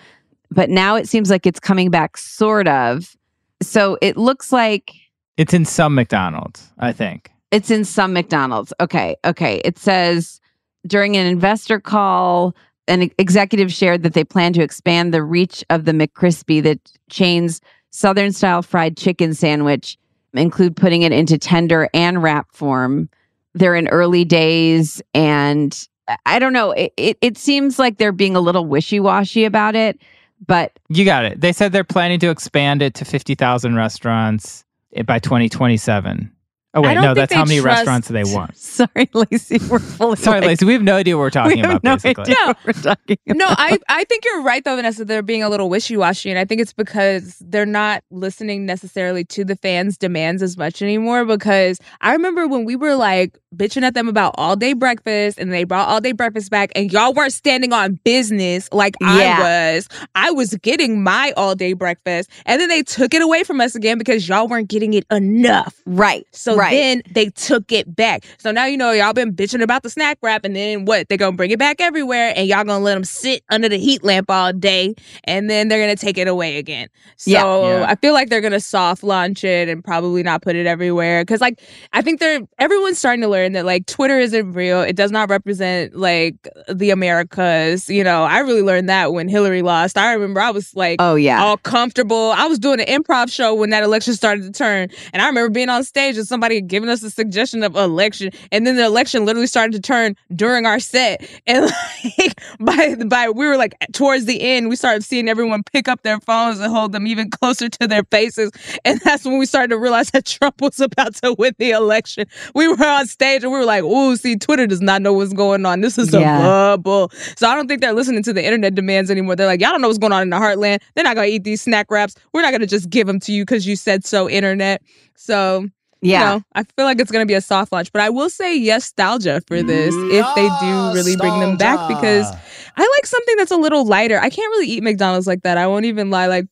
But 0.50 0.70
now 0.70 0.96
it 0.96 1.06
seems 1.06 1.28
like 1.28 1.44
it's 1.44 1.60
coming 1.60 1.90
back, 1.90 2.16
sort 2.16 2.68
of. 2.68 3.14
So 3.60 3.98
it 4.00 4.16
looks 4.16 4.50
like 4.50 4.94
It's 5.36 5.52
in 5.52 5.66
some 5.66 5.94
McDonald's, 5.94 6.72
I 6.78 6.92
think. 6.92 7.30
It's 7.50 7.70
in 7.70 7.84
some 7.84 8.14
McDonald's. 8.14 8.72
Okay. 8.80 9.14
Okay. 9.26 9.60
It 9.62 9.78
says 9.78 10.40
during 10.86 11.18
an 11.18 11.26
investor 11.26 11.78
call, 11.80 12.56
an 12.88 13.10
executive 13.18 13.72
shared 13.72 14.02
that 14.02 14.14
they 14.14 14.24
plan 14.24 14.52
to 14.54 14.62
expand 14.62 15.14
the 15.14 15.22
reach 15.22 15.64
of 15.70 15.84
the 15.84 15.92
McCrispy, 15.92 16.62
the 16.62 16.78
chain's 17.10 17.60
Southern 17.90 18.32
style 18.32 18.62
fried 18.62 18.96
chicken 18.96 19.34
sandwich, 19.34 19.96
include 20.32 20.76
putting 20.76 21.02
it 21.02 21.12
into 21.12 21.38
tender 21.38 21.88
and 21.94 22.22
wrap 22.22 22.52
form. 22.52 23.08
They're 23.54 23.76
in 23.76 23.88
early 23.88 24.24
days 24.24 25.00
and 25.14 25.88
I- 26.26 26.38
don't 26.38 26.52
know. 26.52 26.72
It, 26.72 26.92
it, 26.96 27.18
it 27.20 27.38
seems 27.38 27.78
like 27.78 27.98
they're 27.98 28.12
being 28.12 28.36
a 28.36 28.40
little 28.40 28.66
wishy 28.66 29.00
washy 29.00 29.44
about 29.44 29.74
it, 29.76 30.00
but 30.46 30.78
You 30.88 31.04
got 31.04 31.24
it. 31.24 31.40
They 31.40 31.52
said 31.52 31.72
they're 31.72 31.84
planning 31.84 32.18
to 32.20 32.30
expand 32.30 32.82
it 32.82 32.94
to 32.94 33.04
50,000 33.04 33.74
restaurants 33.76 34.64
eh, 34.94 35.02
by 35.02 35.18
2027. 35.18 36.33
Oh, 36.74 36.82
wait, 36.82 36.94
no, 36.94 37.14
that's 37.14 37.32
how 37.32 37.44
many 37.44 37.60
trust- 37.60 37.78
restaurants 37.86 38.08
they 38.08 38.24
want. 38.34 38.56
sorry, 38.56 39.06
Laci, 39.14 39.68
we're 39.68 39.78
fully 39.78 40.16
Sorry, 40.16 40.40
like- 40.40 40.58
Laci, 40.58 40.66
we 40.66 40.72
have 40.72 40.82
no 40.82 40.96
idea 40.96 41.16
what 41.16 41.22
we're 41.22 41.30
talking 41.30 41.56
we 41.58 41.60
have 41.60 41.70
about, 41.70 41.84
no 41.84 41.94
basically. 41.96 42.22
idea 42.24 42.36
what 42.46 42.58
we're 42.66 42.72
talking 42.72 43.18
about. 43.28 43.36
no, 43.38 43.46
I, 43.48 43.78
I 43.88 44.04
think 44.04 44.24
you're 44.24 44.42
right 44.42 44.64
though, 44.64 44.76
Vanessa. 44.76 45.04
They're 45.04 45.22
being 45.22 45.42
a 45.42 45.48
little 45.48 45.68
wishy 45.70 45.96
washy, 45.96 46.30
and 46.30 46.38
I 46.38 46.44
think 46.44 46.60
it's 46.60 46.72
because 46.72 47.36
they're 47.40 47.64
not 47.66 48.02
listening 48.10 48.66
necessarily 48.66 49.24
to 49.26 49.44
the 49.44 49.56
fans' 49.56 49.96
demands 49.96 50.42
as 50.42 50.56
much 50.56 50.82
anymore. 50.82 51.24
Because 51.24 51.78
I 52.00 52.12
remember 52.12 52.48
when 52.48 52.64
we 52.64 52.74
were 52.76 52.94
like 52.96 53.38
bitching 53.54 53.82
at 53.82 53.94
them 53.94 54.08
about 54.08 54.34
all 54.36 54.56
day 54.56 54.72
breakfast, 54.72 55.38
and 55.38 55.52
they 55.52 55.62
brought 55.64 55.88
all 55.88 56.00
day 56.00 56.12
breakfast 56.12 56.50
back, 56.50 56.70
and 56.74 56.92
y'all 56.92 57.12
weren't 57.14 57.32
standing 57.32 57.72
on 57.72 58.00
business 58.04 58.68
like 58.72 58.94
Yeah. 59.00 59.38
I 59.38 59.74
was. 59.74 59.88
I 60.16 60.30
was 60.32 60.54
getting 60.62 61.02
my 61.04 61.32
all 61.36 61.54
day 61.54 61.72
breakfast, 61.72 62.30
and 62.46 62.60
then 62.60 62.68
they 62.68 62.82
took 62.82 63.14
it 63.14 63.22
away 63.22 63.44
from 63.44 63.60
us 63.60 63.74
again 63.76 63.96
because 63.98 64.28
y'all 64.28 64.48
weren't 64.48 64.68
getting 64.68 64.94
it 64.94 65.04
enough. 65.12 65.80
Right. 65.86 66.26
So 66.32 66.56
right. 66.56 66.63
Then 66.72 67.02
they 67.10 67.30
took 67.30 67.72
it 67.72 67.94
back. 67.94 68.24
So 68.38 68.50
now 68.52 68.66
you 68.66 68.76
know 68.76 68.92
y'all 68.92 69.12
been 69.12 69.34
bitching 69.34 69.62
about 69.62 69.82
the 69.82 69.90
snack 69.90 70.18
wrap, 70.22 70.44
and 70.44 70.54
then 70.54 70.84
what? 70.84 71.08
They're 71.08 71.18
gonna 71.18 71.36
bring 71.36 71.50
it 71.50 71.58
back 71.58 71.80
everywhere, 71.80 72.32
and 72.36 72.46
y'all 72.48 72.64
gonna 72.64 72.84
let 72.84 72.94
them 72.94 73.04
sit 73.04 73.42
under 73.50 73.68
the 73.68 73.78
heat 73.78 74.02
lamp 74.04 74.30
all 74.30 74.52
day, 74.52 74.94
and 75.24 75.48
then 75.50 75.68
they're 75.68 75.80
gonna 75.80 75.96
take 75.96 76.18
it 76.18 76.28
away 76.28 76.58
again. 76.58 76.88
So 77.16 77.30
Yeah. 77.30 77.78
Yeah. 77.80 77.86
I 77.88 77.94
feel 77.96 78.12
like 78.12 78.28
they're 78.30 78.40
gonna 78.40 78.60
soft 78.60 79.02
launch 79.02 79.44
it 79.44 79.68
and 79.68 79.82
probably 79.84 80.22
not 80.22 80.42
put 80.42 80.56
it 80.56 80.66
everywhere 80.66 81.22
because 81.22 81.40
like 81.40 81.60
I 81.92 82.02
think 82.02 82.20
they're 82.20 82.40
everyone's 82.58 82.98
starting 82.98 83.22
to 83.22 83.28
learn 83.28 83.52
that 83.52 83.64
like 83.64 83.86
Twitter 83.86 84.18
isn't 84.18 84.52
real. 84.52 84.80
It 84.82 84.96
does 84.96 85.10
not 85.10 85.28
represent 85.30 85.94
like 85.96 86.48
the 86.68 86.90
Americas. 86.90 87.88
You 87.88 88.04
know, 88.04 88.24
I 88.24 88.38
really 88.40 88.62
learned 88.62 88.88
that 88.88 89.12
when 89.12 89.28
Hillary 89.28 89.62
lost. 89.62 89.96
I 89.98 90.12
remember 90.12 90.40
I 90.40 90.50
was 90.50 90.74
like, 90.74 90.96
Oh, 91.00 91.14
yeah. 91.14 91.42
all 91.42 91.56
comfortable. 91.56 92.32
I 92.32 92.46
was 92.46 92.58
doing 92.58 92.80
an 92.80 92.86
improv 92.86 93.30
show 93.30 93.54
when 93.54 93.70
that 93.70 93.82
election 93.82 94.14
started 94.14 94.44
to 94.44 94.50
turn, 94.52 94.88
and 95.12 95.22
I 95.22 95.26
remember 95.26 95.50
being 95.50 95.68
on 95.68 95.84
stage 95.84 96.16
and 96.16 96.26
somebody 96.26 96.53
given 96.60 96.88
us 96.88 97.02
a 97.02 97.10
suggestion 97.10 97.62
of 97.62 97.76
election, 97.76 98.30
and 98.52 98.66
then 98.66 98.76
the 98.76 98.84
election 98.84 99.24
literally 99.24 99.46
started 99.46 99.72
to 99.72 99.80
turn 99.80 100.16
during 100.34 100.66
our 100.66 100.80
set, 100.80 101.28
and 101.46 101.70
like 102.18 102.40
by 102.60 102.94
by 103.06 103.30
we 103.30 103.46
were 103.46 103.56
like 103.56 103.74
towards 103.92 104.24
the 104.26 104.40
end, 104.42 104.68
we 104.68 104.76
started 104.76 105.02
seeing 105.04 105.28
everyone 105.28 105.62
pick 105.62 105.88
up 105.88 106.02
their 106.02 106.20
phones 106.20 106.60
and 106.60 106.72
hold 106.72 106.92
them 106.92 107.06
even 107.06 107.30
closer 107.30 107.68
to 107.68 107.86
their 107.86 108.04
faces, 108.10 108.50
and 108.84 109.00
that's 109.00 109.24
when 109.24 109.38
we 109.38 109.46
started 109.46 109.68
to 109.68 109.78
realize 109.78 110.10
that 110.10 110.24
Trump 110.34 110.60
was 110.60 110.80
about 110.80 111.14
to 111.16 111.34
win 111.38 111.54
the 111.58 111.70
election. 111.70 112.26
We 112.54 112.68
were 112.68 112.84
on 112.84 113.06
stage 113.06 113.42
and 113.42 113.52
we 113.52 113.58
were 113.58 113.64
like, 113.64 113.82
"Ooh, 113.84 114.16
see, 114.16 114.36
Twitter 114.36 114.66
does 114.66 114.80
not 114.80 115.02
know 115.02 115.12
what's 115.12 115.32
going 115.32 115.64
on. 115.66 115.80
This 115.80 115.98
is 115.98 116.12
a 116.14 116.20
Yeah. 116.20 116.38
bubble." 116.38 117.10
So 117.36 117.48
I 117.48 117.54
don't 117.54 117.68
think 117.68 117.80
they're 117.80 117.92
listening 117.92 118.22
to 118.24 118.32
the 118.32 118.44
internet 118.44 118.74
demands 118.74 119.10
anymore. 119.10 119.36
They're 119.36 119.46
like, 119.46 119.60
"Y'all 119.60 119.70
don't 119.72 119.80
know 119.80 119.88
what's 119.88 119.98
going 119.98 120.12
on 120.12 120.22
in 120.22 120.30
the 120.30 120.36
heartland. 120.36 120.80
They're 120.94 121.04
not 121.04 121.14
gonna 121.14 121.28
eat 121.28 121.44
these 121.44 121.62
snack 121.62 121.90
wraps. 121.90 122.14
We're 122.32 122.42
not 122.42 122.52
gonna 122.52 122.66
just 122.66 122.90
give 122.90 123.06
them 123.06 123.20
to 123.20 123.32
you 123.32 123.42
because 123.42 123.66
you 123.66 123.76
said 123.76 124.04
so." 124.04 124.28
Internet. 124.28 124.82
So 125.16 125.68
Yeah. 126.04 126.20
you 126.20 126.26
know, 126.38 126.42
I 126.54 126.62
feel 126.64 126.84
like 126.84 127.00
it's 127.00 127.10
gonna 127.10 127.26
be 127.26 127.34
a 127.34 127.40
soft 127.40 127.72
launch, 127.72 127.90
but 127.92 128.02
I 128.02 128.10
will 128.10 128.30
say 128.30 128.56
yes, 128.56 128.84
nostalgia 128.84 129.40
for 129.46 129.62
this 129.62 129.94
if 130.12 130.26
they 130.36 130.48
do 130.60 130.94
really 130.94 131.16
bring 131.16 131.38
them 131.40 131.56
back 131.56 131.78
because 131.88 132.30
I 132.76 132.80
like 132.96 133.06
something 133.06 133.36
that's 133.36 133.50
a 133.50 133.56
little 133.56 133.84
lighter. 133.86 134.18
I 134.18 134.28
can't 134.30 134.50
really 134.52 134.66
eat 134.68 134.82
McDonald's 134.82 135.26
like 135.26 135.42
that. 135.42 135.58
I 135.58 135.66
won't 135.66 135.86
even 135.86 136.10
lie. 136.10 136.26
Like 136.26 136.46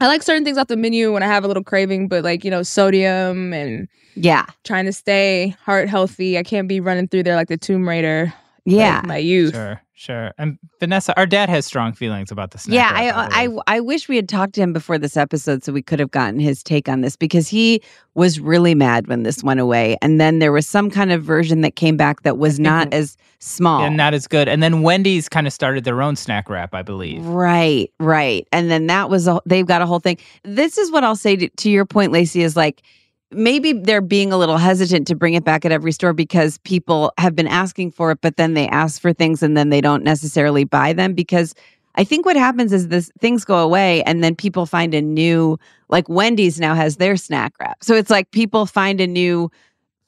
I 0.00 0.06
like 0.06 0.22
certain 0.22 0.44
things 0.44 0.58
off 0.58 0.68
the 0.68 0.76
menu 0.76 1.12
when 1.12 1.22
I 1.22 1.26
have 1.26 1.44
a 1.44 1.48
little 1.48 1.64
craving, 1.64 2.08
but 2.08 2.24
like 2.24 2.44
you 2.44 2.50
know, 2.50 2.62
sodium 2.62 3.52
and 3.52 3.88
Yeah. 4.14 4.46
trying 4.64 4.86
to 4.86 4.92
stay 4.92 5.54
heart 5.64 5.88
healthy. 5.88 6.38
I 6.38 6.42
can't 6.42 6.68
be 6.68 6.80
running 6.80 7.08
through 7.08 7.24
there 7.24 7.36
like 7.36 7.48
the 7.48 7.58
Tomb 7.58 7.88
Raider. 7.88 8.32
Yeah. 8.70 8.96
like 8.96 9.06
my 9.06 9.16
youth. 9.18 9.54
Sure, 9.54 9.80
sure. 9.94 10.32
And 10.38 10.58
Vanessa, 10.80 11.16
our 11.18 11.26
dad 11.26 11.48
has 11.48 11.66
strong 11.66 11.92
feelings 11.92 12.30
about 12.30 12.50
the 12.52 12.58
snack. 12.58 12.74
Yeah, 12.74 12.90
I. 12.92 13.44
I 13.44 13.76
I 13.76 13.80
wish 13.80 14.08
we 14.08 14.16
had 14.16 14.28
talked 14.28 14.54
to 14.54 14.60
him 14.60 14.72
before 14.72 14.98
this 14.98 15.16
episode 15.16 15.62
so 15.64 15.72
we 15.72 15.82
could 15.82 15.98
have 16.00 16.10
gotten 16.10 16.38
his 16.40 16.62
take 16.62 16.88
on 16.88 17.00
this 17.00 17.16
because 17.16 17.48
he 17.48 17.80
was 18.14 18.40
really 18.40 18.74
mad 18.74 19.06
when 19.06 19.22
this 19.22 19.42
went 19.44 19.60
away, 19.60 19.96
and 20.02 20.20
then 20.20 20.38
there 20.40 20.52
was 20.52 20.66
some 20.66 20.90
kind 20.90 21.12
of 21.12 21.22
version 21.22 21.60
that 21.62 21.76
came 21.76 21.96
back 21.96 22.22
that 22.22 22.38
was 22.38 22.58
not 22.70 22.92
as 22.92 23.16
small. 23.40 23.82
and 23.84 23.96
not 23.96 24.14
as 24.14 24.26
good. 24.26 24.48
And 24.48 24.62
then 24.62 24.82
Wendy's 24.82 25.28
kind 25.28 25.46
of 25.46 25.52
started 25.52 25.84
their 25.84 26.02
own 26.02 26.16
snack 26.16 26.50
wrap, 26.50 26.74
I 26.74 26.82
believe. 26.82 27.24
Right, 27.24 27.92
right. 28.00 28.46
And 28.50 28.68
then 28.70 28.88
that 28.88 29.08
was 29.10 29.28
a, 29.28 29.40
they've 29.46 29.66
got 29.66 29.80
a 29.80 29.86
whole 29.86 30.00
thing. 30.00 30.18
This 30.42 30.76
is 30.76 30.90
what 30.90 31.04
I'll 31.04 31.14
say 31.14 31.36
to, 31.36 31.48
to 31.48 31.70
your 31.70 31.84
point, 31.86 32.12
Laci, 32.12 32.40
is 32.42 32.56
like 32.56 32.82
maybe 33.30 33.72
they're 33.72 34.00
being 34.00 34.32
a 34.32 34.38
little 34.38 34.56
hesitant 34.56 35.06
to 35.06 35.14
bring 35.14 35.34
it 35.34 35.44
back 35.44 35.64
at 35.64 35.72
every 35.72 35.92
store 35.92 36.12
because 36.12 36.58
people 36.58 37.12
have 37.18 37.34
been 37.34 37.46
asking 37.46 37.90
for 37.90 38.10
it, 38.10 38.20
but 38.20 38.36
then 38.36 38.54
they 38.54 38.68
ask 38.68 39.00
for 39.00 39.12
things 39.12 39.42
and 39.42 39.56
then 39.56 39.68
they 39.68 39.80
don't 39.80 40.02
necessarily 40.02 40.64
buy 40.64 40.92
them 40.92 41.14
because 41.14 41.54
I 41.94 42.04
think 42.04 42.24
what 42.24 42.36
happens 42.36 42.72
is 42.72 42.88
this 42.88 43.10
things 43.20 43.44
go 43.44 43.58
away 43.58 44.02
and 44.04 44.22
then 44.22 44.34
people 44.34 44.66
find 44.66 44.94
a 44.94 45.02
new 45.02 45.58
like 45.88 46.08
Wendy's 46.08 46.60
now 46.60 46.74
has 46.74 46.96
their 46.96 47.16
snack 47.16 47.54
wrap. 47.60 47.82
So 47.82 47.94
it's 47.94 48.10
like 48.10 48.30
people 48.30 48.66
find 48.66 49.00
a 49.00 49.06
new 49.06 49.50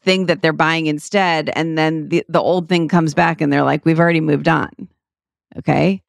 thing 0.03 0.27
that 0.27 0.41
they're 0.41 0.53
buying 0.53 0.87
instead 0.87 1.51
and 1.55 1.77
then 1.77 2.09
the, 2.09 2.25
the 2.29 2.41
old 2.41 2.69
thing 2.69 2.89
comes 2.89 3.13
back 3.13 3.41
and 3.41 3.53
they're 3.53 3.65
like 3.65 3.85
we've 3.85 4.01
already 4.01 4.21
moved 4.21 4.49
on. 4.49 4.71
Okay? 5.59 6.03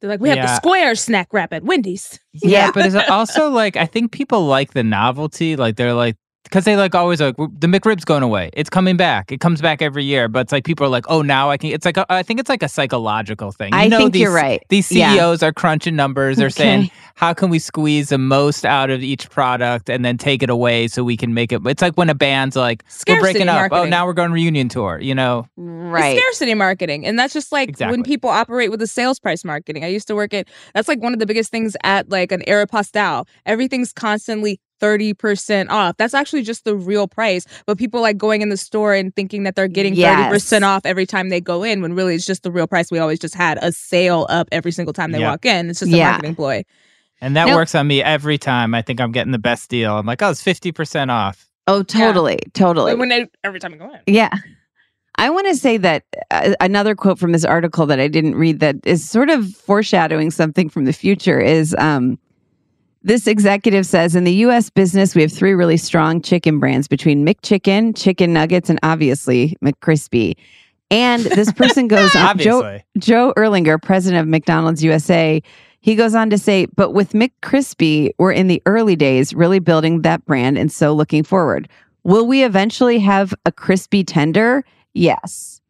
They're 0.00 0.10
like, 0.10 0.20
we 0.20 0.30
have 0.30 0.38
the 0.38 0.56
square 0.56 0.94
snack 0.94 1.28
wrap 1.32 1.52
at 1.52 1.62
Wendy's. 1.62 2.18
Yeah, 2.32 2.70
but 2.72 2.86
it's 2.86 3.10
also 3.10 3.50
like 3.50 3.76
I 3.76 3.84
think 3.86 4.12
people 4.12 4.46
like 4.46 4.72
the 4.72 4.82
novelty. 4.82 5.56
Like 5.56 5.76
they're 5.76 5.94
like 5.94 6.16
because 6.44 6.64
they 6.64 6.76
like 6.76 6.94
always 6.94 7.20
like 7.20 7.36
the 7.36 7.66
McRib's 7.66 8.04
going 8.04 8.22
away. 8.22 8.50
It's 8.54 8.70
coming 8.70 8.96
back. 8.96 9.30
It 9.30 9.40
comes 9.40 9.60
back 9.60 9.82
every 9.82 10.04
year. 10.04 10.28
But 10.28 10.40
it's 10.40 10.52
like 10.52 10.64
people 10.64 10.86
are 10.86 10.90
like, 10.90 11.04
oh, 11.08 11.22
now 11.22 11.50
I 11.50 11.56
can. 11.56 11.70
It's 11.70 11.84
like 11.84 11.96
a, 11.96 12.06
I 12.08 12.22
think 12.22 12.40
it's 12.40 12.48
like 12.48 12.62
a 12.62 12.68
psychological 12.68 13.52
thing. 13.52 13.72
You 13.72 13.78
I 13.78 13.88
know, 13.88 13.98
think 13.98 14.12
these, 14.14 14.22
you're 14.22 14.34
right. 14.34 14.62
These 14.68 14.90
Yeah. 14.90 15.12
CEOs 15.14 15.42
are 15.42 15.52
crunching 15.52 15.96
numbers. 15.96 16.36
They're 16.38 16.50
saying 16.50 16.90
how 17.14 17.34
can 17.34 17.50
we 17.50 17.58
squeeze 17.58 18.08
the 18.08 18.18
most 18.18 18.64
out 18.64 18.90
of 18.90 19.02
each 19.02 19.28
product 19.30 19.88
and 19.90 20.04
then 20.04 20.16
take 20.18 20.42
it 20.42 20.50
away 20.50 20.88
so 20.88 21.04
we 21.04 21.16
can 21.16 21.34
make 21.34 21.52
it. 21.52 21.60
It's 21.66 21.82
like 21.82 21.94
when 21.96 22.08
a 22.10 22.14
band's 22.14 22.56
like 22.56 22.84
we're 23.06 23.20
breaking 23.20 23.48
up. 23.48 23.70
Oh, 23.72 23.84
now 23.84 24.06
we're 24.06 24.12
going 24.14 24.32
reunion 24.32 24.68
tour. 24.68 24.98
You 25.00 25.14
know, 25.14 25.46
Right. 25.56 26.16
It's 26.16 26.20
scarcity 26.22 26.54
marketing. 26.54 27.06
And 27.06 27.18
that's 27.18 27.32
just 27.34 27.52
like 27.52 27.68
Exactly. 27.68 27.96
when 27.96 28.02
people 28.04 28.30
operate 28.30 28.70
with 28.70 28.80
the 28.80 28.86
sales 28.86 29.18
price 29.20 29.44
marketing. 29.44 29.84
I 29.84 29.88
used 29.88 30.08
to 30.08 30.14
work 30.14 30.32
at 30.34 30.48
that's 30.74 30.88
like 30.88 31.00
one 31.00 31.12
of 31.12 31.18
the 31.18 31.26
biggest 31.26 31.50
things 31.50 31.76
at 31.84 32.08
like 32.10 32.32
an 32.32 32.42
Aeropostale. 32.48 33.26
Everything's 33.46 33.92
constantly 33.92 34.60
30% 34.80 35.68
off. 35.70 35.96
That's 35.96 36.14
actually 36.14 36.42
just 36.42 36.64
the 36.64 36.74
real 36.76 37.06
price. 37.06 37.46
But 37.66 37.78
people 37.78 38.00
like 38.00 38.16
going 38.18 38.42
in 38.42 38.48
the 38.48 38.56
store 38.56 38.94
and 38.94 39.14
thinking 39.14 39.44
that 39.44 39.54
they're 39.56 39.68
getting 39.68 39.94
Yes. 39.94 40.32
30% 40.32 40.62
off 40.64 40.82
every 40.84 41.06
time 41.06 41.28
they 41.28 41.40
go 41.40 41.62
in 41.62 41.82
when 41.82 41.94
really 41.94 42.14
it's 42.14 42.26
just 42.26 42.42
the 42.42 42.50
real 42.50 42.66
price. 42.66 42.90
We 42.90 42.98
always 42.98 43.18
just 43.18 43.34
had 43.34 43.58
a 43.62 43.72
sale 43.72 44.26
up 44.30 44.48
every 44.52 44.72
single 44.72 44.92
time 44.92 45.12
they 45.12 45.20
Yep. 45.20 45.30
walk 45.30 45.46
in. 45.46 45.70
It's 45.70 45.80
just 45.80 45.92
a 45.92 45.96
marketing 45.96 46.34
ploy. 46.34 46.64
and 47.20 47.36
that 47.36 47.46
Nope. 47.48 47.56
works 47.56 47.74
on 47.74 47.86
me 47.86 48.02
every 48.02 48.38
time. 48.38 48.74
I 48.74 48.80
think 48.82 49.00
I'm 49.00 49.12
getting 49.12 49.32
the 49.32 49.38
best 49.38 49.68
deal. 49.68 49.94
I'm 49.96 50.06
like, 50.06 50.22
oh, 50.22 50.30
it's 50.30 50.42
fifty 50.42 50.72
percent 50.72 51.10
off. 51.10 51.48
Oh, 51.66 51.82
totally. 51.82 52.38
Totally. 52.54 52.94
When 52.94 53.10
they, 53.10 53.28
every 53.44 53.60
time 53.60 53.74
I 53.74 53.76
go 53.76 53.92
in. 53.92 54.00
Yeah. 54.06 54.30
I 55.16 55.28
want 55.28 55.46
to 55.48 55.54
say 55.54 55.76
that 55.76 56.04
uh, 56.30 56.54
another 56.60 56.94
quote 56.94 57.18
from 57.18 57.32
this 57.32 57.44
article 57.44 57.84
that 57.86 58.00
I 58.00 58.08
didn't 58.08 58.36
read 58.36 58.60
that 58.60 58.76
is 58.84 59.06
sort 59.08 59.28
of 59.28 59.50
foreshadowing 59.54 60.30
something 60.30 60.70
from 60.70 60.86
the 60.86 60.92
future 60.94 61.38
is 61.38 61.74
um, 61.78 62.18
this 63.02 63.26
executive 63.26 63.86
says 63.86 64.14
in 64.14 64.24
the 64.24 64.32
US 64.32 64.70
business, 64.70 65.14
we 65.14 65.22
have 65.22 65.32
three 65.32 65.52
really 65.52 65.76
strong 65.76 66.20
chicken 66.20 66.58
brands 66.58 66.88
between 66.88 67.24
McChicken, 67.24 67.96
Chicken 67.96 68.32
Nuggets, 68.32 68.68
and 68.68 68.78
obviously 68.82 69.56
McCrispy. 69.64 70.36
And 70.90 71.22
this 71.22 71.52
person 71.52 71.88
goes 71.88 72.14
on, 72.14 72.38
Joe. 72.38 72.78
Joe 72.98 73.32
Erlinger, 73.36 73.80
president 73.80 74.20
of 74.22 74.28
McDonald's 74.28 74.84
USA, 74.84 75.42
he 75.80 75.94
goes 75.94 76.14
on 76.14 76.28
to 76.30 76.38
say, 76.38 76.66
but 76.76 76.90
with 76.90 77.12
McCrispy, 77.12 78.10
we're 78.18 78.32
in 78.32 78.48
the 78.48 78.62
early 78.66 78.96
days 78.96 79.32
really 79.32 79.60
building 79.60 80.02
that 80.02 80.24
brand 80.26 80.58
and 80.58 80.70
so 80.70 80.92
looking 80.92 81.22
forward. 81.22 81.68
Will 82.04 82.26
we 82.26 82.44
eventually 82.44 82.98
have 82.98 83.32
a 83.46 83.52
crispy 83.52 84.04
tender? 84.04 84.64
Yes. 84.92 85.60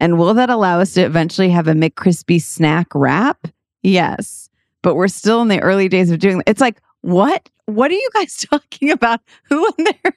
And 0.00 0.18
will 0.18 0.34
that 0.34 0.50
allow 0.50 0.80
us 0.80 0.94
to 0.94 1.02
eventually 1.02 1.50
have 1.50 1.68
a 1.68 1.74
McCrispy 1.74 2.40
snack 2.40 2.88
wrap? 2.94 3.46
Yes. 3.82 4.49
But 4.82 4.94
we're 4.94 5.08
still 5.08 5.42
in 5.42 5.48
the 5.48 5.60
early 5.60 5.88
days 5.88 6.10
of 6.10 6.18
doing 6.18 6.42
It's 6.46 6.60
like, 6.60 6.80
what? 7.02 7.48
What 7.66 7.90
are 7.90 7.94
you 7.94 8.10
guys 8.14 8.36
talking 8.50 8.90
about? 8.90 9.20
Who 9.44 9.66
in 9.78 9.84
there? 9.84 10.14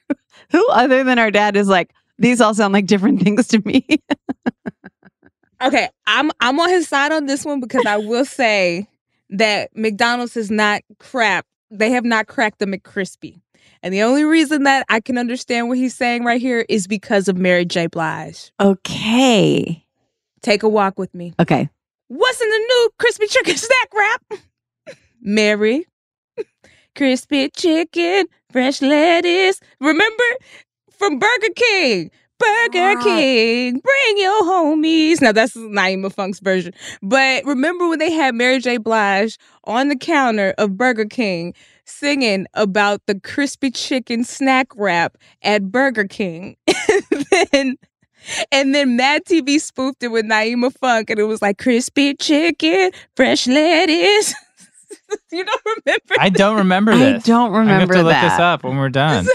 Who 0.50 0.66
other 0.70 1.04
than 1.04 1.18
our 1.18 1.30
dad 1.30 1.56
is 1.56 1.68
like, 1.68 1.92
these 2.18 2.40
all 2.40 2.54
sound 2.54 2.72
like 2.72 2.86
different 2.86 3.22
things 3.22 3.48
to 3.48 3.60
me? 3.64 3.86
Okay, 5.62 5.88
I'm 6.06 6.30
I'm 6.40 6.60
on 6.60 6.68
his 6.68 6.88
side 6.88 7.10
on 7.10 7.24
this 7.24 7.44
one 7.44 7.58
because 7.58 7.86
I 7.86 7.96
will 7.96 8.24
say 8.26 8.86
that 9.30 9.74
McDonald's 9.74 10.36
is 10.36 10.50
not 10.50 10.82
crap 10.98 11.46
they 11.70 11.90
have 11.90 12.04
not 12.04 12.26
cracked 12.26 12.58
the 12.58 12.66
McCrispy. 12.66 13.40
And 13.82 13.92
the 13.92 14.02
only 14.02 14.24
reason 14.24 14.62
that 14.62 14.86
I 14.88 15.00
can 15.00 15.18
understand 15.18 15.68
what 15.68 15.76
he's 15.76 15.94
saying 15.94 16.24
right 16.24 16.40
here 16.40 16.64
is 16.68 16.86
because 16.86 17.28
of 17.28 17.36
Mary 17.36 17.64
J. 17.64 17.86
Blige. 17.86 18.52
Okay. 18.60 19.84
Take 20.42 20.62
a 20.62 20.68
walk 20.68 20.98
with 20.98 21.12
me. 21.14 21.34
Okay. 21.40 21.68
What's 22.08 22.40
in 22.40 22.48
the 22.48 22.58
new 22.58 22.90
crispy 22.98 23.26
chicken 23.26 23.56
snack 23.56 23.88
wrap? 23.94 24.40
Mary. 25.24 25.86
Crispy 26.94 27.48
chicken, 27.48 28.26
fresh 28.52 28.80
lettuce. 28.80 29.58
Remember 29.80 30.24
from 30.92 31.18
Burger 31.18 31.52
King. 31.56 32.10
Burger 32.38 32.98
ah. 32.98 33.02
King, 33.02 33.78
bring 33.78 34.18
your 34.18 34.42
homies. 34.42 35.20
Now 35.20 35.32
that's 35.32 35.56
Naima 35.56 36.12
Funk's 36.12 36.40
version. 36.40 36.72
But 37.02 37.44
remember 37.44 37.88
when 37.88 37.98
they 37.98 38.10
had 38.12 38.34
Mary 38.34 38.58
J. 38.58 38.76
Blige 38.76 39.38
on 39.64 39.88
the 39.88 39.96
counter 39.96 40.54
of 40.58 40.76
Burger 40.76 41.04
King 41.06 41.54
singing 41.86 42.46
about 42.54 43.00
the 43.06 43.18
crispy 43.20 43.70
chicken 43.70 44.24
snack 44.24 44.68
wrap 44.76 45.16
at 45.42 45.70
Burger 45.70 46.06
King. 46.06 46.56
and 46.68 47.46
then 47.52 47.76
and 48.50 48.74
then 48.74 48.96
Mad 48.96 49.24
TV 49.24 49.60
spoofed 49.60 50.02
it 50.02 50.08
with 50.08 50.24
Naima 50.24 50.72
Funk, 50.76 51.10
and 51.10 51.20
it 51.20 51.24
was 51.24 51.42
like 51.42 51.58
crispy 51.58 52.14
chicken, 52.14 52.90
fresh 53.16 53.46
lettuce. 53.46 54.34
you 55.32 55.44
don't 55.44 55.62
remember? 55.64 56.14
I 56.18 56.28
don't 56.28 56.56
remember 56.56 56.92
I 56.92 57.18
don't 57.18 57.52
remember. 57.52 57.70
I 57.70 57.80
have 57.80 57.88
remember 57.88 57.94
to 57.94 58.02
look 58.02 58.30
this 58.30 58.38
up 58.38 58.64
when 58.64 58.76
we're 58.76 58.88
done. 58.88 59.26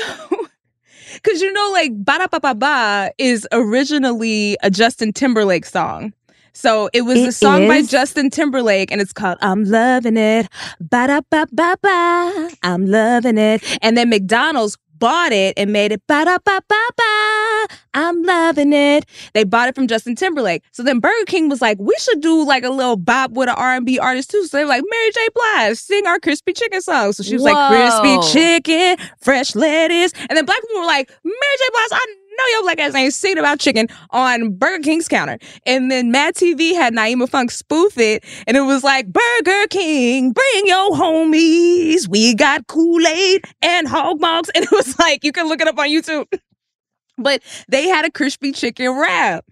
Because 1.13 1.41
you 1.41 1.51
know, 1.51 1.69
like 1.71 1.91
Ba 2.03 2.17
Da 2.19 2.27
Ba 2.27 2.39
Ba 2.39 2.55
Ba 2.55 3.11
is 3.17 3.47
originally 3.51 4.57
a 4.63 4.69
Justin 4.69 5.13
Timberlake 5.13 5.65
song. 5.65 6.13
So 6.53 6.89
it 6.93 7.01
was 7.03 7.19
It 7.19 7.29
a 7.29 7.31
song 7.31 7.67
by? 7.67 7.83
Justin 7.83 8.29
Timberlake, 8.29 8.91
and 8.91 8.99
it's 8.99 9.13
called 9.13 9.37
"I'm 9.41 9.63
Loving 9.63 10.17
It." 10.17 10.47
Ba 10.81 11.07
da 11.07 11.21
ba 11.29 11.47
ba 11.51 11.77
ba. 11.81 12.49
I'm 12.63 12.85
loving 12.85 13.37
it. 13.37 13.63
And 13.81 13.95
then 13.95 14.09
McDonald's 14.09 14.77
bought 14.99 15.31
it 15.31 15.53
and 15.57 15.73
made 15.73 15.91
it 15.91 16.01
ba 16.07 16.25
da 16.25 16.37
ba 16.43 16.61
ba 16.67 16.81
ba. 16.97 17.67
I'm 17.93 18.21
loving 18.23 18.73
it. 18.73 19.05
They 19.33 19.43
bought 19.43 19.69
it 19.69 19.75
from 19.75 19.87
Justin 19.87 20.15
Timberlake. 20.15 20.63
So 20.71 20.83
then 20.83 20.99
Burger 20.99 21.25
King 21.25 21.49
was 21.49 21.61
like, 21.61 21.77
we 21.79 21.95
should 21.99 22.21
do 22.21 22.45
like 22.45 22.63
a 22.63 22.69
little 22.69 22.97
bop 22.97 23.31
with 23.31 23.49
an 23.49 23.55
R&B 23.55 23.97
artist 23.99 24.29
too. 24.31 24.45
So 24.45 24.57
they 24.57 24.63
were 24.63 24.69
like, 24.69 24.83
Mary 24.89 25.11
J. 25.11 25.27
Blige, 25.33 25.77
sing 25.77 26.05
our 26.05 26.19
crispy 26.19 26.53
chicken 26.53 26.81
song. 26.81 27.13
So 27.13 27.23
she 27.23 27.33
was 27.33 27.43
like, 27.43 27.69
crispy 27.69 28.33
chicken, 28.33 28.97
fresh 29.21 29.55
lettuce. 29.55 30.11
And 30.29 30.37
then 30.37 30.45
black 30.45 30.61
people 30.61 30.81
were 30.81 30.87
like, 30.87 31.09
Mary 31.23 31.35
J. 31.57 31.63
Blige, 31.71 31.91
I 31.91 32.15
know 32.39 32.51
your 32.53 32.63
black 32.63 32.79
ass 32.79 32.95
ain't 32.95 33.13
singing 33.13 33.37
about 33.37 33.59
chicken 33.59 33.87
on 34.11 34.55
Burger 34.55 34.83
King's 34.83 35.07
counter. 35.07 35.37
And 35.65 35.91
then 35.91 36.11
Mad 36.11 36.35
TV 36.35 36.73
had 36.73 36.93
Naima 36.93 37.27
Funk 37.29 37.51
spoof 37.51 37.97
it, 37.97 38.23
and 38.47 38.55
it 38.55 38.61
was 38.61 38.83
like, 38.83 39.07
Burger 39.07 39.67
King, 39.69 40.31
bring 40.31 40.67
your 40.67 40.91
homies. 40.91 42.07
We 42.07 42.35
got 42.35 42.67
Kool-Aid 42.67 43.45
and 43.61 43.87
hog 43.87 44.19
mugs. 44.19 44.49
And 44.59 44.65
it 44.65 44.71
was 44.71 44.97
like, 44.99 45.23
you 45.23 45.31
can 45.31 45.47
look 45.47 45.61
it 45.61 45.67
up 45.67 45.77
on 45.77 45.87
YouTube. 45.87 46.25
But 47.21 47.41
they 47.67 47.87
had 47.87 48.05
a 48.05 48.11
crispy 48.11 48.53
chicken 48.53 48.97
wrap. 48.97 49.45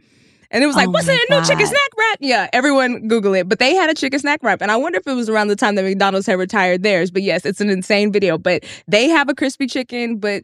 And 0.51 0.63
it 0.63 0.67
was 0.67 0.75
like, 0.75 0.87
Oh 0.87 0.91
what's 0.91 1.07
in 1.07 1.19
a 1.29 1.35
new 1.35 1.45
chicken 1.45 1.65
snack 1.65 1.89
wrap? 1.97 2.17
Yeah, 2.21 2.47
everyone 2.53 3.07
Google 3.09 3.33
it. 3.33 3.49
But 3.49 3.59
they 3.59 3.75
had 3.75 3.89
a 3.89 3.93
chicken 3.93 4.19
snack 4.19 4.41
wrap. 4.41 4.61
And 4.61 4.71
I 4.71 4.77
wonder 4.77 4.99
if 4.99 5.07
it 5.07 5.13
was 5.13 5.29
around 5.29 5.49
the 5.49 5.55
time 5.55 5.75
that 5.75 5.83
McDonald's 5.83 6.25
had 6.25 6.39
retired 6.39 6.83
theirs. 6.83 7.11
But 7.11 7.23
yes, 7.23 7.45
it's 7.45 7.59
an 7.59 7.69
insane 7.69 8.11
video. 8.11 8.37
But 8.37 8.63
they 8.87 9.09
have 9.09 9.27
a 9.27 9.35
crispy 9.35 9.67
chicken, 9.67 10.17
but 10.17 10.43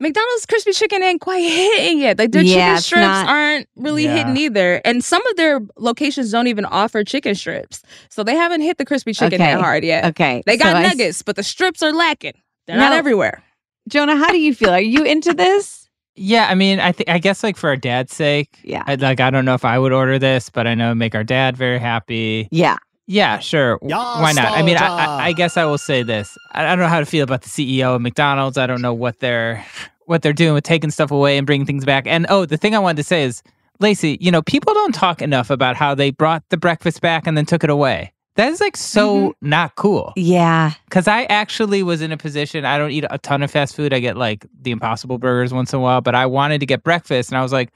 McDonald's 0.00 0.44
crispy 0.46 0.72
chicken 0.72 1.02
ain't 1.02 1.20
quite 1.20 1.38
hitting 1.40 2.00
yet. 2.00 2.18
Like 2.18 2.32
their 2.32 2.42
Yeah, 2.42 2.74
chicken 2.76 2.82
strips 2.82 3.00
not- 3.02 3.28
aren't 3.28 3.68
really 3.76 4.04
Yeah. 4.04 4.16
hitting 4.16 4.36
either. 4.36 4.80
And 4.84 5.04
some 5.04 5.24
of 5.28 5.36
their 5.36 5.60
locations 5.78 6.30
don't 6.32 6.46
even 6.48 6.64
offer 6.64 7.04
chicken 7.04 7.34
strips. 7.34 7.82
So 8.10 8.24
they 8.24 8.34
haven't 8.34 8.60
hit 8.62 8.78
the 8.78 8.84
crispy 8.84 9.12
chicken 9.12 9.38
that 9.38 9.60
hard 9.60 9.84
yet. 9.84 10.04
Okay. 10.06 10.42
They 10.46 10.56
got 10.56 10.72
So 10.72 10.76
I 10.78 10.82
s- 10.84 10.88
nuggets, 10.90 11.22
but 11.22 11.36
the 11.36 11.42
strips 11.44 11.82
are 11.82 11.92
lacking. 11.92 12.34
They're 12.66 12.76
not 12.76 12.92
everywhere. 12.92 13.42
Jonah, 13.88 14.16
how 14.16 14.30
do 14.30 14.38
you 14.38 14.54
feel? 14.54 14.70
Are 14.70 14.80
you 14.80 15.04
into 15.04 15.32
this? 15.32 15.88
Yeah, 16.16 16.46
I 16.48 16.54
mean, 16.54 16.80
I 16.80 16.92
think 16.92 17.08
I 17.10 17.18
guess 17.18 17.42
like 17.42 17.56
for 17.56 17.68
our 17.68 17.76
dad's 17.76 18.14
sake. 18.14 18.48
Yeah. 18.62 18.82
I, 18.86 18.94
like 18.94 19.20
I 19.20 19.30
don't 19.30 19.44
know 19.44 19.54
if 19.54 19.64
I 19.64 19.78
would 19.78 19.92
order 19.92 20.18
this, 20.18 20.48
but 20.48 20.66
I 20.66 20.74
know 20.74 20.86
it'd 20.86 20.98
make 20.98 21.14
our 21.14 21.24
dad 21.24 21.56
very 21.56 21.78
happy. 21.78 22.48
Yeah. 22.50 22.76
Yeah, 23.06 23.38
sure. 23.38 23.78
W- 23.82 23.94
Why 23.94 24.32
not? 24.32 24.52
I 24.52 24.62
mean, 24.62 24.76
I, 24.76 24.86
I, 24.86 25.24
I 25.26 25.32
guess 25.32 25.56
I 25.56 25.64
will 25.64 25.78
say 25.78 26.02
this. 26.02 26.36
I, 26.52 26.64
I 26.64 26.68
don't 26.70 26.78
know 26.78 26.88
how 26.88 27.00
to 27.00 27.06
feel 27.06 27.24
about 27.24 27.42
the 27.42 27.48
CEO 27.48 27.94
of 27.94 28.00
McDonald's. 28.00 28.56
I 28.56 28.66
don't 28.66 28.82
know 28.82 28.94
what 28.94 29.20
they're 29.20 29.64
what 30.06 30.22
they're 30.22 30.32
doing 30.32 30.54
with 30.54 30.64
taking 30.64 30.90
stuff 30.90 31.10
away 31.10 31.38
and 31.38 31.46
bringing 31.46 31.66
things 31.66 31.84
back. 31.84 32.06
And 32.06 32.26
oh, 32.28 32.44
the 32.44 32.56
thing 32.56 32.74
I 32.74 32.78
wanted 32.78 32.98
to 32.98 33.04
say 33.04 33.22
is, 33.24 33.42
Laci, 33.80 34.18
you 34.20 34.30
know, 34.30 34.42
people 34.42 34.74
don't 34.74 34.94
talk 34.94 35.22
enough 35.22 35.50
about 35.50 35.76
how 35.76 35.94
they 35.94 36.10
brought 36.10 36.42
the 36.50 36.56
breakfast 36.56 37.00
back 37.00 37.26
and 37.26 37.36
then 37.36 37.46
took 37.46 37.64
it 37.64 37.70
away. 37.70 38.12
That 38.36 38.50
is 38.52 38.60
like 38.60 38.76
so 38.76 39.30
mm-hmm. 39.30 39.48
not 39.48 39.76
cool. 39.76 40.12
Yeah. 40.16 40.72
Because 40.86 41.06
I 41.06 41.24
actually 41.24 41.82
was 41.82 42.02
in 42.02 42.10
a 42.10 42.16
position, 42.16 42.64
I 42.64 42.78
don't 42.78 42.90
eat 42.90 43.04
a 43.08 43.18
ton 43.18 43.42
of 43.42 43.50
fast 43.50 43.76
food. 43.76 43.92
I 43.92 44.00
get 44.00 44.16
like 44.16 44.44
the 44.60 44.72
Impossible 44.72 45.18
Burgers 45.18 45.52
once 45.52 45.72
in 45.72 45.78
a 45.78 45.82
while, 45.82 46.00
but 46.00 46.14
I 46.14 46.26
wanted 46.26 46.58
to 46.60 46.66
get 46.66 46.82
breakfast 46.82 47.30
and 47.30 47.38
I 47.38 47.42
was 47.42 47.52
like, 47.52 47.70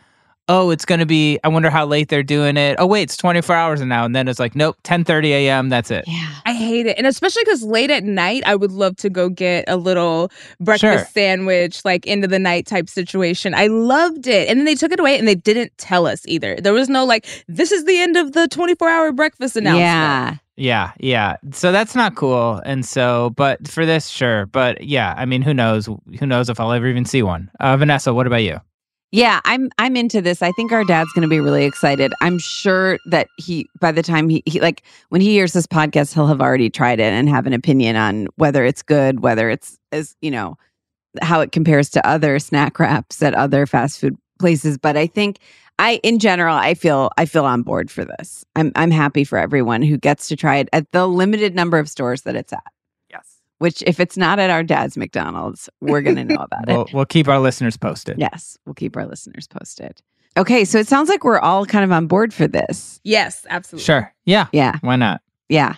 oh, 0.49 0.71
it's 0.71 0.85
going 0.85 0.99
to 1.01 1.07
be, 1.07 1.39
I 1.45 1.49
wonder 1.49 1.71
how 1.71 1.85
late 1.85 2.09
they're 2.09 2.23
doing 2.23 2.57
it. 2.57 2.77
Oh, 2.79 2.87
wait, 2.87 3.03
it's 3.03 3.17
24 3.17 3.55
hours 3.55 3.81
now. 3.83 4.05
And 4.05 4.17
then 4.17 4.29
it's 4.29 4.39
like, 4.39 4.55
nope, 4.55 4.77
10.30 4.85 5.27
a.m., 5.27 5.69
that's 5.69 5.91
it. 5.91 6.05
Yeah. 6.07 6.29
I 6.47 6.55
hate 6.55 6.87
it. 6.87 6.97
And 6.97 7.07
especially 7.07 7.43
because 7.45 7.63
late 7.63 7.91
at 7.91 8.05
night, 8.05 8.43
I 8.47 8.55
would 8.57 8.73
love 8.73 8.97
to 8.97 9.11
go 9.11 9.29
get 9.29 9.65
a 9.69 9.77
little 9.77 10.31
breakfast 10.61 10.81
Sure. 10.81 11.07
sandwich, 11.13 11.85
like 11.85 12.07
into 12.07 12.27
the 12.27 12.39
night 12.39 12.67
type 12.67 12.89
situation. 12.89 13.53
I 13.55 13.67
loved 13.67 14.27
it. 14.27 14.49
And 14.49 14.59
then 14.59 14.65
they 14.65 14.75
took 14.75 14.91
it 14.93 15.01
away 15.01 15.19
and 15.19 15.29
they 15.29 15.35
didn't 15.35 15.77
tell 15.77 16.07
us 16.07 16.23
either. 16.27 16.57
There 16.57 16.73
was 16.73 16.89
no 16.89 17.05
like, 17.05 17.27
this 17.47 17.71
is 17.71 17.85
the 17.85 17.99
end 18.01 18.17
of 18.17 18.33
the 18.33 18.49
24 18.49 18.89
hour 18.89 19.13
breakfast 19.13 19.57
announcement. 19.57 19.83
Yeah. 19.83 20.37
Yeah, 20.61 20.91
yeah. 20.99 21.37
So 21.53 21.71
that's 21.71 21.95
not 21.95 22.17
cool. 22.17 22.61
And 22.65 22.85
so, 22.85 23.31
but 23.37 23.69
for 23.69 23.87
this, 23.87 24.09
sure. 24.09 24.47
But 24.47 24.83
yeah, 24.83 25.15
I 25.17 25.25
mean, 25.25 25.41
who 25.41 25.55
knows? 25.55 25.87
Who 26.19 26.27
knows 26.27 26.49
if 26.49 26.59
I'll 26.59 26.73
ever 26.73 26.89
even 26.89 27.05
see 27.05 27.23
one? 27.23 27.49
Uh, 27.61 27.77
Vanessa, 27.77 28.13
what 28.13 28.27
about 28.27 28.43
you? 28.43 28.59
Yeah, 29.11 29.41
I'm 29.45 29.71
I'm 29.79 29.97
into 29.97 30.21
this. 30.21 30.43
I 30.43 30.53
think 30.53 30.71
our 30.71 30.85
dad's 30.85 31.11
going 31.15 31.23
to 31.23 31.29
be 31.29 31.41
really 31.41 31.65
excited. 31.65 32.13
I'm 32.21 32.39
sure 32.39 32.99
that 33.07 33.29
he 33.39 33.67
by 33.81 33.91
the 33.91 34.03
time 34.03 34.29
he, 34.29 34.43
he 34.45 34.61
like 34.61 34.83
when 35.09 35.23
he 35.23 35.31
hears 35.31 35.55
this 35.55 35.67
podcast, 35.67 36.13
he'll 36.13 36.27
have 36.27 36.43
already 36.43 36.69
tried 36.69 37.01
it 37.01 37.13
and 37.13 37.27
have 37.29 37.47
an 37.47 37.55
opinion 37.55 37.97
on 37.97 38.27
whether 38.37 38.65
it's 38.65 38.83
good, 38.83 39.21
whether 39.21 39.49
it's 39.49 39.79
as, 39.93 40.15
you 40.21 40.31
know, 40.31 40.59
how 41.23 41.41
it 41.41 41.53
compares 41.53 41.89
to 41.91 42.07
other 42.07 42.39
snack 42.39 42.79
wraps 42.79 43.23
at 43.23 43.35
other 43.35 43.67
fast 43.67 43.99
food 44.01 44.17
places, 44.39 44.79
but 44.79 44.97
I 44.97 45.07
think 45.07 45.39
I 45.79 46.01
in 46.03 46.19
general 46.19 46.55
I 46.55 46.75
feel 46.75 47.11
I 47.17 47.25
feel 47.25 47.45
on 47.45 47.63
board 47.63 47.91
for 47.91 48.05
this. 48.05 48.45
I'm 48.57 48.73
I'm 48.77 48.91
happy 48.91 49.25
for 49.25 49.39
everyone 49.39 49.83
who 49.83 49.97
gets 49.97 50.29
to 50.29 50.37
try 50.37 50.57
it 50.57 50.69
at 50.73 50.91
the 50.93 51.07
limited 51.07 51.55
number 51.55 51.79
of 51.79 51.89
stores 51.89 52.23
that 52.23 52.37
it's 52.37 52.53
at. 52.53 52.63
Yes. 53.61 53.81
Which 53.81 53.83
if 53.87 54.01
it's 54.01 54.17
not 54.17 54.39
at 54.39 54.51
our 54.51 54.63
dad's 54.63 54.97
McDonald's, 54.97 55.69
we're 55.81 56.01
going 56.01 56.17
to 56.17 56.25
know 56.25 56.37
about 56.41 56.69
it. 56.69 56.73
We'll, 56.75 56.89
we'll 56.93 57.07
keep 57.07 57.29
our 57.29 57.41
listeners 57.41 57.77
posted. 57.77 58.19
Yes, 58.19 58.57
we'll 58.65 58.75
keep 58.75 58.97
our 58.97 59.07
listeners 59.07 59.47
posted. 59.49 60.01
Okay, 60.37 60.65
so 60.65 60.79
it 60.79 60.87
sounds 60.87 61.09
like 61.09 61.25
we're 61.25 61.41
all 61.41 61.67
kind 61.67 61.85
of 61.85 61.91
on 61.91 62.07
board 62.07 62.33
for 62.33 62.47
this. 62.47 63.01
Yes, 63.03 63.45
absolutely. 63.51 63.85
Sure. 63.85 64.15
Yeah. 64.25 64.47
Yeah. 64.53 64.79
Why 64.83 64.95
not? 64.97 65.21
Yeah. 65.49 65.75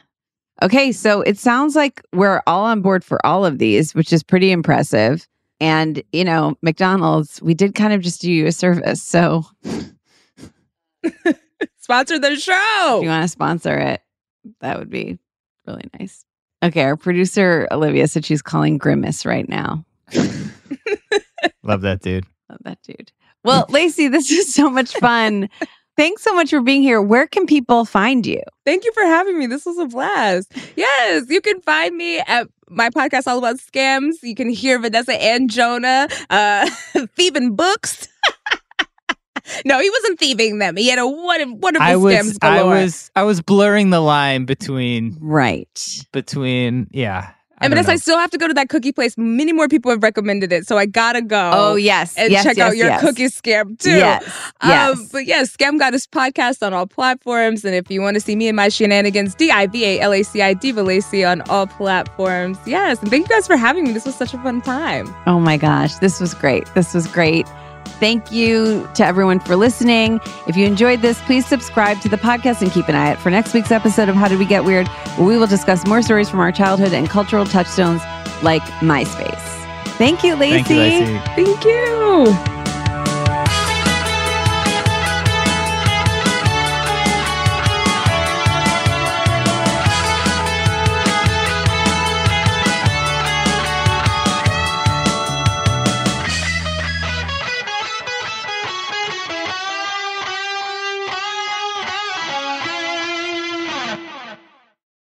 Okay, 0.63 0.93
so 0.93 1.23
it 1.23 1.39
sounds 1.39 1.75
like 1.75 2.03
we're 2.13 2.43
all 2.47 2.65
on 2.67 2.83
board 2.83 3.03
for 3.03 3.25
all 3.25 3.47
of 3.47 3.59
these, 3.59 3.95
which 3.95 4.13
is 4.13 4.23
pretty 4.23 4.53
impressive. 4.53 5.27
And, 5.59 6.03
you 6.13 6.25
know, 6.25 6.57
McDonald's, 6.63 7.41
we 7.41 7.55
did 7.55 7.75
kind 7.75 7.95
of 7.95 8.03
just 8.03 8.21
do 8.21 8.31
you 8.31 8.47
a 8.47 8.53
service. 8.53 9.03
So 9.03 9.45
Sponsor 11.79 12.19
the 12.19 12.37
show. 12.37 12.37
if 12.37 12.41
show. 12.41 13.01
you 13.03 13.09
want 13.09 13.23
to 13.25 13.29
sponsor 13.29 13.77
it, 13.79 14.03
that 14.61 14.79
would 14.79 14.91
be 14.91 15.19
really 15.67 15.85
nice. 15.99 16.25
Okay, 16.63 16.83
our 16.83 16.97
producer, 16.97 17.67
Olivia, 17.71 18.07
said 18.07 18.25
she's 18.25 18.43
calling 18.43 18.77
Grimace 18.79 19.25
right 19.25 19.49
now. 19.49 19.85
Love 21.63 21.81
that 21.83 22.01
dude. 22.03 22.27
Love 22.49 22.61
that 22.65 22.79
dude. 22.83 23.13
Well, 23.45 23.67
Laci, 23.67 24.11
this 24.11 24.31
is 24.31 24.53
so 24.53 24.69
much 24.69 24.93
fun. 24.97 25.49
Thanks 25.97 26.23
so 26.23 26.35
much 26.35 26.51
for 26.51 26.61
being 26.61 26.83
here. 26.83 27.03
Where 27.03 27.27
can 27.27 27.47
people 27.47 27.85
find 27.85 28.27
you? 28.27 28.41
Thank 28.65 28.85
you 28.85 28.93
for 28.93 29.03
having 29.03 29.39
me. 29.39 29.47
This 29.47 29.67
was 29.67 29.79
a 29.79 29.87
blast. 29.87 30.53
Yes, 30.77 31.27
you 31.29 31.41
can 31.41 31.61
find 31.61 31.97
me 31.97 32.19
at 32.21 32.49
my 32.69 32.89
podcast 32.89 33.27
all 33.27 33.39
about 33.39 33.57
scams. 33.57 34.15
You 34.23 34.35
can 34.35 34.49
hear 34.49 34.79
Vanessa 34.79 35.21
and 35.21 35.51
Jonah 35.51 36.09
uh, 36.31 36.71
thieving 37.17 37.55
books. 37.55 38.09
no, 39.65 39.81
he 39.81 39.91
wasn't 39.91 40.19
thieving 40.19 40.59
them. 40.59 40.77
He 40.77 40.89
had 40.89 40.99
a 40.99 41.07
wonderful, 41.07 41.57
wonderful 41.57 41.87
I 41.87 41.97
was 41.97 42.15
scams 42.15 42.39
I 42.43 42.59
galore. 42.59 42.75
was 42.75 43.11
I 43.17 43.23
was 43.23 43.41
blurring 43.43 43.91
the 43.91 44.01
line 44.01 44.45
between 44.45 45.17
right 45.21 46.05
between 46.13 46.89
yeah. 46.93 47.31
I 47.63 47.67
and 47.67 47.75
don't 47.75 47.85
Vanessa, 47.85 47.93
I 47.93 47.97
still 47.97 48.17
have 48.19 48.31
to 48.31 48.39
go 48.39 48.49
to 48.49 48.55
that 48.55 48.71
cookie 48.71 48.91
place. 48.91 49.19
Many 49.19 49.53
more 49.53 49.69
people 49.69 49.91
have 49.91 50.03
recommended 50.03 50.51
it, 50.51 50.67
so 50.67 50.79
I 50.79 50.87
gotta 50.87 51.21
go. 51.21 51.51
Oh, 51.53 51.75
yes. 51.75 52.17
and 52.17 52.33
Yes, 52.33 52.43
check 52.43 52.57
yes, 52.57 52.71
out 52.71 52.75
your 52.79 52.87
yes. 52.87 53.01
cookie 53.03 53.27
scam 53.27 53.79
too. 53.79 53.91
Yes, 53.91 54.23
Um, 54.63 54.71
yes. 54.71 55.09
but 55.13 55.27
yeah, 55.27 55.43
Scam 55.43 55.79
Goddess 55.79 56.07
podcast 56.07 56.67
on 56.67 56.73
all 56.73 56.87
platforms, 56.87 57.63
and 57.67 57.75
if 57.75 57.91
you 57.91 58.01
want 58.01 58.15
to 58.15 58.21
see 58.23 58.35
me 58.35 58.49
and 58.49 58.57
my 58.57 58.71
shenanigans, 58.71 59.35
D 59.35 59.51
I 59.51 59.67
V 59.67 59.85
A 59.85 60.01
L 60.01 60.15
A 60.15 60.23
C 60.23 60.41
I 60.41 60.55
Diva 60.55 60.81
Laci 60.83 61.31
on 61.31 61.43
all 61.51 61.67
platforms. 61.67 62.57
Yes, 62.65 62.99
and 63.03 63.11
thank 63.11 63.29
you 63.29 63.35
guys 63.37 63.47
for 63.47 63.59
having 63.59 63.85
me. 63.85 63.93
This 63.93 64.07
was 64.07 64.15
such 64.15 64.33
a 64.33 64.39
fun 64.39 64.63
time. 64.63 65.15
Oh 65.27 65.39
my 65.39 65.59
gosh, 65.59 65.97
this 65.97 66.19
was 66.19 66.33
great. 66.33 66.65
This 66.75 66.95
was 66.95 67.07
great. 67.09 67.47
Thank 67.85 68.33
you 68.33 68.89
to 68.95 69.05
everyone 69.05 69.41
for 69.41 69.57
listening. 69.57 70.21
If 70.47 70.57
you 70.57 70.67
enjoyed 70.67 71.03
this, 71.03 71.21
please 71.23 71.47
subscribe 71.47 72.01
to 72.01 72.09
the 72.09 72.17
podcast 72.17 72.63
and 72.63 72.73
keep 72.73 72.89
an 72.89 72.95
eye 72.95 73.13
out 73.13 73.19
for 73.19 73.31
next 73.31 73.53
week's 73.53 73.71
episode 73.71 74.09
of 74.09 74.15
How 74.15 74.29
Did 74.29 74.39
We 74.39 74.47
Get 74.47 74.65
Weird, 74.65 74.89
where 74.89 75.27
we 75.27 75.37
will 75.37 75.47
discuss 75.47 75.87
more 75.87 76.01
stories 76.01 76.31
from 76.31 76.41
our 76.41 76.53
childhood 76.53 76.93
and 76.93 77.11
cultural 77.11 77.45
touchstones 77.45 78.03
like 78.43 78.63
MySpace. 78.81 79.39
Thank 79.99 80.25
you, 80.25 80.35
Laci. 80.35 80.65
Thank 80.65 80.71
you, 80.71 80.77
Laci. 80.77 81.25
Thank 81.35 81.65
you. 81.65 82.60